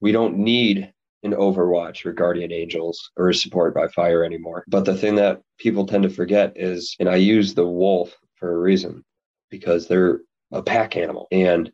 We 0.00 0.12
don't 0.12 0.38
need 0.38 0.92
an 1.22 1.32
Overwatch 1.32 2.04
or 2.04 2.12
Guardian 2.12 2.52
Angels 2.52 3.10
or 3.16 3.32
support 3.32 3.74
by 3.74 3.88
fire 3.88 4.24
anymore. 4.24 4.64
But 4.68 4.84
the 4.84 4.96
thing 4.96 5.14
that 5.14 5.40
people 5.58 5.86
tend 5.86 6.02
to 6.02 6.10
forget 6.10 6.52
is, 6.56 6.94
and 7.00 7.08
I 7.08 7.16
use 7.16 7.54
the 7.54 7.66
wolf 7.66 8.14
for 8.34 8.52
a 8.52 8.58
reason, 8.58 9.02
because 9.50 9.86
they're 9.88 10.20
a 10.52 10.62
pack 10.62 10.96
animal. 10.96 11.26
And 11.32 11.70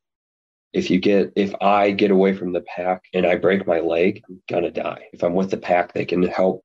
if 0.72 0.90
you 0.90 1.00
get 1.00 1.32
if 1.34 1.52
I 1.60 1.90
get 1.90 2.10
away 2.12 2.34
from 2.34 2.52
the 2.52 2.60
pack 2.60 3.02
and 3.12 3.26
I 3.26 3.36
break 3.36 3.66
my 3.66 3.80
leg, 3.80 4.22
I'm 4.28 4.40
gonna 4.48 4.70
die. 4.70 5.06
If 5.12 5.24
I'm 5.24 5.34
with 5.34 5.50
the 5.50 5.56
pack, 5.56 5.92
they 5.92 6.04
can 6.04 6.22
help 6.22 6.64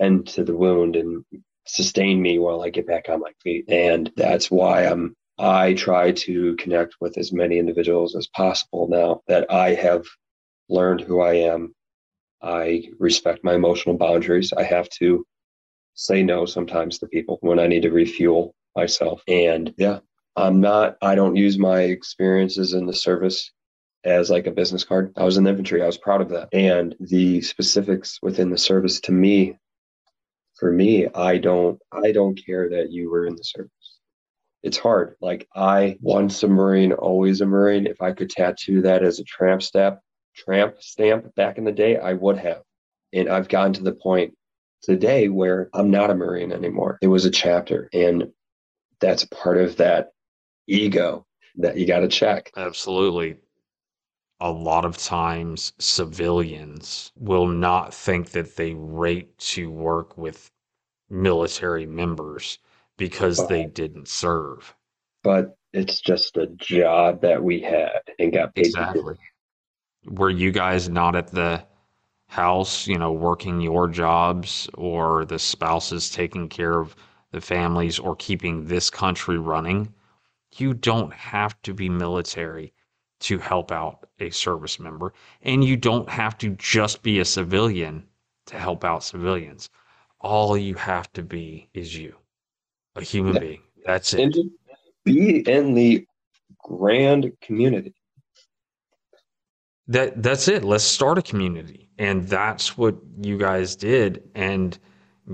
tend 0.00 0.28
to 0.28 0.44
the 0.44 0.56
wound 0.56 0.96
and 0.96 1.24
sustain 1.66 2.20
me 2.20 2.38
while 2.38 2.62
I 2.62 2.70
get 2.70 2.86
back 2.86 3.08
on 3.08 3.20
my 3.20 3.32
feet. 3.42 3.64
And 3.68 4.10
that's 4.16 4.50
why 4.50 4.84
I'm 4.84 5.14
I 5.38 5.72
try 5.72 6.12
to 6.12 6.54
connect 6.56 6.96
with 7.00 7.16
as 7.16 7.32
many 7.32 7.58
individuals 7.58 8.14
as 8.14 8.26
possible 8.26 8.88
now 8.88 9.22
that 9.26 9.50
I 9.50 9.72
have 9.74 10.04
learned 10.68 11.00
who 11.00 11.20
I 11.20 11.34
am. 11.34 11.74
I 12.42 12.90
respect 12.98 13.42
my 13.42 13.54
emotional 13.54 13.96
boundaries. 13.96 14.52
I 14.52 14.64
have 14.64 14.90
to 15.00 15.24
say 15.94 16.22
no 16.22 16.44
sometimes 16.44 16.98
to 16.98 17.06
people 17.06 17.38
when 17.40 17.58
I 17.58 17.66
need 17.68 17.82
to 17.82 17.90
refuel 17.90 18.54
myself. 18.76 19.22
And 19.28 19.72
yeah, 19.78 20.00
I'm 20.36 20.60
not, 20.60 20.96
I 21.00 21.14
don't 21.14 21.36
use 21.36 21.58
my 21.58 21.80
experiences 21.80 22.74
in 22.74 22.84
the 22.86 22.92
service 22.92 23.50
as 24.04 24.30
like 24.30 24.46
a 24.46 24.52
business 24.52 24.84
card. 24.84 25.12
I 25.16 25.24
was 25.24 25.36
in 25.36 25.44
the 25.44 25.50
infantry. 25.50 25.82
I 25.82 25.86
was 25.86 25.98
proud 25.98 26.20
of 26.20 26.28
that. 26.30 26.48
And 26.52 26.94
the 27.00 27.40
specifics 27.40 28.18
within 28.22 28.50
the 28.50 28.58
service 28.58 29.00
to 29.02 29.12
me 29.12 29.58
for 30.60 30.70
me, 30.70 31.08
I 31.08 31.38
don't 31.38 31.80
I 31.90 32.12
don't 32.12 32.36
care 32.36 32.68
that 32.68 32.92
you 32.92 33.10
were 33.10 33.26
in 33.26 33.34
the 33.34 33.42
service. 33.42 33.70
It's 34.62 34.76
hard. 34.76 35.16
Like 35.20 35.48
I 35.56 35.96
once 36.02 36.42
a 36.42 36.48
Marine, 36.48 36.92
always 36.92 37.40
a 37.40 37.46
Marine. 37.46 37.86
If 37.86 38.02
I 38.02 38.12
could 38.12 38.28
tattoo 38.28 38.82
that 38.82 39.02
as 39.02 39.18
a 39.18 39.24
tramp 39.24 39.62
stamp, 39.62 40.00
tramp 40.36 40.76
stamp 40.80 41.34
back 41.34 41.56
in 41.56 41.64
the 41.64 41.72
day, 41.72 41.96
I 41.96 42.12
would 42.12 42.36
have. 42.38 42.62
And 43.14 43.30
I've 43.30 43.48
gotten 43.48 43.72
to 43.72 43.82
the 43.82 43.94
point 43.94 44.34
today 44.82 45.28
where 45.28 45.70
I'm 45.72 45.90
not 45.90 46.10
a 46.10 46.14
Marine 46.14 46.52
anymore. 46.52 46.98
It 47.00 47.08
was 47.08 47.24
a 47.24 47.30
chapter. 47.30 47.88
And 47.94 48.30
that's 49.00 49.24
part 49.24 49.56
of 49.56 49.78
that 49.78 50.10
ego 50.68 51.26
that 51.56 51.78
you 51.78 51.86
got 51.86 52.00
to 52.00 52.08
check. 52.08 52.52
Absolutely. 52.54 53.36
A 54.42 54.50
lot 54.50 54.84
of 54.84 54.96
times, 54.96 55.74
civilians 55.78 57.12
will 57.16 57.46
not 57.46 57.92
think 57.92 58.30
that 58.30 58.56
they 58.56 58.74
rate 58.74 59.36
to 59.38 59.70
work 59.70 60.16
with 60.16 60.50
military 61.10 61.84
members 61.84 62.58
because 62.96 63.38
but, 63.38 63.48
they 63.48 63.66
didn't 63.66 64.08
serve. 64.08 64.74
But 65.22 65.56
it's 65.72 66.00
just 66.00 66.36
a 66.36 66.46
job 66.46 67.20
that 67.22 67.42
we 67.42 67.60
had 67.60 68.00
and 68.18 68.32
got 68.32 68.54
paid. 68.54 68.66
Exactly. 68.66 69.14
Were 70.06 70.30
you 70.30 70.52
guys 70.52 70.88
not 70.88 71.14
at 71.16 71.28
the 71.28 71.62
house, 72.28 72.86
you 72.86 72.96
know, 72.96 73.12
working 73.12 73.60
your 73.60 73.88
jobs 73.88 74.68
or 74.74 75.24
the 75.26 75.38
spouses 75.38 76.10
taking 76.10 76.48
care 76.48 76.78
of 76.78 76.96
the 77.32 77.40
families 77.40 77.98
or 77.98 78.16
keeping 78.16 78.64
this 78.64 78.88
country 78.88 79.38
running? 79.38 79.92
You 80.56 80.72
don't 80.74 81.12
have 81.12 81.60
to 81.62 81.74
be 81.74 81.88
military 81.88 82.72
to 83.20 83.38
help 83.38 83.70
out 83.72 84.08
a 84.18 84.30
service 84.30 84.80
member, 84.80 85.12
and 85.42 85.64
you 85.64 85.76
don't 85.76 86.08
have 86.08 86.36
to 86.38 86.50
just 86.50 87.02
be 87.02 87.20
a 87.20 87.24
civilian 87.24 88.04
to 88.46 88.58
help 88.58 88.84
out 88.84 89.04
civilians 89.04 89.70
all 90.20 90.56
you 90.56 90.74
have 90.74 91.12
to 91.14 91.22
be 91.22 91.68
is 91.74 91.96
you, 91.96 92.14
a 92.96 93.02
human 93.02 93.34
yeah. 93.34 93.40
being. 93.40 93.62
That's 93.86 94.14
it. 94.14 94.20
And 94.20 94.50
be 95.04 95.38
in 95.48 95.74
the 95.74 96.06
grand 96.62 97.32
community. 97.40 97.94
That 99.88 100.22
that's 100.22 100.46
it. 100.46 100.62
Let's 100.62 100.84
start 100.84 101.18
a 101.18 101.22
community. 101.22 101.88
And 101.98 102.28
that's 102.28 102.78
what 102.78 102.96
you 103.20 103.38
guys 103.38 103.76
did. 103.76 104.22
And 104.34 104.78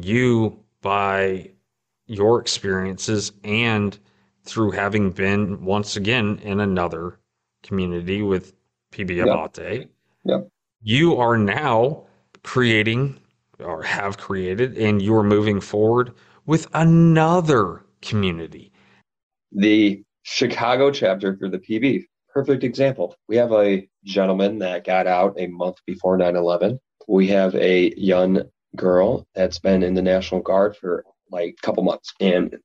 you 0.01 0.61
by 0.81 1.51
your 2.07 2.41
experiences 2.41 3.33
and 3.45 3.99
through 4.45 4.71
having 4.71 5.11
been 5.11 5.65
once 5.65 5.97
again 5.97 6.39
in 6.43 6.61
another 6.61 7.19
community 7.67 8.23
with 8.23 8.55
PB 8.93 9.23
Abate, 9.23 9.79
yep. 9.79 9.89
yep. 10.25 10.49
you 10.83 11.17
are 11.17 11.37
now 11.37 12.05
creating 12.43 13.19
or 13.59 13.83
have 13.83 14.19
created, 14.19 14.77
and 14.77 15.03
you're 15.03 15.23
moving 15.23 15.61
forward 15.61 16.13
with 16.47 16.67
another 16.75 17.85
community. 18.03 18.73
The 19.53 20.03
Chicago 20.23 20.91
chapter 20.91 21.37
for 21.37 21.49
the 21.49 21.59
PB. 21.59 22.05
Perfect 22.33 22.65
example. 22.65 23.17
We 23.29 23.37
have 23.37 23.53
a 23.53 23.89
gentleman 24.05 24.59
that 24.59 24.85
got 24.85 25.07
out 25.07 25.35
a 25.39 25.47
month 25.47 25.77
before 25.87 26.19
9 26.19 26.37
11. 26.37 26.79
We 27.09 27.29
have 27.29 27.55
a 27.55 27.95
young 27.97 28.43
girl 28.75 29.27
that's 29.35 29.59
been 29.59 29.83
in 29.83 29.95
the 29.95 30.03
National 30.03 30.43
Guard 30.43 30.77
for 30.77 31.05
like 31.31 31.57
a 31.59 31.67
couple 31.67 31.83
months. 31.83 32.13
And 32.21 32.57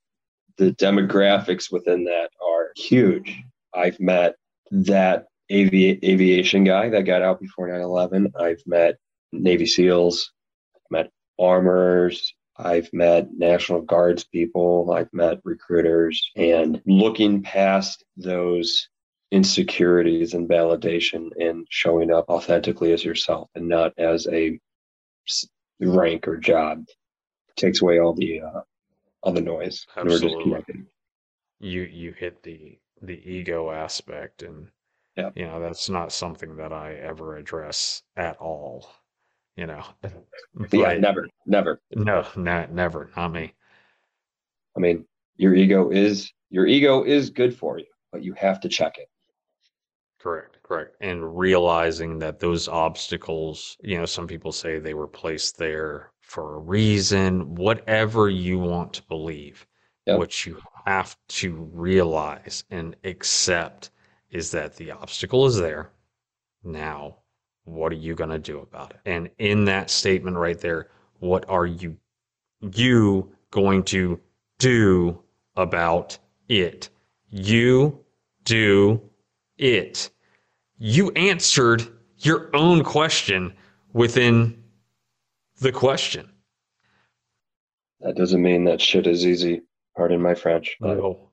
the 0.57 0.71
demographics 0.73 1.71
within 1.71 2.03
that 2.05 2.31
are 2.45 2.71
huge. 2.75 3.41
I've 3.73 3.99
met 3.99 4.35
that 4.71 5.25
avi- 5.51 5.99
aviation 6.03 6.63
guy 6.63 6.89
that 6.89 7.03
got 7.03 7.21
out 7.21 7.39
before 7.39 7.67
9 7.67 7.81
11. 7.81 8.33
I've 8.39 8.63
met 8.65 8.97
Navy 9.31 9.65
SEALs, 9.65 10.31
I've 10.75 10.91
met 10.91 11.11
armors, 11.39 12.33
I've 12.57 12.89
met 12.93 13.29
National 13.35 13.81
Guards 13.81 14.23
people, 14.23 14.91
I've 14.93 15.11
met 15.13 15.39
recruiters, 15.43 16.31
and 16.35 16.81
looking 16.85 17.41
past 17.43 18.03
those 18.17 18.87
insecurities 19.31 20.33
and 20.33 20.49
validation 20.49 21.29
and 21.39 21.65
showing 21.69 22.11
up 22.11 22.25
authentically 22.29 22.91
as 22.91 23.03
yourself 23.03 23.49
and 23.55 23.67
not 23.67 23.93
as 23.97 24.27
a 24.27 24.59
rank 25.79 26.27
or 26.27 26.37
job 26.37 26.83
takes 27.55 27.81
away 27.81 27.99
all 27.99 28.13
the 28.13 28.41
uh, 28.41 28.61
all 29.23 29.31
the 29.31 29.41
noise. 29.41 29.85
Absolutely. 29.95 30.85
You 31.59 31.83
you 31.83 32.13
hit 32.13 32.43
the 32.43 32.77
the 33.01 33.19
ego 33.29 33.71
aspect 33.71 34.43
and 34.43 34.67
yeah. 35.17 35.29
you 35.35 35.45
know 35.45 35.59
that's 35.59 35.89
not 35.89 36.11
something 36.11 36.55
that 36.57 36.71
I 36.71 36.93
ever 36.95 37.37
address 37.37 38.03
at 38.15 38.37
all. 38.37 38.89
You 39.55 39.67
know. 39.67 39.83
But 40.01 40.73
yeah, 40.73 40.93
never, 40.97 41.27
never. 41.45 41.81
No, 41.93 42.25
not 42.35 42.71
never, 42.71 43.09
not 43.15 43.31
me. 43.33 43.53
I 44.75 44.79
mean, 44.79 45.05
your 45.35 45.55
ego 45.55 45.91
is 45.91 46.31
your 46.49 46.67
ego 46.67 47.03
is 47.03 47.29
good 47.29 47.55
for 47.55 47.77
you, 47.77 47.85
but 48.11 48.23
you 48.23 48.33
have 48.33 48.59
to 48.61 48.69
check 48.69 48.97
it. 48.97 49.07
Correct, 50.19 50.59
correct. 50.61 50.95
And 51.01 51.37
realizing 51.37 52.19
that 52.19 52.39
those 52.39 52.67
obstacles, 52.67 53.75
you 53.81 53.97
know, 53.97 54.05
some 54.05 54.27
people 54.27 54.51
say 54.51 54.77
they 54.77 54.93
were 54.93 55.07
placed 55.07 55.57
there 55.57 56.11
for 56.21 56.55
a 56.55 56.59
reason, 56.59 57.55
whatever 57.55 58.29
you 58.29 58.59
want 58.59 58.93
to 58.93 59.03
believe. 59.03 59.65
Yep. 60.05 60.17
What 60.17 60.45
you 60.45 60.59
have 60.85 61.15
to 61.27 61.69
realize 61.73 62.63
and 62.71 62.95
accept 63.03 63.91
is 64.31 64.51
that 64.51 64.75
the 64.75 64.91
obstacle 64.91 65.45
is 65.45 65.57
there. 65.57 65.91
Now, 66.63 67.17
what 67.65 67.91
are 67.91 67.97
you 67.97 68.15
going 68.15 68.29
to 68.31 68.39
do 68.39 68.59
about 68.59 68.91
it? 68.91 68.99
And 69.05 69.29
in 69.37 69.65
that 69.65 69.89
statement 69.89 70.37
right 70.37 70.59
there, 70.59 70.89
what 71.19 71.47
are 71.49 71.65
you 71.65 71.97
you 72.61 73.31
going 73.51 73.83
to 73.83 74.19
do 74.59 75.21
about 75.55 76.17
it? 76.47 76.89
You 77.29 77.99
do 78.43 79.01
it. 79.57 80.09
You 80.77 81.11
answered 81.11 81.87
your 82.17 82.55
own 82.55 82.83
question 82.83 83.53
within 83.93 84.63
the 85.59 85.71
question. 85.71 86.31
That 87.99 88.15
doesn't 88.15 88.41
mean 88.41 88.63
that 88.65 88.81
shit 88.81 89.05
is 89.05 89.25
easy. 89.25 89.61
Pardon 89.95 90.21
my 90.21 90.35
French. 90.35 90.77
No. 90.79 91.31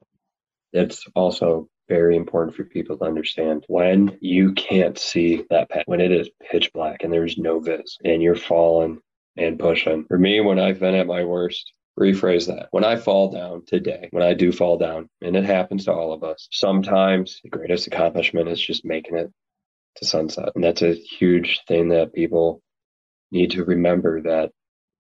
It's 0.73 1.07
also 1.15 1.69
very 1.89 2.17
important 2.17 2.57
for 2.57 2.65
people 2.65 2.99
to 2.99 3.05
understand 3.05 3.65
when 3.69 4.19
you 4.21 4.53
can't 4.53 4.99
see 4.99 5.45
that 5.49 5.71
path, 5.71 5.85
when 5.87 6.01
it 6.01 6.13
is 6.13 6.29
pitch 6.51 6.73
black 6.73 7.03
and 7.03 7.13
there's 7.13 7.39
no 7.39 7.61
vis 7.61 7.97
and 8.05 8.23
you're 8.23 8.37
falling 8.37 8.99
and 9.37 9.59
pushing. 9.59 10.05
For 10.07 10.19
me, 10.19 10.41
when 10.41 10.59
I've 10.59 10.81
been 10.81 10.95
at 10.95 11.07
my 11.07 11.25
worst, 11.25 11.73
rephrase 11.99 12.47
that. 12.49 12.69
When 12.71 12.85
I 12.85 12.97
fall 12.97 13.31
down 13.31 13.65
today, 13.67 14.09
when 14.11 14.23
I 14.23 14.35
do 14.35 14.53
fall 14.53 14.77
down, 14.77 15.09
and 15.23 15.37
it 15.37 15.45
happens 15.45 15.87
to 15.87 15.93
all 15.93 16.13
of 16.13 16.23
us, 16.23 16.49
sometimes 16.51 17.41
the 17.43 17.51
greatest 17.51 17.87
accomplishment 17.87 18.49
is 18.49 18.61
just 18.61 18.85
making 18.85 19.17
it 19.17 19.33
to 19.97 20.05
sunset. 20.07 20.51
And 20.55 20.63
that's 20.63 20.83
a 20.83 20.95
huge 20.95 21.63
thing 21.67 21.89
that 21.89 22.13
people 22.13 22.63
need 23.31 23.53
to 23.53 23.65
remember 23.65 24.23
that 24.23 24.51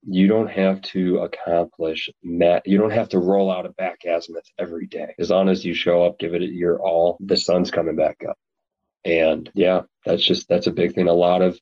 you 0.06 0.26
don't 0.26 0.50
have 0.50 0.80
to 0.80 1.18
accomplish 1.18 2.08
mat 2.22 2.62
you 2.66 2.78
don't 2.78 2.92
have 2.92 3.08
to 3.08 3.18
roll 3.18 3.50
out 3.50 3.66
a 3.66 3.70
back 3.70 4.00
azimuth 4.06 4.44
every 4.58 4.86
day. 4.86 5.14
As 5.18 5.30
long 5.30 5.48
as 5.48 5.64
you 5.64 5.74
show 5.74 6.04
up 6.04 6.18
give 6.18 6.34
it 6.34 6.42
your 6.42 6.80
all 6.80 7.16
the 7.20 7.36
sun's 7.36 7.70
coming 7.70 7.96
back 7.96 8.22
up. 8.28 8.36
And 9.04 9.50
yeah 9.54 9.82
that's 10.04 10.24
just 10.24 10.48
that's 10.48 10.66
a 10.66 10.72
big 10.72 10.94
thing. 10.94 11.08
A 11.08 11.12
lot 11.12 11.42
of 11.42 11.58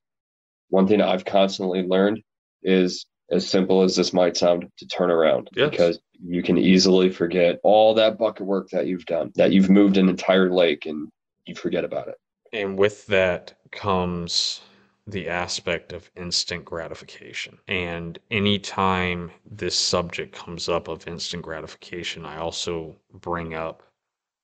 one 0.68 0.86
thing 0.86 1.00
i've 1.00 1.24
constantly 1.24 1.82
learned 1.82 2.20
is 2.62 3.06
as 3.30 3.48
simple 3.48 3.82
as 3.82 3.96
this 3.96 4.12
might 4.12 4.36
sound, 4.36 4.70
to 4.78 4.86
turn 4.86 5.10
around. 5.10 5.48
Yes. 5.54 5.70
because 5.70 6.00
you 6.24 6.42
can 6.42 6.58
easily 6.58 7.10
forget 7.10 7.58
all 7.62 7.94
that 7.94 8.18
bucket 8.18 8.46
work 8.46 8.70
that 8.70 8.86
you've 8.86 9.06
done, 9.06 9.32
that 9.34 9.52
you've 9.52 9.70
moved 9.70 9.96
an 9.96 10.08
entire 10.08 10.50
lake 10.50 10.86
and 10.86 11.08
you 11.44 11.54
forget 11.54 11.84
about 11.84 12.08
it. 12.08 12.16
And 12.52 12.78
with 12.78 13.06
that 13.06 13.54
comes 13.70 14.60
the 15.06 15.28
aspect 15.28 15.92
of 15.92 16.10
instant 16.16 16.64
gratification. 16.64 17.58
And 17.68 18.18
anytime 18.30 19.30
this 19.48 19.76
subject 19.76 20.34
comes 20.34 20.68
up 20.68 20.88
of 20.88 21.06
instant 21.06 21.42
gratification, 21.42 22.24
I 22.24 22.38
also 22.38 22.96
bring 23.12 23.54
up 23.54 23.82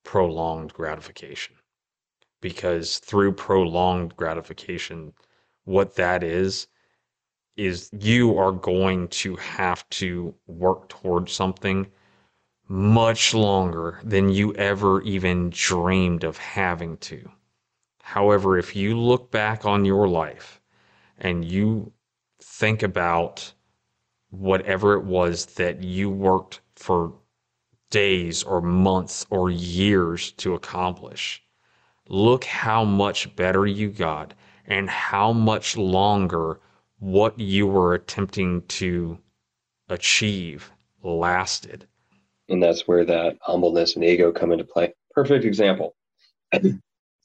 prolonged 0.05 0.73
gratification. 0.73 1.57
Because 2.41 2.99
through 2.99 3.33
prolonged 3.33 4.17
gratification, 4.17 5.15
what 5.65 5.95
that 5.97 6.23
is, 6.23 6.69
is 7.57 7.91
you 7.99 8.39
are 8.39 8.53
going 8.53 9.09
to 9.09 9.37
have 9.37 9.89
to 9.91 10.35
work 10.47 10.89
towards 10.89 11.33
something 11.33 11.87
much 12.69 13.35
longer 13.35 14.01
than 14.03 14.29
you 14.29 14.55
ever 14.55 15.03
even 15.03 15.51
dreamed 15.51 16.25
of 16.25 16.37
having 16.39 16.97
to. 16.99 17.31
However, 18.13 18.59
if 18.59 18.77
you 18.77 19.01
look 19.01 19.31
back 19.31 19.65
on 19.65 19.87
your 19.87 20.07
life 20.07 20.61
and 21.17 21.43
you 21.43 21.93
think 22.43 22.83
about 22.83 23.55
whatever 24.29 24.93
it 24.93 25.05
was 25.05 25.47
that 25.55 25.83
you 25.83 26.11
worked 26.11 26.61
for 26.77 27.15
days 27.89 28.43
or 28.43 28.61
months 28.61 29.25
or 29.31 29.49
years 29.49 30.33
to 30.33 30.53
accomplish, 30.53 31.43
look 32.07 32.45
how 32.45 32.85
much 32.85 33.35
better 33.35 33.67
you 33.67 33.89
got 33.89 34.35
and 34.67 34.91
how 34.91 35.33
much 35.33 35.79
longer 35.79 36.61
what 36.99 37.39
you 37.39 37.67
were 37.67 37.95
attempting 37.95 38.61
to 38.67 39.19
achieve 39.89 40.71
lasted. 41.03 41.87
And 42.51 42.63
that's 42.63 42.87
where 42.87 43.07
that 43.07 43.39
humbleness 43.41 43.97
and 43.97 44.05
ego 44.05 44.33
come 44.33 44.53
into 44.53 44.65
play. 44.65 44.93
Perfect 45.13 45.47
example. 45.47 45.95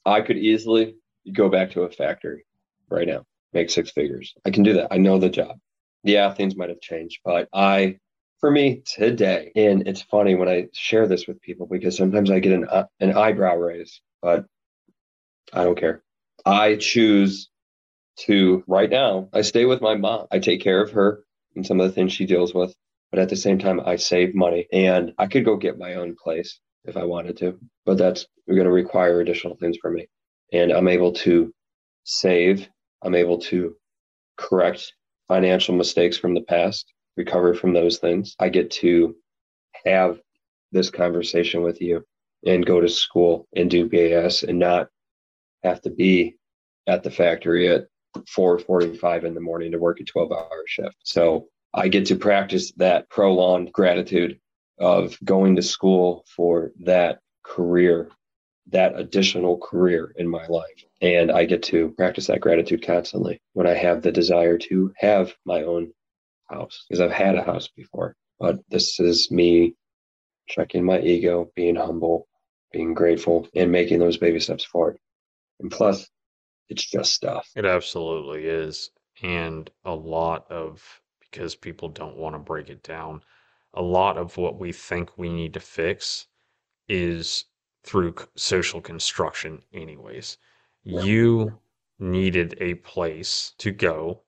I 0.08 0.20
could 0.20 0.38
easily 0.38 0.96
go 1.32 1.48
back 1.48 1.72
to 1.72 1.82
a 1.82 1.90
factory 1.90 2.44
right 2.90 3.06
now, 3.06 3.24
make 3.52 3.70
six 3.70 3.90
figures. 3.90 4.34
I 4.44 4.50
can 4.50 4.62
do 4.62 4.74
that. 4.74 4.88
I 4.90 4.98
know 4.98 5.18
the 5.18 5.28
job. 5.28 5.56
Yeah, 6.04 6.32
things 6.32 6.56
might 6.56 6.68
have 6.70 6.80
changed, 6.80 7.20
but 7.24 7.48
I, 7.52 7.98
for 8.40 8.50
me 8.50 8.82
today, 8.86 9.52
and 9.56 9.86
it's 9.86 10.02
funny 10.02 10.34
when 10.34 10.48
I 10.48 10.68
share 10.72 11.06
this 11.08 11.26
with 11.26 11.40
people 11.40 11.66
because 11.66 11.96
sometimes 11.96 12.30
I 12.30 12.38
get 12.38 12.52
an, 12.52 12.66
uh, 12.68 12.84
an 13.00 13.16
eyebrow 13.16 13.56
raise, 13.56 14.00
but 14.22 14.46
I 15.52 15.64
don't 15.64 15.78
care. 15.78 16.02
I 16.46 16.76
choose 16.76 17.50
to 18.20 18.64
right 18.66 18.90
now, 18.90 19.28
I 19.32 19.42
stay 19.42 19.64
with 19.64 19.80
my 19.80 19.94
mom. 19.94 20.26
I 20.30 20.38
take 20.38 20.60
care 20.60 20.82
of 20.82 20.92
her 20.92 21.24
and 21.54 21.66
some 21.66 21.80
of 21.80 21.88
the 21.88 21.94
things 21.94 22.12
she 22.12 22.26
deals 22.26 22.54
with. 22.54 22.74
But 23.10 23.20
at 23.20 23.28
the 23.28 23.36
same 23.36 23.58
time, 23.58 23.80
I 23.80 23.96
save 23.96 24.34
money 24.34 24.66
and 24.72 25.12
I 25.18 25.26
could 25.26 25.44
go 25.44 25.56
get 25.56 25.78
my 25.78 25.94
own 25.94 26.14
place 26.22 26.60
if 26.84 26.96
I 26.96 27.04
wanted 27.04 27.38
to. 27.38 27.58
But 27.86 27.98
that's 27.98 28.26
going 28.56 28.66
to 28.66 28.72
require 28.72 29.20
additional 29.20 29.56
things 29.56 29.76
for 29.80 29.90
me. 29.90 30.06
And 30.52 30.72
I'm 30.72 30.88
able 30.88 31.12
to 31.12 31.52
save, 32.04 32.68
I'm 33.02 33.14
able 33.14 33.38
to 33.38 33.76
correct 34.36 34.92
financial 35.28 35.74
mistakes 35.74 36.16
from 36.16 36.34
the 36.34 36.42
past, 36.42 36.92
recover 37.16 37.54
from 37.54 37.72
those 37.72 37.98
things. 37.98 38.34
I 38.38 38.48
get 38.48 38.70
to 38.72 39.16
have 39.84 40.20
this 40.72 40.90
conversation 40.90 41.62
with 41.62 41.80
you 41.80 42.04
and 42.46 42.64
go 42.64 42.80
to 42.80 42.88
school 42.88 43.46
and 43.54 43.70
do 43.70 43.88
BAS 43.88 44.42
and 44.42 44.58
not 44.58 44.88
have 45.62 45.80
to 45.82 45.90
be 45.90 46.36
at 46.86 47.02
the 47.02 47.10
factory 47.10 47.68
at 47.68 47.86
4:45 48.26 49.24
in 49.24 49.34
the 49.34 49.40
morning 49.40 49.72
to 49.72 49.78
work 49.78 50.00
a 50.00 50.04
12-hour 50.04 50.64
shift. 50.66 50.96
So 51.02 51.48
I 51.74 51.88
get 51.88 52.06
to 52.06 52.16
practice 52.16 52.72
that 52.76 53.10
prolonged 53.10 53.72
gratitude 53.72 54.40
of 54.78 55.18
going 55.24 55.56
to 55.56 55.62
school 55.62 56.24
for 56.34 56.72
that 56.80 57.18
career, 57.44 58.08
that 58.70 58.98
additional 58.98 59.58
career 59.58 60.12
in 60.16 60.28
my 60.28 60.46
life. 60.46 60.84
And 61.00 61.30
I 61.30 61.44
get 61.44 61.62
to 61.64 61.90
practice 61.90 62.26
that 62.26 62.40
gratitude 62.40 62.84
constantly 62.84 63.40
when 63.52 63.66
I 63.66 63.74
have 63.74 64.02
the 64.02 64.12
desire 64.12 64.58
to 64.58 64.92
have 64.96 65.34
my 65.44 65.62
own 65.62 65.92
house 66.50 66.84
because 66.88 67.00
I've 67.00 67.12
had 67.12 67.36
a 67.36 67.42
house 67.42 67.68
before. 67.68 68.14
But 68.38 68.58
this 68.68 69.00
is 69.00 69.30
me 69.30 69.74
checking 70.48 70.84
my 70.84 71.00
ego, 71.00 71.50
being 71.54 71.76
humble, 71.76 72.26
being 72.72 72.94
grateful, 72.94 73.48
and 73.54 73.72
making 73.72 73.98
those 73.98 74.16
baby 74.16 74.40
steps 74.40 74.64
forward. 74.64 74.98
And 75.60 75.70
plus, 75.70 76.08
it's 76.68 76.84
just 76.84 77.14
stuff. 77.14 77.48
It 77.56 77.64
absolutely 77.64 78.46
is. 78.46 78.90
And 79.22 79.70
a 79.84 79.94
lot 79.94 80.50
of, 80.50 80.82
because 81.20 81.54
people 81.54 81.88
don't 81.88 82.16
want 82.16 82.34
to 82.34 82.38
break 82.38 82.68
it 82.68 82.82
down, 82.82 83.22
a 83.74 83.82
lot 83.82 84.16
of 84.16 84.36
what 84.36 84.58
we 84.58 84.72
think 84.72 85.16
we 85.16 85.28
need 85.28 85.54
to 85.54 85.60
fix 85.60 86.26
is 86.88 87.44
through 87.84 88.14
social 88.36 88.80
construction, 88.80 89.62
anyways. 89.72 90.38
Yeah. 90.84 91.02
You 91.02 91.58
needed 91.98 92.56
a 92.60 92.74
place 92.74 93.54
to 93.58 93.70
go 93.70 94.22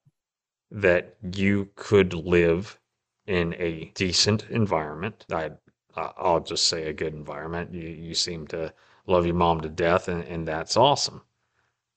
that 0.70 1.16
you 1.34 1.68
could 1.74 2.14
live 2.14 2.78
in 3.26 3.54
a 3.58 3.90
decent 3.94 4.48
environment. 4.50 5.24
I, 5.32 5.50
I'll 5.96 6.40
just 6.40 6.68
say 6.68 6.88
a 6.88 6.92
good 6.92 7.14
environment. 7.14 7.74
You, 7.74 7.88
you 7.88 8.14
seem 8.14 8.46
to 8.48 8.72
love 9.06 9.26
your 9.26 9.34
mom 9.34 9.60
to 9.62 9.68
death, 9.68 10.08
and, 10.08 10.24
and 10.24 10.46
that's 10.46 10.76
awesome. 10.76 11.22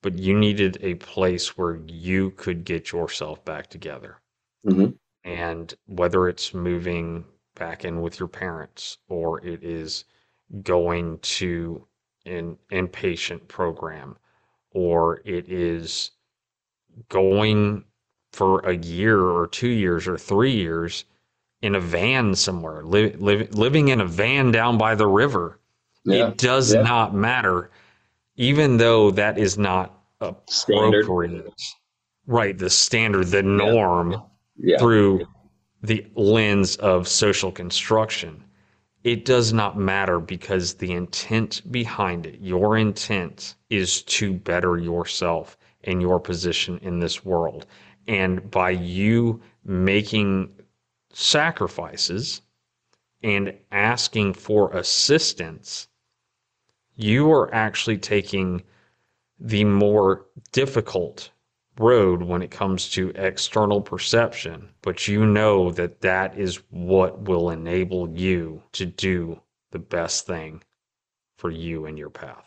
But 0.02 0.18
you 0.18 0.38
needed 0.38 0.78
a 0.80 0.94
place 0.96 1.56
where 1.56 1.80
you 1.86 2.32
could 2.32 2.64
get 2.64 2.92
yourself 2.92 3.44
back 3.44 3.68
together. 3.68 4.20
Mm-hmm. 4.66 4.92
And 5.24 5.74
whether 5.86 6.28
it's 6.28 6.52
moving 6.52 7.24
back 7.54 7.84
in 7.84 8.00
with 8.00 8.18
your 8.18 8.28
parents 8.28 8.98
or 9.08 9.44
it 9.44 9.62
is 9.62 10.04
going 10.62 11.18
to 11.18 11.86
an 12.26 12.56
inpatient 12.70 13.46
program 13.48 14.16
or 14.70 15.20
it 15.24 15.48
is 15.48 16.10
going 17.08 17.84
for 18.32 18.60
a 18.60 18.76
year 18.76 19.20
or 19.20 19.46
two 19.46 19.68
years 19.68 20.08
or 20.08 20.18
three 20.18 20.52
years 20.52 21.04
in 21.62 21.74
a 21.74 21.80
van 21.80 22.34
somewhere, 22.34 22.84
li- 22.84 23.14
li- 23.16 23.48
living 23.52 23.88
in 23.88 24.00
a 24.00 24.06
van 24.06 24.50
down 24.50 24.76
by 24.76 24.94
the 24.94 25.06
river. 25.06 25.58
Yeah. 26.04 26.28
It 26.28 26.36
does 26.36 26.74
yeah. 26.74 26.82
not 26.82 27.14
matter, 27.14 27.70
even 28.36 28.76
though 28.76 29.10
that 29.12 29.38
is 29.38 29.56
not 29.56 29.98
a 30.20 30.34
Standard. 30.46 31.44
Right, 32.26 32.58
the 32.58 32.70
standard, 32.70 33.28
the 33.28 33.42
norm 33.42 34.22
yeah. 34.56 34.78
through 34.78 35.26
the 35.82 36.06
lens 36.14 36.76
of 36.76 37.08
social 37.08 37.50
construction. 37.50 38.43
It 39.04 39.26
does 39.26 39.52
not 39.52 39.76
matter 39.78 40.18
because 40.18 40.74
the 40.74 40.92
intent 40.92 41.70
behind 41.70 42.24
it, 42.24 42.40
your 42.40 42.78
intent 42.78 43.54
is 43.68 44.02
to 44.02 44.32
better 44.32 44.78
yourself 44.78 45.58
and 45.84 46.00
your 46.00 46.18
position 46.18 46.78
in 46.78 46.98
this 46.98 47.22
world. 47.22 47.66
And 48.08 48.50
by 48.50 48.70
you 48.70 49.42
making 49.62 50.54
sacrifices 51.12 52.40
and 53.22 53.54
asking 53.70 54.34
for 54.34 54.72
assistance, 54.72 55.88
you 56.96 57.30
are 57.30 57.52
actually 57.54 57.98
taking 57.98 58.62
the 59.38 59.64
more 59.64 60.24
difficult 60.52 61.30
road 61.78 62.22
when 62.22 62.42
it 62.42 62.50
comes 62.50 62.90
to 62.90 63.10
external 63.16 63.80
perception, 63.80 64.68
but 64.82 65.08
you 65.08 65.26
know 65.26 65.70
that 65.72 66.00
that 66.00 66.38
is 66.38 66.62
what 66.70 67.22
will 67.22 67.50
enable 67.50 68.08
you 68.10 68.62
to 68.72 68.86
do 68.86 69.40
the 69.72 69.78
best 69.78 70.26
thing 70.26 70.62
for 71.38 71.50
you 71.50 71.86
and 71.86 71.98
your 71.98 72.10
path. 72.10 72.44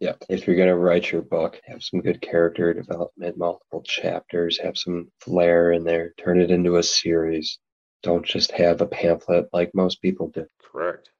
Yeah. 0.00 0.14
If 0.28 0.46
you're 0.46 0.56
going 0.56 0.68
to 0.68 0.76
write 0.76 1.12
your 1.12 1.22
book, 1.22 1.60
have 1.66 1.82
some 1.82 2.00
good 2.00 2.20
character 2.20 2.74
development, 2.74 3.38
multiple 3.38 3.82
chapters, 3.82 4.58
have 4.58 4.76
some 4.76 5.10
flair 5.20 5.72
in 5.72 5.84
there, 5.84 6.12
turn 6.18 6.40
it 6.40 6.50
into 6.50 6.76
a 6.76 6.82
series. 6.82 7.58
Don't 8.02 8.26
just 8.26 8.50
have 8.52 8.80
a 8.80 8.86
pamphlet 8.86 9.46
like 9.52 9.70
most 9.74 10.02
people 10.02 10.28
do. 10.28 10.46
Correct. 10.60 11.10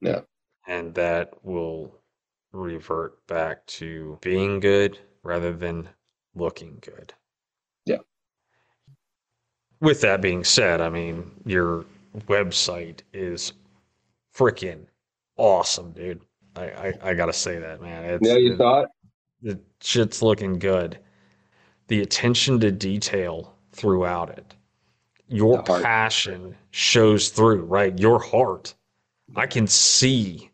Yeah. 0.00 0.22
And 0.66 0.94
that 0.94 1.44
will 1.44 1.98
revert 2.52 3.26
back 3.26 3.66
to 3.66 4.18
being 4.22 4.60
good 4.60 4.98
rather 5.22 5.52
than 5.52 5.88
looking 6.34 6.78
good. 6.80 7.12
Yeah. 7.84 7.98
With 9.80 10.00
that 10.02 10.20
being 10.20 10.44
said, 10.44 10.80
I 10.80 10.88
mean, 10.88 11.30
your 11.44 11.84
website 12.26 13.00
is 13.12 13.52
freaking 14.34 14.86
awesome, 15.36 15.92
dude. 15.92 16.20
I, 16.56 16.64
I, 16.64 16.94
I 17.02 17.14
gotta 17.14 17.32
say 17.32 17.58
that, 17.58 17.80
man. 17.80 18.04
It's, 18.04 18.28
yeah, 18.28 18.36
you 18.36 18.54
it, 18.54 18.58
thought 18.58 18.88
the 19.42 19.60
shit's 19.80 20.22
looking 20.22 20.58
good. 20.58 20.98
The 21.88 22.00
attention 22.00 22.58
to 22.60 22.72
detail 22.72 23.54
throughout 23.72 24.30
it, 24.30 24.54
your 25.28 25.62
passion 25.62 26.56
shows 26.70 27.28
through, 27.28 27.64
right? 27.64 27.96
Your 27.98 28.18
heart. 28.18 28.74
I 29.36 29.46
can 29.46 29.66
see 29.66 30.50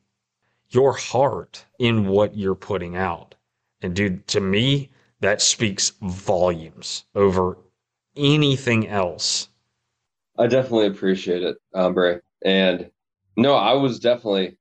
your 0.70 0.93
heart 0.93 1.64
in 1.78 2.07
what 2.07 2.37
you're 2.37 2.55
putting 2.55 2.97
out. 2.97 3.35
And 3.83 3.95
dude, 3.95 4.26
to 4.28 4.41
me, 4.41 4.91
that 5.21 5.43
speaks 5.43 5.93
volumes 6.03 7.05
over 7.14 7.59
anything 8.16 8.89
else. 8.89 9.49
I 10.39 10.47
definitely 10.47 10.87
appreciate 10.87 11.43
it, 11.43 11.59
Ombre. 11.75 12.21
And 12.45 12.91
no, 13.37 13.55
I 13.55 13.75
was 13.75 14.01
definitely 14.01 14.57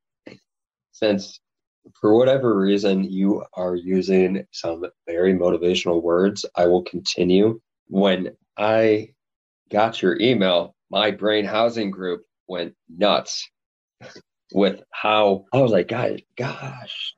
since 0.92 1.40
for 2.00 2.16
whatever 2.16 2.58
reason 2.58 3.04
you 3.04 3.44
are 3.54 3.76
using 3.76 4.46
some 4.52 4.86
very 5.08 5.34
motivational 5.34 6.04
words, 6.04 6.46
I 6.56 6.68
will 6.68 6.84
continue. 6.84 7.60
When 7.88 8.32
I 8.58 9.10
got 9.72 10.02
your 10.02 10.20
email, 10.20 10.76
my 10.90 11.12
brain 11.12 11.46
housing 11.46 11.92
group 11.92 12.24
went 12.48 12.76
nuts 12.90 13.50
with 14.54 14.82
how 14.92 15.46
I 15.54 15.62
was 15.62 15.72
like, 15.72 15.88
guys, 15.88 16.20
gosh, 16.38 17.16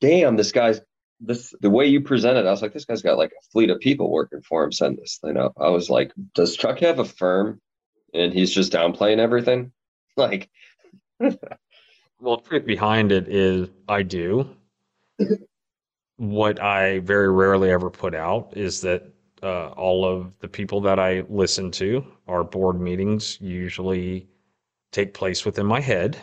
damn, 0.00 0.36
this 0.36 0.52
guy's 0.52 0.80
this 1.24 1.54
the 1.60 1.70
way 1.70 1.86
you 1.86 2.00
presented. 2.00 2.46
I 2.46 2.50
was 2.50 2.62
like, 2.62 2.72
this 2.72 2.84
guy's 2.84 3.02
got 3.02 3.18
like 3.18 3.32
a 3.32 3.50
fleet 3.52 3.70
of 3.70 3.80
people 3.80 4.10
working 4.10 4.42
for 4.42 4.64
him. 4.64 4.72
Send 4.72 4.98
this 4.98 5.18
thing 5.22 5.36
up. 5.36 5.52
I 5.58 5.68
was 5.68 5.88
like, 5.88 6.12
does 6.34 6.56
Chuck 6.56 6.80
have 6.80 6.98
a 6.98 7.04
firm, 7.04 7.60
and 8.12 8.32
he's 8.32 8.50
just 8.50 8.72
downplaying 8.72 9.18
everything? 9.18 9.72
Like, 10.14 10.50
well, 12.20 12.36
truth 12.36 12.66
behind 12.66 13.12
it 13.12 13.26
is 13.26 13.70
I 13.88 14.02
do. 14.02 14.46
what 16.16 16.60
I 16.60 16.98
very 16.98 17.30
rarely 17.30 17.70
ever 17.70 17.88
put 17.88 18.14
out 18.14 18.52
is 18.54 18.82
that 18.82 19.10
uh, 19.42 19.68
all 19.68 20.04
of 20.04 20.38
the 20.40 20.48
people 20.48 20.82
that 20.82 20.98
I 20.98 21.24
listen 21.30 21.70
to, 21.72 22.04
our 22.28 22.44
board 22.44 22.78
meetings 22.78 23.38
usually 23.40 24.28
take 24.92 25.14
place 25.14 25.44
within 25.44 25.66
my 25.66 25.80
head. 25.80 26.18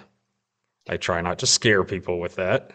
I 0.87 0.97
try 0.97 1.21
not 1.21 1.39
to 1.39 1.47
scare 1.47 1.83
people 1.83 2.19
with 2.19 2.35
that. 2.35 2.71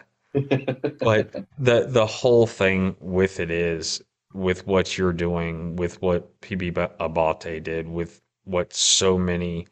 But 0.99 1.31
the 1.57 1.85
the 1.87 2.05
whole 2.05 2.47
thing 2.47 2.95
with 2.99 3.39
it 3.39 3.49
is 3.51 4.01
with 4.33 4.67
what 4.67 4.97
you're 4.97 5.13
doing, 5.13 5.75
with 5.77 6.01
what 6.01 6.41
PB 6.41 6.89
Abate 6.99 7.63
did, 7.63 7.87
with 7.87 8.21
what 8.43 8.73
so 8.73 9.17
many 9.17 9.67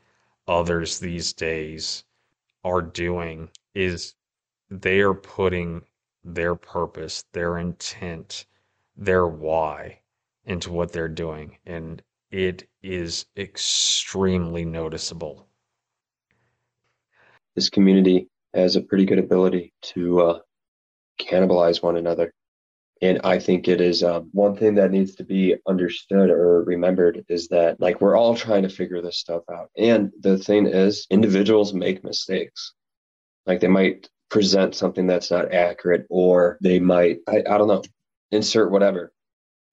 others 0.48 1.00
these 1.00 1.34
days 1.34 2.06
are 2.64 2.82
doing, 2.82 3.50
is 3.76 4.16
they 4.70 5.02
are 5.02 5.14
putting 5.14 5.82
their 6.24 6.56
purpose, 6.56 7.26
their 7.34 7.58
intent, 7.58 8.46
their 8.96 9.28
why 9.28 10.00
into 10.46 10.72
what 10.72 10.94
they're 10.94 11.10
doing. 11.10 11.58
And 11.66 12.02
it 12.32 12.68
is 12.82 13.26
extremely 13.38 14.66
noticeable. 14.66 15.48
This 17.56 17.70
community 17.70 18.30
has 18.54 18.76
a 18.76 18.82
pretty 18.82 19.06
good 19.06 19.20
ability 19.20 19.74
to 19.82 20.22
uh, 20.22 20.40
cannibalize 21.20 21.82
one 21.82 21.98
another. 21.98 22.34
And 23.02 23.20
I 23.24 23.40
think 23.40 23.68
it 23.68 23.82
is 23.82 24.02
um, 24.02 24.30
one 24.32 24.56
thing 24.56 24.76
that 24.76 24.92
needs 24.92 25.16
to 25.16 25.26
be 25.26 25.56
understood 25.68 26.30
or 26.30 26.64
remembered 26.64 27.26
is 27.28 27.50
that, 27.50 27.82
like, 27.82 28.00
we're 28.00 28.16
all 28.16 28.36
trying 28.36 28.64
to 28.64 28.70
figure 28.70 29.02
this 29.02 29.18
stuff 29.18 29.44
out. 29.52 29.70
And 29.78 30.12
the 30.22 30.38
thing 30.38 30.68
is, 30.68 31.06
individuals 31.10 31.74
make 31.74 32.04
mistakes. 32.04 32.74
Like, 33.46 33.60
they 33.60 33.68
might 33.68 34.10
present 34.30 34.74
something 34.74 35.06
that's 35.06 35.32
not 35.32 35.54
accurate, 35.54 36.06
or 36.10 36.58
they 36.62 36.80
might, 36.80 37.18
I, 37.28 37.40
I 37.40 37.58
don't 37.58 37.68
know, 37.68 37.84
insert 38.32 38.72
whatever 38.72 39.12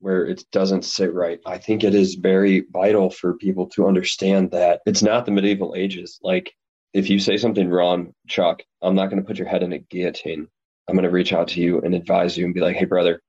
where 0.00 0.24
it 0.24 0.42
doesn't 0.50 0.84
sit 0.84 1.12
right. 1.12 1.40
I 1.46 1.58
think 1.58 1.84
it 1.84 1.94
is 1.94 2.14
very 2.14 2.64
vital 2.72 3.10
for 3.10 3.36
people 3.36 3.66
to 3.74 3.86
understand 3.86 4.50
that 4.52 4.80
it's 4.86 5.02
not 5.02 5.26
the 5.26 5.30
medieval 5.30 5.74
ages. 5.76 6.18
Like, 6.22 6.52
if 6.94 7.10
you 7.10 7.20
say 7.20 7.36
something 7.36 7.68
wrong, 7.68 8.14
Chuck, 8.26 8.62
I'm 8.82 8.94
not 8.94 9.10
going 9.10 9.20
to 9.22 9.26
put 9.26 9.38
your 9.38 9.46
head 9.46 9.62
in 9.62 9.72
a 9.72 9.78
guillotine. 9.78 10.48
I'm 10.88 10.94
going 10.94 11.04
to 11.04 11.10
reach 11.10 11.32
out 11.32 11.48
to 11.48 11.60
you 11.60 11.80
and 11.80 11.94
advise 11.94 12.36
you 12.36 12.44
and 12.44 12.54
be 12.54 12.60
like, 12.60 12.76
hey, 12.76 12.84
brother, 12.84 13.20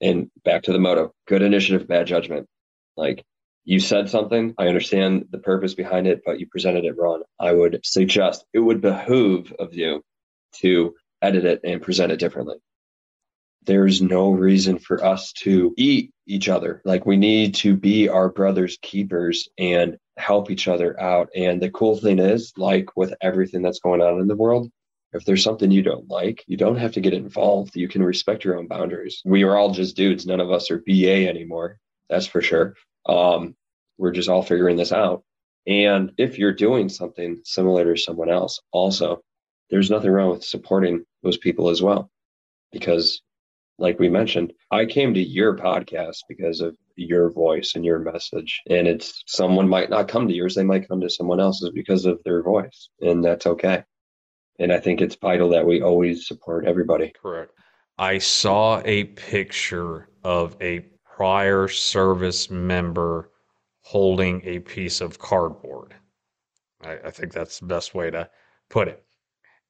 and 0.00 0.30
back 0.44 0.62
to 0.64 0.72
the 0.72 0.78
motto 0.78 1.12
good 1.26 1.42
initiative, 1.42 1.88
bad 1.88 2.06
judgment. 2.06 2.46
Like 2.96 3.24
you 3.64 3.80
said 3.80 4.08
something, 4.08 4.54
I 4.58 4.68
understand 4.68 5.26
the 5.30 5.38
purpose 5.38 5.74
behind 5.74 6.06
it, 6.06 6.22
but 6.24 6.38
you 6.38 6.46
presented 6.46 6.84
it 6.84 6.96
wrong. 6.96 7.22
I 7.40 7.52
would 7.52 7.80
suggest 7.84 8.44
it 8.52 8.60
would 8.60 8.80
behoove 8.80 9.52
of 9.58 9.74
you 9.74 10.02
to 10.56 10.94
edit 11.22 11.44
it 11.44 11.60
and 11.64 11.82
present 11.82 12.12
it 12.12 12.20
differently. 12.20 12.56
There's 13.64 14.00
no 14.00 14.30
reason 14.30 14.78
for 14.78 15.04
us 15.04 15.32
to 15.42 15.74
eat 15.76 16.12
each 16.26 16.48
other. 16.48 16.80
Like 16.84 17.04
we 17.04 17.16
need 17.16 17.56
to 17.56 17.76
be 17.76 18.08
our 18.08 18.28
brother's 18.28 18.78
keepers 18.80 19.48
and 19.58 19.96
help 20.16 20.50
each 20.50 20.68
other 20.68 20.98
out. 21.00 21.28
And 21.34 21.60
the 21.60 21.70
cool 21.70 21.96
thing 21.96 22.20
is, 22.20 22.52
like 22.56 22.96
with 22.96 23.12
everything 23.20 23.62
that's 23.62 23.80
going 23.80 24.00
on 24.00 24.20
in 24.20 24.28
the 24.28 24.36
world, 24.36 24.70
if 25.16 25.24
there's 25.24 25.42
something 25.42 25.70
you 25.70 25.82
don't 25.82 26.08
like, 26.08 26.44
you 26.46 26.56
don't 26.56 26.76
have 26.76 26.92
to 26.92 27.00
get 27.00 27.14
involved. 27.14 27.76
You 27.76 27.88
can 27.88 28.02
respect 28.02 28.44
your 28.44 28.58
own 28.58 28.66
boundaries. 28.66 29.22
We 29.24 29.42
are 29.42 29.56
all 29.56 29.70
just 29.70 29.96
dudes. 29.96 30.26
None 30.26 30.40
of 30.40 30.50
us 30.50 30.70
are 30.70 30.82
BA 30.86 31.28
anymore. 31.28 31.78
That's 32.08 32.26
for 32.26 32.40
sure. 32.40 32.74
Um, 33.06 33.56
we're 33.98 34.12
just 34.12 34.28
all 34.28 34.42
figuring 34.42 34.76
this 34.76 34.92
out. 34.92 35.24
And 35.66 36.12
if 36.16 36.38
you're 36.38 36.52
doing 36.52 36.88
something 36.88 37.40
similar 37.44 37.94
to 37.94 38.00
someone 38.00 38.30
else, 38.30 38.60
also 38.72 39.22
there's 39.70 39.90
nothing 39.90 40.10
wrong 40.10 40.30
with 40.30 40.44
supporting 40.44 41.04
those 41.22 41.38
people 41.38 41.70
as 41.70 41.82
well. 41.82 42.10
Because, 42.72 43.20
like 43.78 43.98
we 43.98 44.08
mentioned, 44.08 44.52
I 44.70 44.86
came 44.86 45.14
to 45.14 45.20
your 45.20 45.56
podcast 45.56 46.18
because 46.28 46.60
of 46.60 46.76
your 46.94 47.30
voice 47.30 47.72
and 47.74 47.84
your 47.84 47.98
message. 47.98 48.62
And 48.68 48.86
it's 48.86 49.22
someone 49.26 49.68
might 49.68 49.90
not 49.90 50.08
come 50.08 50.28
to 50.28 50.34
yours, 50.34 50.54
they 50.54 50.64
might 50.64 50.88
come 50.88 51.00
to 51.00 51.10
someone 51.10 51.40
else's 51.40 51.70
because 51.70 52.04
of 52.06 52.22
their 52.24 52.42
voice. 52.42 52.88
And 53.00 53.24
that's 53.24 53.46
okay. 53.46 53.84
And 54.58 54.72
I 54.72 54.80
think 54.80 55.00
it's 55.00 55.16
vital 55.16 55.48
that 55.50 55.66
we 55.66 55.82
always 55.82 56.26
support 56.26 56.66
everybody. 56.66 57.12
Correct. 57.20 57.52
I 57.98 58.18
saw 58.18 58.80
a 58.84 59.04
picture 59.04 60.08
of 60.24 60.56
a 60.60 60.80
prior 61.04 61.68
service 61.68 62.50
member 62.50 63.30
holding 63.80 64.42
a 64.44 64.58
piece 64.60 65.00
of 65.00 65.18
cardboard. 65.18 65.94
I, 66.82 66.98
I 67.06 67.10
think 67.10 67.32
that's 67.32 67.60
the 67.60 67.66
best 67.66 67.94
way 67.94 68.10
to 68.10 68.28
put 68.68 68.88
it. 68.88 69.04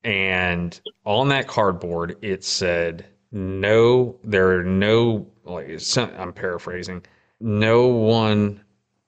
And 0.05 0.81
on 1.05 1.29
that 1.29 1.49
cardboard, 1.49 2.17
it 2.23 2.45
said, 2.45 3.07
no, 3.33 4.19
there 4.25 4.59
are 4.59 4.65
no, 4.65 5.27
like, 5.45 5.69
I'm 5.97 6.33
paraphrasing, 6.33 7.05
no 7.41 7.87
one 7.87 8.63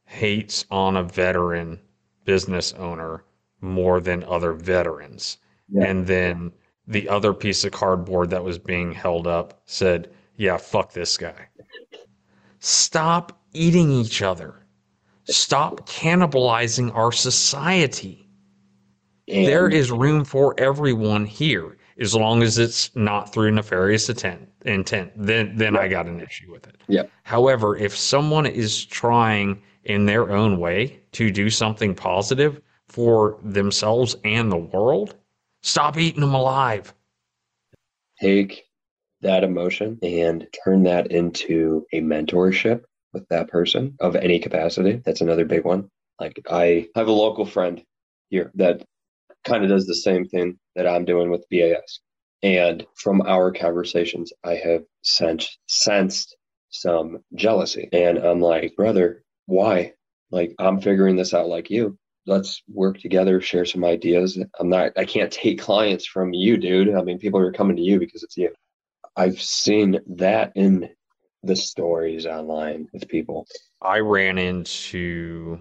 hates 0.04 0.64
on 0.70 0.96
a 0.96 1.02
veteran 1.02 1.80
business 2.24 2.72
owner 2.74 3.24
more 3.60 4.00
than 4.00 4.24
other 4.24 4.52
veterans. 4.52 5.38
Yeah. 5.70 5.84
And 5.84 6.06
then 6.06 6.52
the 6.86 7.08
other 7.08 7.34
piece 7.34 7.64
of 7.64 7.72
cardboard 7.72 8.30
that 8.30 8.44
was 8.44 8.58
being 8.58 8.92
held 8.92 9.26
up 9.26 9.60
said, 9.66 10.10
yeah, 10.36 10.56
fuck 10.56 10.92
this 10.92 11.16
guy. 11.16 11.48
Stop 12.60 13.40
eating 13.52 13.90
each 13.90 14.22
other. 14.22 14.66
Stop 15.24 15.86
cannibalizing 15.86 16.94
our 16.94 17.12
society. 17.12 18.28
And 19.28 19.46
there 19.46 19.68
is 19.68 19.90
room 19.90 20.24
for 20.24 20.54
everyone 20.58 21.26
here 21.26 21.76
as 22.00 22.14
long 22.14 22.42
as 22.42 22.58
it's 22.58 22.94
not 22.94 23.32
through 23.32 23.50
nefarious 23.50 24.08
intent 24.08 24.48
intent 24.64 25.12
then 25.16 25.56
then 25.56 25.76
i 25.76 25.88
got 25.88 26.06
an 26.06 26.20
issue 26.20 26.50
with 26.50 26.66
it 26.66 26.76
yeah 26.88 27.02
however 27.22 27.76
if 27.76 27.96
someone 27.96 28.46
is 28.46 28.84
trying 28.84 29.60
in 29.84 30.06
their 30.06 30.30
own 30.30 30.58
way 30.58 31.00
to 31.12 31.30
do 31.30 31.48
something 31.48 31.94
positive 31.94 32.60
for 32.88 33.38
themselves 33.42 34.16
and 34.24 34.50
the 34.50 34.56
world 34.56 35.16
stop 35.62 35.96
eating 35.96 36.20
them 36.20 36.34
alive 36.34 36.94
take 38.20 38.64
that 39.20 39.44
emotion 39.44 39.98
and 40.02 40.46
turn 40.64 40.84
that 40.84 41.10
into 41.10 41.84
a 41.92 42.00
mentorship 42.00 42.82
with 43.12 43.26
that 43.28 43.48
person 43.48 43.94
of 44.00 44.16
any 44.16 44.38
capacity 44.38 45.00
that's 45.04 45.20
another 45.20 45.44
big 45.44 45.64
one 45.64 45.88
like 46.20 46.38
i 46.50 46.86
have 46.94 47.08
a 47.08 47.12
local 47.12 47.44
friend 47.44 47.82
here 48.30 48.50
that 48.54 48.82
kind 49.44 49.64
of 49.64 49.70
does 49.70 49.86
the 49.86 49.94
same 49.94 50.26
thing 50.26 50.58
that 50.76 50.86
I'm 50.86 51.04
doing 51.04 51.30
with 51.30 51.46
BAS. 51.50 52.00
And 52.42 52.86
from 52.94 53.22
our 53.22 53.50
conversations, 53.50 54.32
I 54.44 54.54
have 54.54 54.82
sensed, 55.02 55.58
sensed 55.66 56.36
some 56.70 57.18
jealousy. 57.34 57.88
And 57.92 58.18
I'm 58.18 58.40
like, 58.40 58.76
brother, 58.76 59.24
why? 59.46 59.94
Like, 60.30 60.54
I'm 60.58 60.80
figuring 60.80 61.16
this 61.16 61.34
out 61.34 61.48
like 61.48 61.70
you. 61.70 61.98
Let's 62.28 62.62
work 62.68 62.98
together, 62.98 63.40
share 63.40 63.64
some 63.64 63.84
ideas. 63.84 64.38
I'm 64.60 64.68
not, 64.68 64.92
I 64.96 65.04
can't 65.04 65.32
take 65.32 65.60
clients 65.60 66.06
from 66.06 66.32
you, 66.32 66.56
dude. 66.56 66.94
I 66.94 67.02
mean, 67.02 67.18
people 67.18 67.40
are 67.40 67.52
coming 67.52 67.76
to 67.76 67.82
you 67.82 67.98
because 67.98 68.22
it's 68.22 68.36
you. 68.36 68.50
I've 69.16 69.40
seen 69.40 69.98
that 70.06 70.52
in 70.54 70.90
the 71.42 71.56
stories 71.56 72.26
online 72.26 72.86
with 72.92 73.08
people. 73.08 73.46
I 73.80 74.00
ran 74.00 74.38
into 74.38 75.58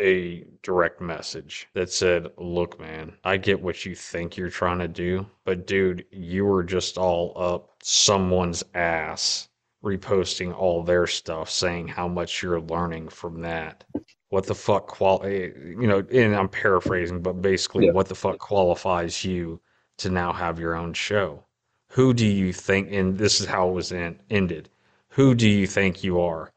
a 0.00 0.44
direct 0.62 1.00
message 1.00 1.68
that 1.74 1.90
said, 1.90 2.28
Look, 2.36 2.78
man, 2.80 3.12
I 3.24 3.36
get 3.36 3.60
what 3.60 3.84
you 3.84 3.94
think 3.94 4.36
you're 4.36 4.50
trying 4.50 4.78
to 4.78 4.88
do, 4.88 5.26
but 5.44 5.66
dude, 5.66 6.04
you 6.10 6.44
were 6.44 6.64
just 6.64 6.98
all 6.98 7.32
up 7.36 7.74
someone's 7.82 8.64
ass 8.74 9.48
reposting 9.96 10.54
all 10.56 10.82
their 10.82 11.06
stuff 11.06 11.50
saying 11.50 11.88
how 11.88 12.08
much 12.08 12.42
you're 12.42 12.60
learning 12.60 13.08
from 13.08 13.40
that. 13.42 13.84
What 14.30 14.46
the 14.46 14.54
fuck 14.54 14.86
qual 14.86 15.22
eh, 15.24 15.50
you 15.56 15.86
know, 15.86 16.04
and 16.12 16.36
I'm 16.36 16.48
paraphrasing, 16.48 17.22
but 17.22 17.40
basically 17.40 17.86
yeah. 17.86 17.92
what 17.92 18.08
the 18.08 18.14
fuck 18.14 18.38
qualifies 18.38 19.24
you 19.24 19.60
to 19.98 20.10
now 20.10 20.32
have 20.32 20.58
your 20.58 20.74
own 20.74 20.92
show? 20.92 21.44
Who 21.92 22.12
do 22.12 22.26
you 22.26 22.52
think 22.52 22.92
and 22.92 23.16
this 23.16 23.40
is 23.40 23.46
how 23.46 23.68
it 23.68 23.72
was 23.72 23.92
in, 23.92 24.20
ended. 24.30 24.68
Who 25.10 25.34
do 25.34 25.48
you 25.48 25.66
think 25.66 26.04
you 26.04 26.20
are? 26.20 26.52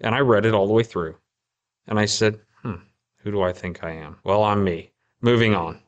And 0.00 0.14
I 0.14 0.20
read 0.20 0.46
it 0.46 0.54
all 0.54 0.66
the 0.66 0.72
way 0.72 0.84
through. 0.84 1.16
And 1.86 1.98
I 1.98 2.06
said, 2.06 2.40
hmm, 2.62 2.76
who 3.18 3.30
do 3.30 3.42
I 3.42 3.52
think 3.52 3.82
I 3.82 3.90
am? 3.90 4.18
Well, 4.24 4.44
I'm 4.44 4.62
me. 4.62 4.92
Moving 5.20 5.54
on. 5.54 5.80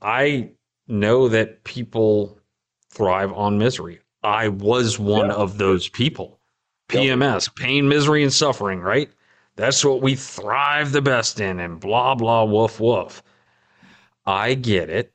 I 0.00 0.52
know 0.86 1.28
that 1.28 1.64
people 1.64 2.38
thrive 2.90 3.32
on 3.32 3.58
misery. 3.58 4.00
I 4.24 4.48
was 4.48 4.98
one 4.98 5.26
yeah. 5.26 5.34
of 5.34 5.58
those 5.58 5.88
people. 5.88 6.40
PMS, 6.88 7.54
pain, 7.54 7.88
misery, 7.88 8.22
and 8.22 8.32
suffering, 8.32 8.80
right? 8.80 9.10
That's 9.56 9.84
what 9.84 10.02
we 10.02 10.16
thrive 10.16 10.92
the 10.92 11.02
best 11.02 11.40
in, 11.40 11.60
and 11.60 11.80
blah, 11.80 12.14
blah, 12.14 12.44
woof, 12.44 12.80
woof. 12.80 13.22
I 14.26 14.54
get 14.54 14.90
it. 14.90 15.12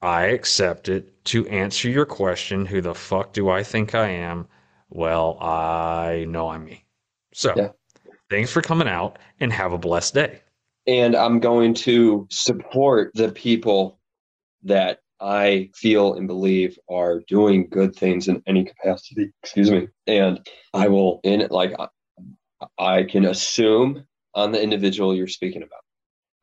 I 0.00 0.24
accept 0.26 0.88
it. 0.88 1.08
To 1.26 1.46
answer 1.46 1.88
your 1.88 2.04
question, 2.04 2.66
who 2.66 2.80
the 2.80 2.94
fuck 2.94 3.32
do 3.32 3.48
I 3.48 3.62
think 3.62 3.94
I 3.94 4.08
am? 4.08 4.48
Well, 4.90 5.38
I 5.40 6.26
know 6.28 6.48
I'm 6.48 6.64
me. 6.64 6.84
So, 7.32 7.54
yeah. 7.56 7.68
Thanks 8.28 8.50
for 8.50 8.62
coming 8.62 8.88
out 8.88 9.18
and 9.40 9.52
have 9.52 9.72
a 9.72 9.78
blessed 9.78 10.14
day. 10.14 10.40
And 10.86 11.14
I'm 11.14 11.38
going 11.38 11.74
to 11.74 12.26
support 12.30 13.12
the 13.14 13.30
people 13.30 14.00
that 14.62 15.01
I 15.22 15.70
feel 15.74 16.14
and 16.14 16.26
believe 16.26 16.76
are 16.90 17.20
doing 17.28 17.68
good 17.70 17.94
things 17.94 18.26
in 18.26 18.42
any 18.46 18.64
capacity. 18.64 19.30
Excuse 19.42 19.70
me. 19.70 19.88
And 20.08 20.44
I 20.74 20.88
will, 20.88 21.20
in 21.22 21.46
like, 21.50 21.72
I 22.78 23.04
can 23.04 23.26
assume 23.26 24.04
on 24.34 24.50
the 24.50 24.60
individual 24.60 25.14
you're 25.14 25.28
speaking 25.28 25.62
about. 25.62 25.84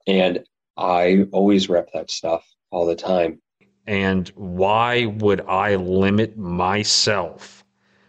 And 0.07 0.45
I 0.77 1.25
always 1.33 1.67
rep 1.67 1.89
that 1.93 2.09
stuff 2.09 2.47
all 2.71 2.85
the 2.85 2.95
time. 2.95 3.41
And 3.85 4.29
why 4.29 5.05
would 5.05 5.41
I 5.41 5.75
limit 5.75 6.37
myself 6.37 7.65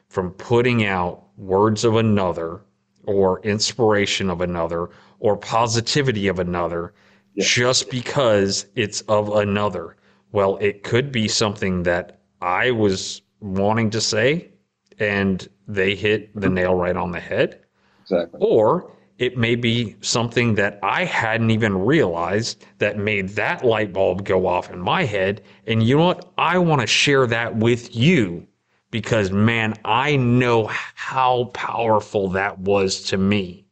from 0.08 0.30
putting 0.32 0.84
out 0.84 1.24
words 1.36 1.84
of 1.84 1.96
another 1.96 2.60
or 3.04 3.40
inspiration 3.40 4.30
of 4.30 4.40
another 4.40 4.90
or 5.18 5.36
positivity 5.36 6.28
of 6.28 6.38
another 6.38 6.94
yeah. 7.34 7.44
just 7.44 7.90
because 7.90 8.66
it's 8.76 9.00
of 9.02 9.34
another. 9.34 9.96
Well, 10.32 10.56
it 10.60 10.82
could 10.82 11.10
be 11.10 11.28
something 11.28 11.82
that 11.84 12.20
I 12.40 12.70
was 12.70 13.22
wanting 13.40 13.90
to 13.90 14.00
say 14.00 14.50
and 14.98 15.48
they 15.66 15.94
hit 15.94 16.34
the 16.38 16.48
nail 16.48 16.74
right 16.74 16.96
on 16.96 17.10
the 17.12 17.20
head. 17.20 17.60
Exactly. 18.02 18.38
Or 18.42 18.92
it 19.18 19.36
may 19.36 19.54
be 19.54 19.96
something 20.00 20.54
that 20.54 20.78
I 20.82 21.04
hadn't 21.04 21.50
even 21.50 21.76
realized 21.76 22.64
that 22.78 22.96
made 22.96 23.30
that 23.30 23.64
light 23.64 23.92
bulb 23.92 24.24
go 24.24 24.46
off 24.46 24.70
in 24.70 24.80
my 24.80 25.04
head. 25.04 25.42
And 25.66 25.82
you 25.82 25.96
know 25.96 26.06
what? 26.06 26.32
I 26.38 26.58
want 26.58 26.80
to 26.80 26.86
share 26.86 27.26
that 27.26 27.56
with 27.56 27.94
you 27.94 28.46
because 28.90 29.30
man, 29.30 29.74
I 29.84 30.16
know 30.16 30.66
how 30.68 31.50
powerful 31.54 32.28
that 32.30 32.58
was 32.58 33.02
to 33.04 33.16
me. 33.16 33.66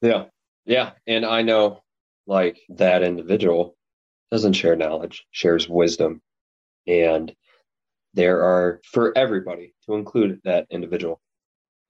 Yeah. 0.00 0.24
Yeah. 0.64 0.92
And 1.06 1.24
I 1.24 1.42
know 1.42 1.82
like 2.26 2.60
that 2.68 3.02
individual 3.02 3.76
doesn't 4.32 4.54
share 4.54 4.74
knowledge, 4.74 5.26
shares 5.30 5.68
wisdom. 5.68 6.22
And 6.86 7.32
there 8.14 8.42
are, 8.42 8.80
for 8.90 9.16
everybody 9.16 9.74
to 9.84 9.94
include 9.94 10.40
that 10.44 10.66
individual, 10.70 11.20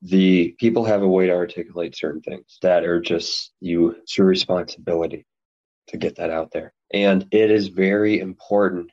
the 0.03 0.57
people 0.59 0.85
have 0.85 1.03
a 1.03 1.09
way 1.09 1.27
to 1.27 1.33
articulate 1.33 1.97
certain 1.97 2.21
things 2.21 2.59
that 2.61 2.83
are 2.83 3.01
just 3.01 3.53
you, 3.61 3.91
it's 3.91 4.19
your 4.19 4.27
responsibility 4.27 5.25
to 5.89 5.97
get 5.97 6.17
that 6.17 6.31
out 6.31 6.51
there. 6.51 6.73
And 6.93 7.27
it 7.31 7.53
is 7.53 7.69
very 7.69 8.19
important 8.19 8.91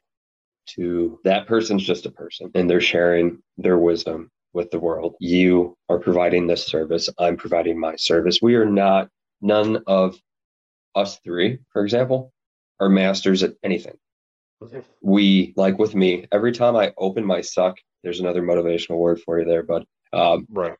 to 0.76 1.20
that 1.24 1.48
person's 1.48 1.84
just 1.84 2.06
a 2.06 2.12
person 2.12 2.52
and 2.54 2.70
they're 2.70 2.80
sharing 2.80 3.42
their 3.58 3.80
wisdom 3.80 4.30
with 4.54 4.70
the 4.70 4.80
world. 4.80 5.16
You 5.20 5.76
are 5.90 5.98
providing 5.98 6.46
this 6.46 6.68
service. 6.68 7.10
I'm 7.18 7.36
providing 7.36 7.80
my 7.80 7.96
service. 7.96 8.40
We 8.44 8.54
are 8.56 8.66
not, 8.66 9.10
none 9.42 9.82
of 9.88 10.20
us 10.94 11.18
three, 11.24 11.58
for 11.74 11.84
example, 11.84 12.32
are 12.80 12.90
masters 12.90 13.44
at 13.44 13.54
anything. 13.64 13.98
We, 15.02 15.54
like 15.56 15.80
with 15.80 15.96
me, 15.96 16.28
every 16.32 16.52
time 16.52 16.76
I 16.76 16.94
open 16.98 17.26
my 17.26 17.42
suck, 17.42 17.78
there's 18.04 18.20
another 18.20 18.42
motivational 18.42 18.98
word 18.98 19.22
for 19.22 19.40
you 19.40 19.46
there, 19.46 19.64
but 19.64 19.86
um, 20.14 20.48
right. 20.50 20.76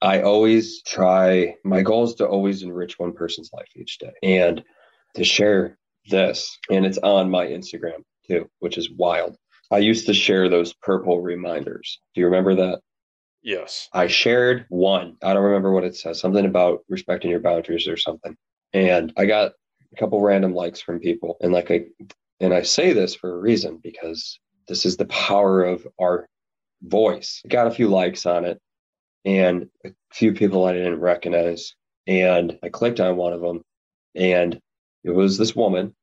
I 0.00 0.22
always 0.22 0.82
try, 0.82 1.56
my 1.64 1.82
goal 1.82 2.04
is 2.04 2.14
to 2.14 2.26
always 2.26 2.62
enrich 2.62 2.98
one 2.98 3.12
person's 3.12 3.50
life 3.52 3.68
each 3.74 3.98
day 3.98 4.12
and 4.22 4.62
to 5.14 5.24
share 5.24 5.76
this. 6.08 6.56
And 6.70 6.86
it's 6.86 6.98
on 6.98 7.30
my 7.30 7.46
Instagram 7.46 8.02
too, 8.28 8.48
which 8.60 8.78
is 8.78 8.90
wild. 8.90 9.36
I 9.70 9.78
used 9.78 10.06
to 10.06 10.14
share 10.14 10.48
those 10.48 10.72
purple 10.74 11.20
reminders. 11.20 12.00
Do 12.14 12.20
you 12.20 12.26
remember 12.26 12.54
that? 12.54 12.80
Yes. 13.42 13.88
I 13.92 14.06
shared 14.06 14.66
one. 14.68 15.16
I 15.22 15.32
don't 15.32 15.42
remember 15.42 15.72
what 15.72 15.84
it 15.84 15.96
says, 15.96 16.20
something 16.20 16.46
about 16.46 16.80
respecting 16.88 17.30
your 17.30 17.40
boundaries 17.40 17.88
or 17.88 17.96
something. 17.96 18.36
And 18.72 19.12
I 19.16 19.26
got 19.26 19.52
a 19.92 19.96
couple 19.96 20.20
random 20.20 20.54
likes 20.54 20.80
from 20.80 21.00
people 21.00 21.36
and 21.40 21.52
like 21.52 21.70
I 21.70 21.86
And 22.40 22.54
I 22.54 22.62
say 22.62 22.92
this 22.92 23.14
for 23.14 23.32
a 23.32 23.38
reason 23.38 23.78
because 23.82 24.38
this 24.68 24.86
is 24.86 24.96
the 24.96 25.06
power 25.06 25.64
of 25.64 25.86
our 26.00 26.28
voice. 26.82 27.42
got 27.48 27.66
a 27.66 27.72
few 27.72 27.88
likes 27.88 28.26
on 28.26 28.44
it 28.44 28.60
and 29.24 29.68
a 29.84 29.90
few 30.12 30.32
people 30.32 30.64
I 30.64 30.72
didn't 30.72 31.00
recognize. 31.00 31.74
And 32.06 32.58
I 32.62 32.68
clicked 32.68 33.00
on 33.00 33.16
one 33.16 33.32
of 33.32 33.40
them 33.40 33.62
and 34.14 34.58
it 35.04 35.10
was 35.10 35.36
this 35.38 35.54
woman. 35.56 35.94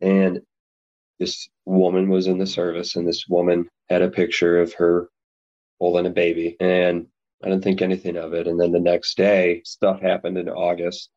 And 0.00 0.40
this 1.18 1.48
woman 1.64 2.08
was 2.08 2.26
in 2.26 2.38
the 2.38 2.46
service 2.46 2.96
and 2.96 3.06
this 3.06 3.26
woman 3.28 3.68
had 3.88 4.02
a 4.02 4.10
picture 4.10 4.60
of 4.60 4.74
her 4.74 5.08
holding 5.80 6.06
a 6.06 6.10
baby. 6.10 6.56
And 6.60 7.06
I 7.42 7.48
didn't 7.48 7.64
think 7.64 7.82
anything 7.82 8.16
of 8.16 8.34
it. 8.34 8.46
And 8.46 8.60
then 8.60 8.72
the 8.72 8.80
next 8.80 9.16
day, 9.16 9.62
stuff 9.64 10.00
happened 10.00 10.38
in 10.38 10.48
August 10.48 11.10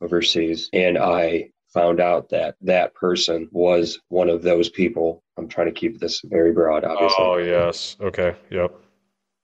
overseas. 0.00 0.68
And 0.72 0.98
I 0.98 1.50
found 1.72 2.00
out 2.00 2.30
that 2.30 2.56
that 2.62 2.94
person 2.94 3.48
was 3.52 3.98
one 4.08 4.28
of 4.28 4.42
those 4.42 4.68
people. 4.68 5.22
I'm 5.36 5.48
trying 5.48 5.66
to 5.66 5.78
keep 5.78 5.98
this 5.98 6.20
very 6.24 6.52
broad, 6.52 6.84
obviously. 6.84 7.16
Oh, 7.18 7.36
yes. 7.36 7.96
Okay. 8.00 8.34
Yep. 8.50 8.74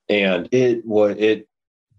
And 0.09 0.49
it 0.51 0.85
was, 0.85 1.15
it 1.19 1.47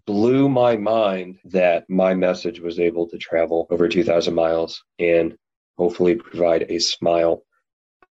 blew 0.05 0.49
my 0.49 0.77
mind 0.77 1.39
that 1.45 1.89
my 1.89 2.13
message 2.13 2.59
was 2.59 2.79
able 2.79 3.07
to 3.09 3.17
travel 3.17 3.67
over 3.69 3.87
2,000 3.87 4.33
miles 4.33 4.83
and 4.99 5.35
hopefully 5.77 6.15
provide 6.15 6.65
a 6.69 6.79
smile 6.79 7.43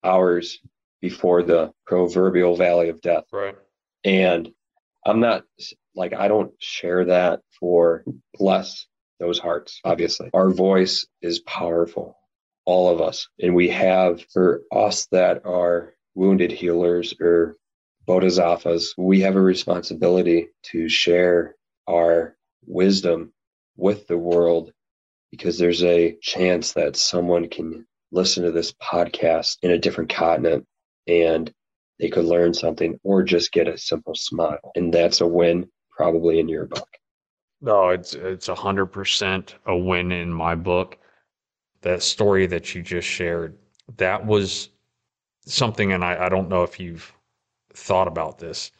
hours 0.02 0.58
before 1.00 1.42
the 1.42 1.72
proverbial 1.86 2.56
valley 2.56 2.88
of 2.88 3.00
death. 3.00 3.24
Right. 3.32 3.56
And 4.02 4.50
I'm 5.06 5.20
not 5.20 5.44
like, 5.94 6.14
I 6.14 6.28
don't 6.28 6.52
share 6.58 7.04
that 7.06 7.40
for 7.60 8.04
bless 8.38 8.86
those 9.20 9.38
hearts, 9.38 9.78
mm-hmm. 9.78 9.92
obviously. 9.92 10.30
Our 10.34 10.50
voice 10.50 11.06
is 11.22 11.40
powerful, 11.40 12.16
all 12.64 12.92
of 12.92 13.00
us. 13.00 13.28
And 13.40 13.54
we 13.54 13.68
have, 13.70 14.22
for 14.32 14.62
us 14.72 15.06
that 15.12 15.44
are 15.44 15.94
wounded 16.14 16.52
healers 16.52 17.14
or 17.20 17.56
bodhisattvas, 18.06 18.94
we 18.98 19.20
have 19.20 19.36
a 19.36 19.40
responsibility 19.40 20.48
to 20.64 20.88
share 20.88 21.56
our 21.88 22.36
wisdom 22.66 23.32
with 23.76 24.06
the 24.06 24.18
world 24.18 24.72
because 25.30 25.58
there's 25.58 25.82
a 25.82 26.16
chance 26.22 26.72
that 26.72 26.96
someone 26.96 27.48
can 27.48 27.86
listen 28.12 28.44
to 28.44 28.52
this 28.52 28.72
podcast 28.72 29.58
in 29.62 29.70
a 29.72 29.78
different 29.78 30.10
continent 30.10 30.64
and 31.08 31.52
they 31.98 32.08
could 32.08 32.24
learn 32.24 32.54
something 32.54 32.98
or 33.02 33.22
just 33.22 33.52
get 33.52 33.68
a 33.68 33.78
simple 33.78 34.14
smile. 34.14 34.72
And 34.74 34.92
that's 34.92 35.20
a 35.20 35.26
win 35.26 35.68
probably 35.96 36.38
in 36.38 36.48
your 36.48 36.66
book. 36.66 36.88
No, 37.60 37.88
it's 37.90 38.14
it's 38.14 38.48
a 38.48 38.54
hundred 38.54 38.86
percent 38.86 39.56
a 39.66 39.76
win 39.76 40.12
in 40.12 40.32
my 40.32 40.54
book. 40.54 40.98
That 41.82 42.02
story 42.02 42.46
that 42.46 42.74
you 42.74 42.82
just 42.82 43.08
shared, 43.08 43.58
that 43.96 44.24
was 44.26 44.70
something, 45.46 45.92
and 45.92 46.04
I, 46.04 46.26
I 46.26 46.28
don't 46.28 46.48
know 46.48 46.62
if 46.62 46.80
you've 46.80 47.12
thought 47.74 48.08
about 48.08 48.38
this, 48.38 48.70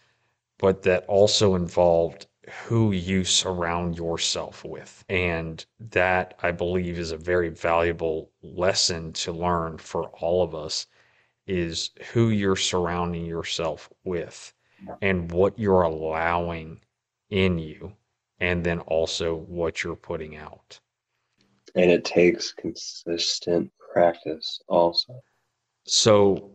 but 0.58 0.82
that 0.82 1.04
also 1.06 1.54
involved 1.56 2.26
who 2.66 2.92
you 2.92 3.24
surround 3.24 3.96
yourself 3.96 4.64
with. 4.64 5.04
And 5.08 5.64
that 5.80 6.34
I 6.42 6.52
believe 6.52 6.98
is 6.98 7.12
a 7.12 7.16
very 7.16 7.48
valuable 7.48 8.30
lesson 8.42 9.12
to 9.14 9.32
learn 9.32 9.78
for 9.78 10.08
all 10.10 10.42
of 10.42 10.54
us 10.54 10.86
is 11.46 11.90
who 12.12 12.30
you're 12.30 12.56
surrounding 12.56 13.26
yourself 13.26 13.90
with 14.04 14.52
and 15.02 15.30
what 15.32 15.58
you're 15.58 15.82
allowing 15.82 16.80
in 17.30 17.58
you 17.58 17.94
and 18.40 18.64
then 18.64 18.80
also 18.80 19.34
what 19.34 19.82
you're 19.82 19.96
putting 19.96 20.36
out. 20.36 20.80
And 21.74 21.90
it 21.90 22.04
takes 22.04 22.52
consistent 22.52 23.72
practice 23.92 24.60
also. 24.68 25.20
So 25.86 26.50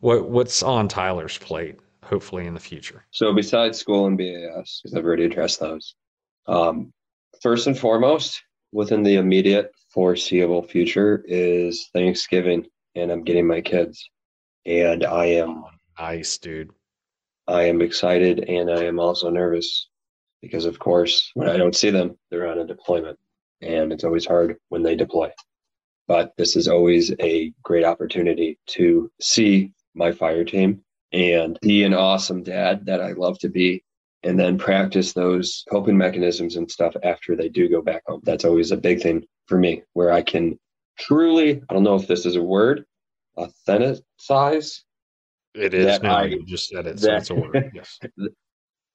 what 0.00 0.28
what's 0.28 0.62
on 0.62 0.88
Tyler's 0.88 1.38
plate? 1.38 1.78
hopefully 2.06 2.46
in 2.46 2.54
the 2.54 2.60
future? 2.60 3.04
So 3.10 3.34
besides 3.34 3.78
school 3.78 4.06
and 4.06 4.16
BAS, 4.16 4.80
because 4.82 4.96
I've 4.96 5.04
already 5.04 5.24
addressed 5.24 5.60
those, 5.60 5.94
um, 6.46 6.92
first 7.42 7.66
and 7.66 7.78
foremost, 7.78 8.42
within 8.72 9.02
the 9.02 9.16
immediate 9.16 9.72
foreseeable 9.92 10.62
future 10.62 11.24
is 11.26 11.88
Thanksgiving, 11.92 12.66
and 12.94 13.10
I'm 13.10 13.24
getting 13.24 13.46
my 13.46 13.60
kids, 13.60 14.08
and 14.64 15.04
I 15.04 15.26
am 15.26 15.64
nice, 15.98 16.38
dude. 16.38 16.70
I 17.46 17.64
am 17.64 17.82
excited, 17.82 18.40
and 18.48 18.70
I 18.70 18.84
am 18.84 18.98
also 18.98 19.30
nervous 19.30 19.88
because, 20.46 20.64
of 20.64 20.78
course, 20.78 21.30
when 21.34 21.48
I 21.48 21.56
don't 21.56 21.76
see 21.76 21.90
them, 21.90 22.16
they're 22.30 22.48
on 22.48 22.58
a 22.58 22.66
deployment, 22.66 23.18
and 23.60 23.92
it's 23.92 24.04
always 24.04 24.24
hard 24.24 24.56
when 24.68 24.82
they 24.82 24.96
deploy. 24.96 25.30
But 26.08 26.32
this 26.38 26.54
is 26.56 26.68
always 26.68 27.12
a 27.20 27.52
great 27.62 27.84
opportunity 27.84 28.58
to 28.68 29.10
see 29.20 29.72
my 29.94 30.12
fire 30.12 30.44
team 30.44 30.82
and 31.12 31.58
be 31.62 31.82
an 31.82 31.94
awesome 31.94 32.42
dad 32.42 32.86
that 32.86 33.00
I 33.00 33.12
love 33.12 33.38
to 33.40 33.48
be, 33.48 33.82
and 34.22 34.38
then 34.38 34.58
practice 34.58 35.12
those 35.12 35.64
coping 35.70 35.96
mechanisms 35.96 36.56
and 36.56 36.70
stuff 36.70 36.94
after 37.02 37.34
they 37.34 37.48
do 37.48 37.68
go 37.68 37.82
back 37.82 38.02
home. 38.06 38.20
That's 38.24 38.44
always 38.44 38.70
a 38.70 38.76
big 38.76 39.02
thing 39.02 39.24
for 39.46 39.58
me 39.58 39.82
where 39.94 40.12
I 40.12 40.22
can 40.22 40.58
truly, 40.98 41.62
I 41.68 41.74
don't 41.74 41.82
know 41.82 41.96
if 41.96 42.06
this 42.06 42.26
is 42.26 42.36
a 42.36 42.42
word, 42.42 42.84
authenticize. 43.36 44.80
It 45.54 45.74
is 45.74 46.00
now. 46.02 46.16
I, 46.18 46.24
you 46.24 46.44
just 46.44 46.68
said 46.68 46.86
it, 46.86 47.00
so 47.00 47.06
that, 47.06 47.16
it's 47.18 47.30
a 47.30 47.34
word. 47.34 47.70
Yes. 47.74 47.98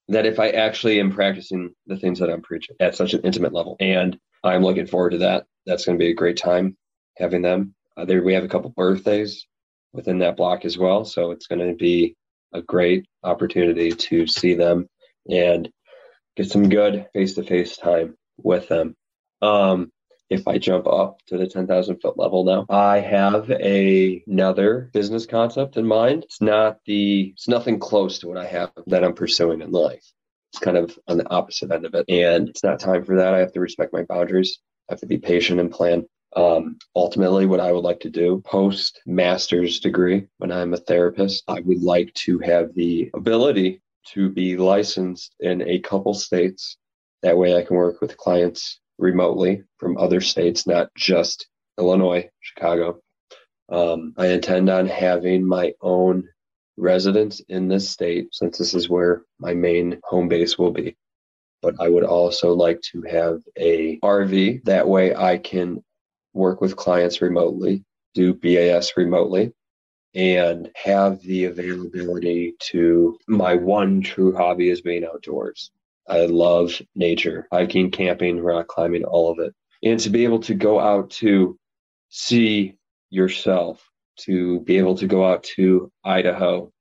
that 0.08 0.26
if 0.26 0.38
I 0.38 0.50
actually 0.50 1.00
am 1.00 1.12
practicing 1.12 1.74
the 1.86 1.96
things 1.96 2.18
that 2.18 2.30
I'm 2.30 2.42
preaching 2.42 2.76
at 2.80 2.94
such 2.94 3.14
an 3.14 3.22
intimate 3.22 3.52
level, 3.52 3.76
and 3.80 4.18
I'm 4.44 4.62
looking 4.62 4.86
forward 4.86 5.10
to 5.10 5.18
that. 5.18 5.46
That's 5.66 5.84
going 5.84 5.98
to 5.98 6.02
be 6.02 6.10
a 6.10 6.14
great 6.14 6.36
time 6.36 6.76
having 7.16 7.42
them. 7.42 7.74
Uh, 7.96 8.04
there, 8.04 8.22
we 8.22 8.34
have 8.34 8.44
a 8.44 8.48
couple 8.48 8.70
birthdays 8.70 9.46
within 9.92 10.18
that 10.18 10.36
block 10.36 10.64
as 10.64 10.76
well. 10.76 11.04
So 11.04 11.30
it's 11.30 11.46
going 11.46 11.66
to 11.66 11.74
be 11.74 12.16
a 12.52 12.62
great 12.62 13.06
opportunity 13.22 13.90
to 13.90 14.26
see 14.26 14.54
them 14.54 14.88
and 15.30 15.70
get 16.36 16.50
some 16.50 16.68
good 16.68 17.06
face 17.12 17.34
to 17.34 17.44
face 17.44 17.76
time 17.76 18.16
with 18.36 18.68
them. 18.68 18.96
Um, 19.40 19.92
if 20.32 20.48
I 20.48 20.58
jump 20.58 20.86
up 20.86 21.20
to 21.26 21.36
the 21.36 21.46
10,000 21.46 22.00
foot 22.00 22.18
level 22.18 22.44
now, 22.44 22.64
I 22.70 23.00
have 23.00 23.50
a, 23.50 24.22
another 24.26 24.90
business 24.92 25.26
concept 25.26 25.76
in 25.76 25.86
mind. 25.86 26.24
It's 26.24 26.40
not 26.40 26.78
the, 26.86 27.32
it's 27.34 27.48
nothing 27.48 27.78
close 27.78 28.18
to 28.20 28.28
what 28.28 28.38
I 28.38 28.46
have 28.46 28.70
that 28.86 29.04
I'm 29.04 29.14
pursuing 29.14 29.60
in 29.60 29.70
life. 29.70 30.04
It's 30.52 30.60
kind 30.60 30.76
of 30.76 30.98
on 31.06 31.18
the 31.18 31.28
opposite 31.30 31.70
end 31.70 31.84
of 31.84 31.94
it. 31.94 32.06
And 32.08 32.48
it's 32.48 32.64
not 32.64 32.80
time 32.80 33.04
for 33.04 33.16
that. 33.16 33.34
I 33.34 33.38
have 33.38 33.52
to 33.52 33.60
respect 33.60 33.92
my 33.92 34.02
boundaries. 34.04 34.58
I 34.88 34.94
have 34.94 35.00
to 35.00 35.06
be 35.06 35.18
patient 35.18 35.60
and 35.60 35.70
plan. 35.70 36.06
Um, 36.34 36.78
ultimately, 36.96 37.44
what 37.44 37.60
I 37.60 37.72
would 37.72 37.84
like 37.84 38.00
to 38.00 38.10
do 38.10 38.42
post 38.46 39.00
master's 39.04 39.80
degree 39.80 40.26
when 40.38 40.50
I'm 40.50 40.72
a 40.72 40.78
therapist, 40.78 41.44
I 41.46 41.60
would 41.60 41.82
like 41.82 42.12
to 42.24 42.38
have 42.38 42.74
the 42.74 43.10
ability 43.14 43.82
to 44.14 44.30
be 44.30 44.56
licensed 44.56 45.34
in 45.40 45.62
a 45.62 45.78
couple 45.80 46.14
states. 46.14 46.78
That 47.22 47.36
way, 47.36 47.56
I 47.56 47.62
can 47.62 47.76
work 47.76 48.00
with 48.00 48.16
clients 48.16 48.80
remotely 49.02 49.64
from 49.78 49.98
other 49.98 50.20
states, 50.20 50.66
not 50.66 50.88
just 50.96 51.48
Illinois, 51.78 52.30
Chicago. 52.40 53.00
Um, 53.68 54.14
I 54.16 54.28
intend 54.28 54.70
on 54.70 54.86
having 54.86 55.44
my 55.46 55.74
own 55.80 56.28
residence 56.76 57.40
in 57.48 57.68
this 57.68 57.90
state 57.90 58.28
since 58.32 58.56
this 58.56 58.74
is 58.74 58.88
where 58.88 59.22
my 59.38 59.54
main 59.54 59.98
home 60.04 60.28
base 60.28 60.58
will 60.58 60.70
be. 60.70 60.96
But 61.60 61.74
I 61.80 61.88
would 61.88 62.04
also 62.04 62.54
like 62.54 62.80
to 62.92 63.02
have 63.02 63.40
a 63.58 63.98
RV. 64.00 64.64
That 64.64 64.88
way 64.88 65.14
I 65.14 65.38
can 65.38 65.82
work 66.32 66.60
with 66.60 66.76
clients 66.76 67.20
remotely, 67.20 67.84
do 68.14 68.34
BAS 68.34 68.96
remotely, 68.96 69.52
and 70.14 70.70
have 70.74 71.20
the 71.22 71.44
availability 71.44 72.54
to 72.70 73.18
my 73.26 73.54
one 73.54 74.00
true 74.02 74.34
hobby 74.34 74.70
is 74.70 74.80
being 74.80 75.04
outdoors. 75.04 75.70
I 76.08 76.26
love 76.26 76.80
nature, 76.94 77.46
hiking, 77.52 77.90
camping, 77.90 78.40
rock 78.40 78.68
climbing, 78.68 79.04
all 79.04 79.30
of 79.30 79.38
it. 79.38 79.54
And 79.82 79.98
to 80.00 80.10
be 80.10 80.24
able 80.24 80.40
to 80.40 80.54
go 80.54 80.78
out 80.80 81.10
to 81.10 81.58
see 82.08 82.74
yourself, 83.10 83.82
to 84.20 84.60
be 84.60 84.78
able 84.78 84.96
to 84.96 85.06
go 85.06 85.24
out 85.24 85.42
to 85.56 85.90
Idaho, 86.04 86.72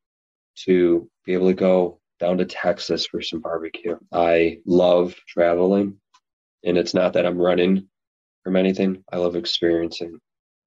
to 0.65 1.09
be 1.25 1.33
able 1.33 1.47
to 1.47 1.53
go 1.53 1.99
down 2.19 2.37
to 2.37 2.45
Texas 2.45 3.05
for 3.05 3.21
some 3.21 3.39
barbecue. 3.39 3.97
I 4.11 4.59
love 4.65 5.15
traveling. 5.27 5.97
And 6.63 6.77
it's 6.77 6.93
not 6.93 7.13
that 7.13 7.25
I'm 7.25 7.37
running 7.39 7.87
from 8.43 8.55
anything. 8.55 9.03
I 9.11 9.17
love 9.17 9.35
experiencing 9.35 10.19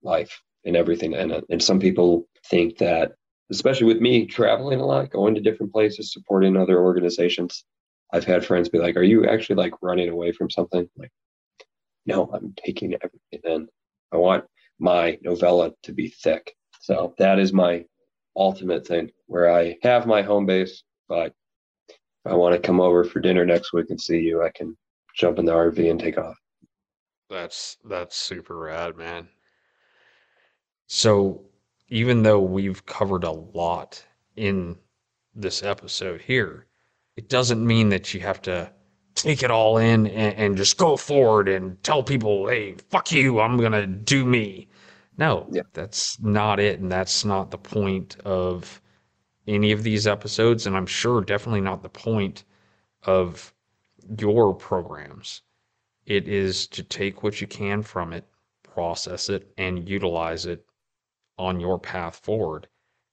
life 0.02 0.42
and 0.64 0.76
everything 0.76 1.12
in 1.12 1.30
it. 1.30 1.44
And 1.50 1.62
some 1.62 1.78
people 1.78 2.26
think 2.46 2.78
that, 2.78 3.12
especially 3.50 3.86
with 3.86 4.00
me 4.00 4.26
traveling 4.26 4.80
a 4.80 4.86
lot, 4.86 5.10
going 5.10 5.34
to 5.34 5.40
different 5.40 5.72
places, 5.72 6.12
supporting 6.12 6.56
other 6.56 6.80
organizations, 6.80 7.64
I've 8.14 8.24
had 8.24 8.46
friends 8.46 8.68
be 8.68 8.78
like, 8.78 8.96
Are 8.96 9.02
you 9.02 9.26
actually 9.26 9.56
like 9.56 9.74
running 9.82 10.08
away 10.08 10.30
from 10.30 10.48
something? 10.48 10.80
I'm 10.80 10.90
like, 10.96 11.10
no, 12.06 12.30
I'm 12.32 12.54
taking 12.64 12.94
everything 12.94 13.40
in. 13.42 13.68
I 14.12 14.18
want 14.18 14.44
my 14.78 15.18
novella 15.22 15.72
to 15.82 15.92
be 15.92 16.08
thick. 16.22 16.54
So 16.80 17.14
that 17.18 17.40
is 17.40 17.52
my 17.52 17.84
ultimate 18.36 18.86
thing 18.86 19.10
where 19.26 19.52
I 19.52 19.76
have 19.82 20.06
my 20.06 20.22
home 20.22 20.46
base, 20.46 20.84
but 21.08 21.32
if 21.88 22.32
I 22.32 22.34
want 22.34 22.54
to 22.54 22.64
come 22.64 22.80
over 22.80 23.02
for 23.02 23.18
dinner 23.18 23.44
next 23.44 23.72
week 23.72 23.86
and 23.90 24.00
see 24.00 24.20
you, 24.20 24.44
I 24.44 24.50
can 24.54 24.76
jump 25.16 25.40
in 25.40 25.44
the 25.44 25.52
RV 25.52 25.90
and 25.90 25.98
take 25.98 26.16
off. 26.16 26.36
That's 27.28 27.78
that's 27.84 28.16
super 28.16 28.56
rad, 28.56 28.96
man. 28.96 29.28
So 30.86 31.46
even 31.88 32.22
though 32.22 32.40
we've 32.40 32.86
covered 32.86 33.24
a 33.24 33.32
lot 33.32 34.04
in 34.36 34.76
this 35.34 35.64
episode 35.64 36.20
here, 36.20 36.66
it 37.16 37.28
doesn't 37.28 37.64
mean 37.64 37.90
that 37.90 38.12
you 38.12 38.20
have 38.20 38.42
to 38.42 38.70
take 39.14 39.42
it 39.42 39.50
all 39.50 39.78
in 39.78 40.06
and, 40.06 40.34
and 40.36 40.56
just 40.56 40.76
go 40.76 40.96
forward 40.96 41.48
and 41.48 41.82
tell 41.82 42.02
people, 42.02 42.48
hey, 42.48 42.74
fuck 42.90 43.12
you, 43.12 43.40
I'm 43.40 43.56
going 43.56 43.72
to 43.72 43.86
do 43.86 44.24
me. 44.24 44.68
No, 45.16 45.46
yeah. 45.50 45.62
that's 45.72 46.20
not 46.20 46.58
it. 46.58 46.80
And 46.80 46.90
that's 46.90 47.24
not 47.24 47.50
the 47.50 47.58
point 47.58 48.16
of 48.24 48.80
any 49.46 49.70
of 49.70 49.82
these 49.84 50.06
episodes. 50.06 50.66
And 50.66 50.76
I'm 50.76 50.86
sure 50.86 51.20
definitely 51.20 51.60
not 51.60 51.82
the 51.82 51.88
point 51.88 52.44
of 53.04 53.54
your 54.18 54.54
programs. 54.54 55.42
It 56.06 56.28
is 56.28 56.66
to 56.68 56.82
take 56.82 57.22
what 57.22 57.40
you 57.40 57.46
can 57.46 57.82
from 57.82 58.12
it, 58.12 58.24
process 58.62 59.28
it, 59.28 59.52
and 59.56 59.88
utilize 59.88 60.46
it 60.46 60.66
on 61.38 61.60
your 61.60 61.78
path 61.78 62.16
forward. 62.16 62.66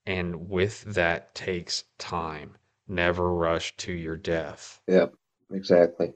And 0.08 0.50
with 0.50 0.82
that 0.86 1.36
takes 1.36 1.84
time. 2.00 2.58
Never 2.92 3.34
rush 3.34 3.74
to 3.78 3.94
your 3.94 4.18
death. 4.18 4.82
Yep, 4.90 5.14
exactly. 5.54 6.12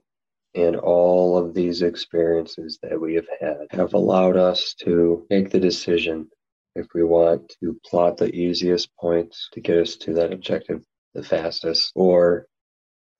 And 0.55 0.75
all 0.75 1.37
of 1.37 1.53
these 1.53 1.81
experiences 1.81 2.79
that 2.83 2.99
we 2.99 3.15
have 3.15 3.29
had 3.39 3.67
have 3.71 3.93
allowed 3.93 4.35
us 4.35 4.73
to 4.81 5.25
make 5.29 5.51
the 5.51 5.59
decision 5.61 6.27
if 6.75 6.87
we 6.93 7.05
want 7.05 7.55
to 7.61 7.79
plot 7.85 8.17
the 8.17 8.29
easiest 8.29 8.93
points 8.97 9.47
to 9.53 9.61
get 9.61 9.77
us 9.77 9.95
to 9.95 10.15
that 10.15 10.33
objective 10.33 10.83
the 11.13 11.23
fastest, 11.23 11.93
or 11.95 12.45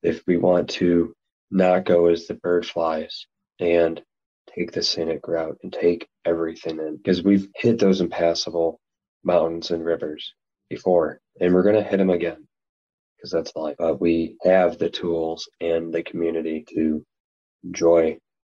if 0.02 0.22
we 0.26 0.36
want 0.36 0.68
to 0.68 1.14
not 1.50 1.86
go 1.86 2.08
as 2.08 2.26
the 2.26 2.34
bird 2.34 2.66
flies 2.66 3.26
and 3.58 4.02
take 4.54 4.72
the 4.72 4.82
scenic 4.82 5.26
route 5.26 5.56
and 5.62 5.72
take 5.72 6.06
everything 6.26 6.78
in 6.78 6.98
because 6.98 7.22
we've 7.22 7.48
hit 7.56 7.78
those 7.78 8.02
impassable 8.02 8.78
mountains 9.24 9.70
and 9.70 9.82
rivers 9.82 10.34
before 10.68 11.20
and 11.40 11.54
we're 11.54 11.62
going 11.62 11.74
to 11.74 11.82
hit 11.82 11.96
them 11.96 12.10
again 12.10 12.46
because 13.26 13.44
that's 13.44 13.56
life 13.56 13.76
but 13.78 13.90
uh, 13.90 13.94
we 13.94 14.36
have 14.44 14.78
the 14.78 14.88
tools 14.88 15.48
and 15.60 15.92
the 15.92 16.02
community 16.02 16.64
to 16.68 17.04
enjoy 17.64 18.16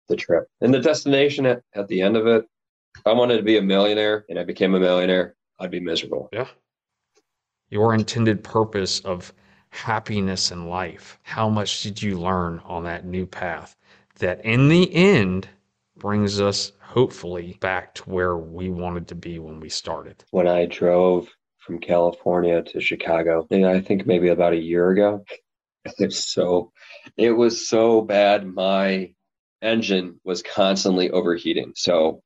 the 0.08 0.16
trip. 0.16 0.46
And 0.60 0.72
the 0.72 0.80
destination 0.80 1.46
at, 1.46 1.62
at 1.74 1.88
the 1.88 2.00
end 2.00 2.16
of 2.16 2.26
it 2.26 2.44
if 2.98 3.06
i 3.06 3.12
wanted 3.12 3.36
to 3.36 3.42
be 3.42 3.58
a 3.58 3.62
millionaire 3.62 4.24
and 4.28 4.38
i 4.38 4.44
became 4.44 4.74
a 4.74 4.80
millionaire 4.80 5.34
i'd 5.60 5.70
be 5.70 5.80
miserable. 5.80 6.28
Yeah. 6.32 6.48
Your 7.70 7.94
intended 7.94 8.42
purpose 8.44 9.00
of 9.00 9.32
happiness 9.70 10.50
in 10.50 10.68
life 10.68 11.18
how 11.22 11.48
much 11.48 11.82
did 11.82 12.02
you 12.02 12.18
learn 12.18 12.60
on 12.64 12.84
that 12.84 13.04
new 13.04 13.26
path 13.26 13.76
that 14.18 14.44
in 14.44 14.68
the 14.68 14.92
end 14.94 15.48
brings 15.98 16.40
us 16.40 16.72
hopefully 16.80 17.56
back 17.60 17.94
to 17.94 18.02
where 18.04 18.36
we 18.36 18.70
wanted 18.70 19.08
to 19.08 19.14
be 19.14 19.38
when 19.38 19.60
we 19.60 19.68
started. 19.68 20.24
When 20.30 20.46
I 20.46 20.66
drove 20.66 21.28
from 21.66 21.80
California 21.80 22.62
to 22.62 22.80
Chicago, 22.80 23.46
I 23.50 23.80
think 23.80 24.06
maybe 24.06 24.28
about 24.28 24.52
a 24.52 24.62
year 24.62 24.90
ago, 24.90 25.24
so 26.10 26.72
it 27.16 27.32
was 27.32 27.68
so 27.68 28.02
bad 28.02 28.46
my 28.46 29.12
engine 29.62 30.20
was 30.24 30.42
constantly 30.42 31.10
overheating. 31.10 31.72
So 31.74 32.22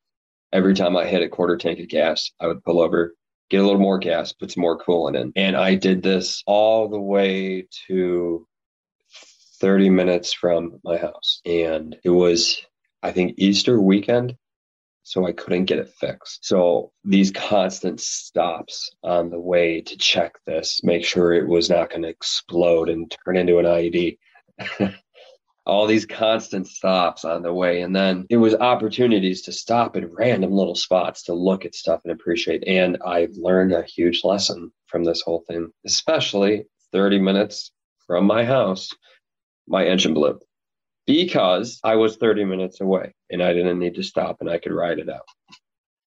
every 0.52 0.74
time 0.74 0.96
I 0.96 1.06
hit 1.06 1.22
a 1.22 1.28
quarter 1.28 1.56
tank 1.56 1.80
of 1.80 1.88
gas, 1.88 2.30
I 2.40 2.46
would 2.46 2.62
pull 2.64 2.80
over, 2.80 3.14
get 3.48 3.60
a 3.60 3.64
little 3.64 3.80
more 3.80 3.98
gas, 3.98 4.32
put 4.32 4.50
some 4.52 4.60
more 4.62 4.78
coolant 4.78 5.20
in. 5.20 5.32
And 5.36 5.56
I 5.56 5.74
did 5.74 6.02
this 6.02 6.42
all 6.46 6.88
the 6.88 7.00
way 7.00 7.66
to 7.86 8.46
30 9.60 9.90
minutes 9.90 10.32
from 10.32 10.80
my 10.84 10.96
house. 10.96 11.40
And 11.44 11.96
it 12.04 12.10
was, 12.10 12.60
I 13.02 13.12
think, 13.12 13.34
Easter 13.38 13.80
weekend. 13.80 14.36
So 15.10 15.26
I 15.26 15.32
couldn't 15.32 15.64
get 15.64 15.80
it 15.80 15.92
fixed. 15.98 16.46
So 16.46 16.92
these 17.02 17.32
constant 17.32 17.98
stops 17.98 18.90
on 19.02 19.28
the 19.28 19.40
way 19.40 19.80
to 19.80 19.98
check 19.98 20.34
this, 20.46 20.84
make 20.84 21.04
sure 21.04 21.32
it 21.32 21.48
was 21.48 21.68
not 21.68 21.90
going 21.90 22.02
to 22.02 22.08
explode 22.08 22.88
and 22.88 23.12
turn 23.24 23.36
into 23.36 23.58
an 23.58 23.64
IED. 23.66 24.18
all 25.66 25.88
these 25.88 26.06
constant 26.06 26.68
stops 26.68 27.24
on 27.24 27.42
the 27.42 27.52
way. 27.52 27.82
And 27.82 27.94
then 27.94 28.24
it 28.30 28.36
was 28.36 28.54
opportunities 28.54 29.42
to 29.42 29.52
stop 29.52 29.96
in 29.96 30.14
random 30.14 30.52
little 30.52 30.76
spots 30.76 31.24
to 31.24 31.34
look 31.34 31.64
at 31.64 31.74
stuff 31.74 32.02
and 32.04 32.12
appreciate. 32.12 32.62
And 32.68 32.96
I 33.04 33.26
learned 33.32 33.72
a 33.72 33.82
huge 33.82 34.22
lesson 34.22 34.70
from 34.86 35.02
this 35.02 35.22
whole 35.22 35.42
thing, 35.48 35.72
especially 35.84 36.66
30 36.92 37.18
minutes 37.18 37.72
from 38.06 38.26
my 38.26 38.44
house 38.44 38.88
my 39.66 39.84
engine 39.86 40.14
blew 40.14 40.38
because 41.06 41.80
I 41.84 41.96
was 41.96 42.16
30 42.16 42.44
minutes 42.44 42.80
away 42.80 43.14
and 43.30 43.42
I 43.42 43.52
didn't 43.52 43.78
need 43.78 43.94
to 43.96 44.02
stop 44.02 44.38
and 44.40 44.50
I 44.50 44.58
could 44.58 44.72
ride 44.72 44.98
it 44.98 45.08
out. 45.08 45.26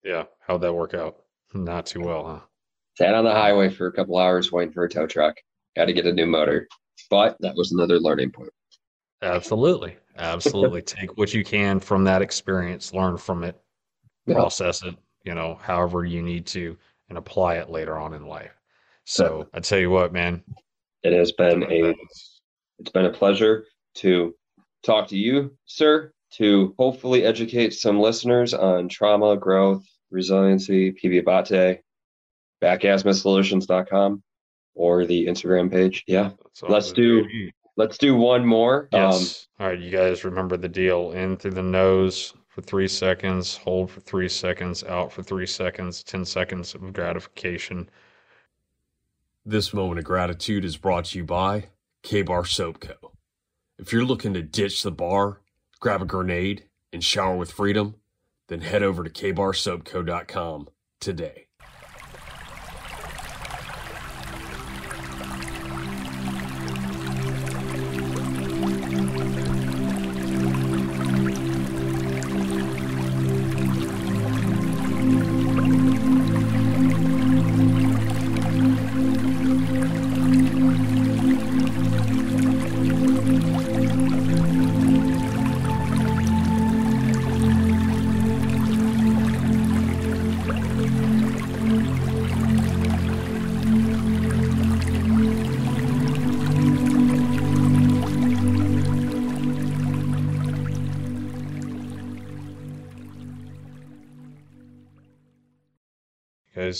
Yeah. 0.04 0.24
How'd 0.40 0.62
that 0.62 0.74
work 0.74 0.94
out? 0.94 1.16
Not 1.54 1.86
too 1.86 2.00
well, 2.00 2.24
huh? 2.26 2.40
Sat 2.96 3.14
on 3.14 3.24
the 3.24 3.32
highway 3.32 3.70
for 3.70 3.86
a 3.86 3.92
couple 3.92 4.18
hours 4.18 4.52
waiting 4.52 4.72
for 4.72 4.84
a 4.84 4.88
tow 4.88 5.06
truck. 5.06 5.36
Got 5.76 5.86
to 5.86 5.92
get 5.92 6.06
a 6.06 6.12
new 6.12 6.26
motor. 6.26 6.68
But 7.08 7.36
that 7.40 7.54
was 7.56 7.72
another 7.72 7.98
learning 7.98 8.32
point. 8.32 8.50
Absolutely. 9.22 9.96
Absolutely. 10.18 10.82
Take 10.82 11.16
what 11.16 11.32
you 11.32 11.44
can 11.44 11.80
from 11.80 12.04
that 12.04 12.22
experience, 12.22 12.92
learn 12.92 13.16
from 13.16 13.44
it, 13.44 13.60
yeah. 14.26 14.34
process 14.34 14.82
it, 14.82 14.96
you 15.24 15.34
know, 15.34 15.58
however 15.62 16.04
you 16.04 16.22
need 16.22 16.46
to, 16.46 16.76
and 17.08 17.18
apply 17.18 17.56
it 17.56 17.70
later 17.70 17.98
on 17.98 18.14
in 18.14 18.26
life. 18.26 18.52
So 19.04 19.48
I 19.54 19.60
tell 19.60 19.78
you 19.78 19.90
what, 19.90 20.12
man. 20.12 20.42
It 21.02 21.12
has 21.12 21.32
been 21.32 21.64
a 21.64 21.94
it's 22.78 22.90
been 22.92 23.06
a 23.06 23.12
pleasure 23.12 23.64
to 23.96 24.34
talk 24.82 25.08
to 25.08 25.16
you, 25.16 25.56
sir, 25.66 26.12
to 26.32 26.74
hopefully 26.78 27.24
educate 27.24 27.74
some 27.74 28.00
listeners 28.00 28.54
on 28.54 28.88
trauma, 28.88 29.36
growth, 29.36 29.84
resiliency, 30.10 30.92
PV 30.92 31.20
Abate, 31.20 31.80
or 34.74 35.06
the 35.06 35.26
Instagram 35.26 35.70
page. 35.70 36.04
Yeah. 36.06 36.30
Let's 36.62 36.92
do 36.92 37.24
let's 37.76 37.98
do 37.98 38.14
one 38.14 38.46
more. 38.46 38.88
Yes. 38.92 39.46
Um, 39.58 39.64
All 39.64 39.70
right, 39.72 39.80
you 39.80 39.90
guys 39.90 40.24
remember 40.24 40.56
the 40.56 40.68
deal. 40.68 41.12
In 41.12 41.36
through 41.36 41.52
the 41.52 41.62
nose 41.62 42.34
for 42.48 42.62
three 42.62 42.88
seconds, 42.88 43.56
hold 43.56 43.90
for 43.90 44.00
three 44.00 44.28
seconds, 44.28 44.84
out 44.84 45.12
for 45.12 45.22
three 45.22 45.46
seconds, 45.46 46.02
10 46.02 46.24
seconds 46.24 46.74
of 46.74 46.92
gratification. 46.92 47.88
This 49.46 49.72
moment 49.72 49.98
of 49.98 50.04
gratitude 50.04 50.64
is 50.64 50.76
brought 50.76 51.06
to 51.06 51.18
you 51.18 51.24
by 51.24 51.66
K 52.02 52.22
Bar 52.22 52.44
Soap 52.44 52.80
Co. 52.80 53.09
If 53.80 53.94
you're 53.94 54.04
looking 54.04 54.34
to 54.34 54.42
ditch 54.42 54.82
the 54.82 54.90
bar, 54.90 55.40
grab 55.80 56.02
a 56.02 56.04
grenade, 56.04 56.64
and 56.92 57.02
shower 57.02 57.34
with 57.34 57.50
freedom, 57.50 57.94
then 58.48 58.60
head 58.60 58.82
over 58.82 59.02
to 59.02 59.08
kbarsoapco.com 59.08 60.68
today. 61.00 61.46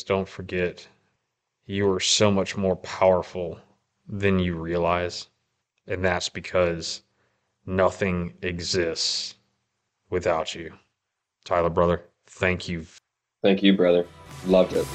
Guys, 0.00 0.04
don't 0.04 0.28
forget 0.28 0.86
you 1.66 1.90
are 1.90 2.00
so 2.00 2.30
much 2.30 2.56
more 2.56 2.76
powerful 2.76 3.58
than 4.08 4.38
you 4.38 4.56
realize. 4.56 5.28
And 5.86 6.04
that's 6.04 6.28
because 6.28 7.02
nothing 7.66 8.34
exists 8.42 9.36
without 10.10 10.54
you. 10.54 10.72
Tyler, 11.44 11.70
brother, 11.70 12.02
thank 12.26 12.68
you. 12.68 12.86
Thank 13.42 13.62
you, 13.62 13.76
brother. 13.76 14.06
Loved 14.46 14.72
it. 14.72 14.86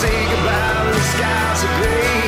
say 0.00 0.26
goodbye 0.30 2.23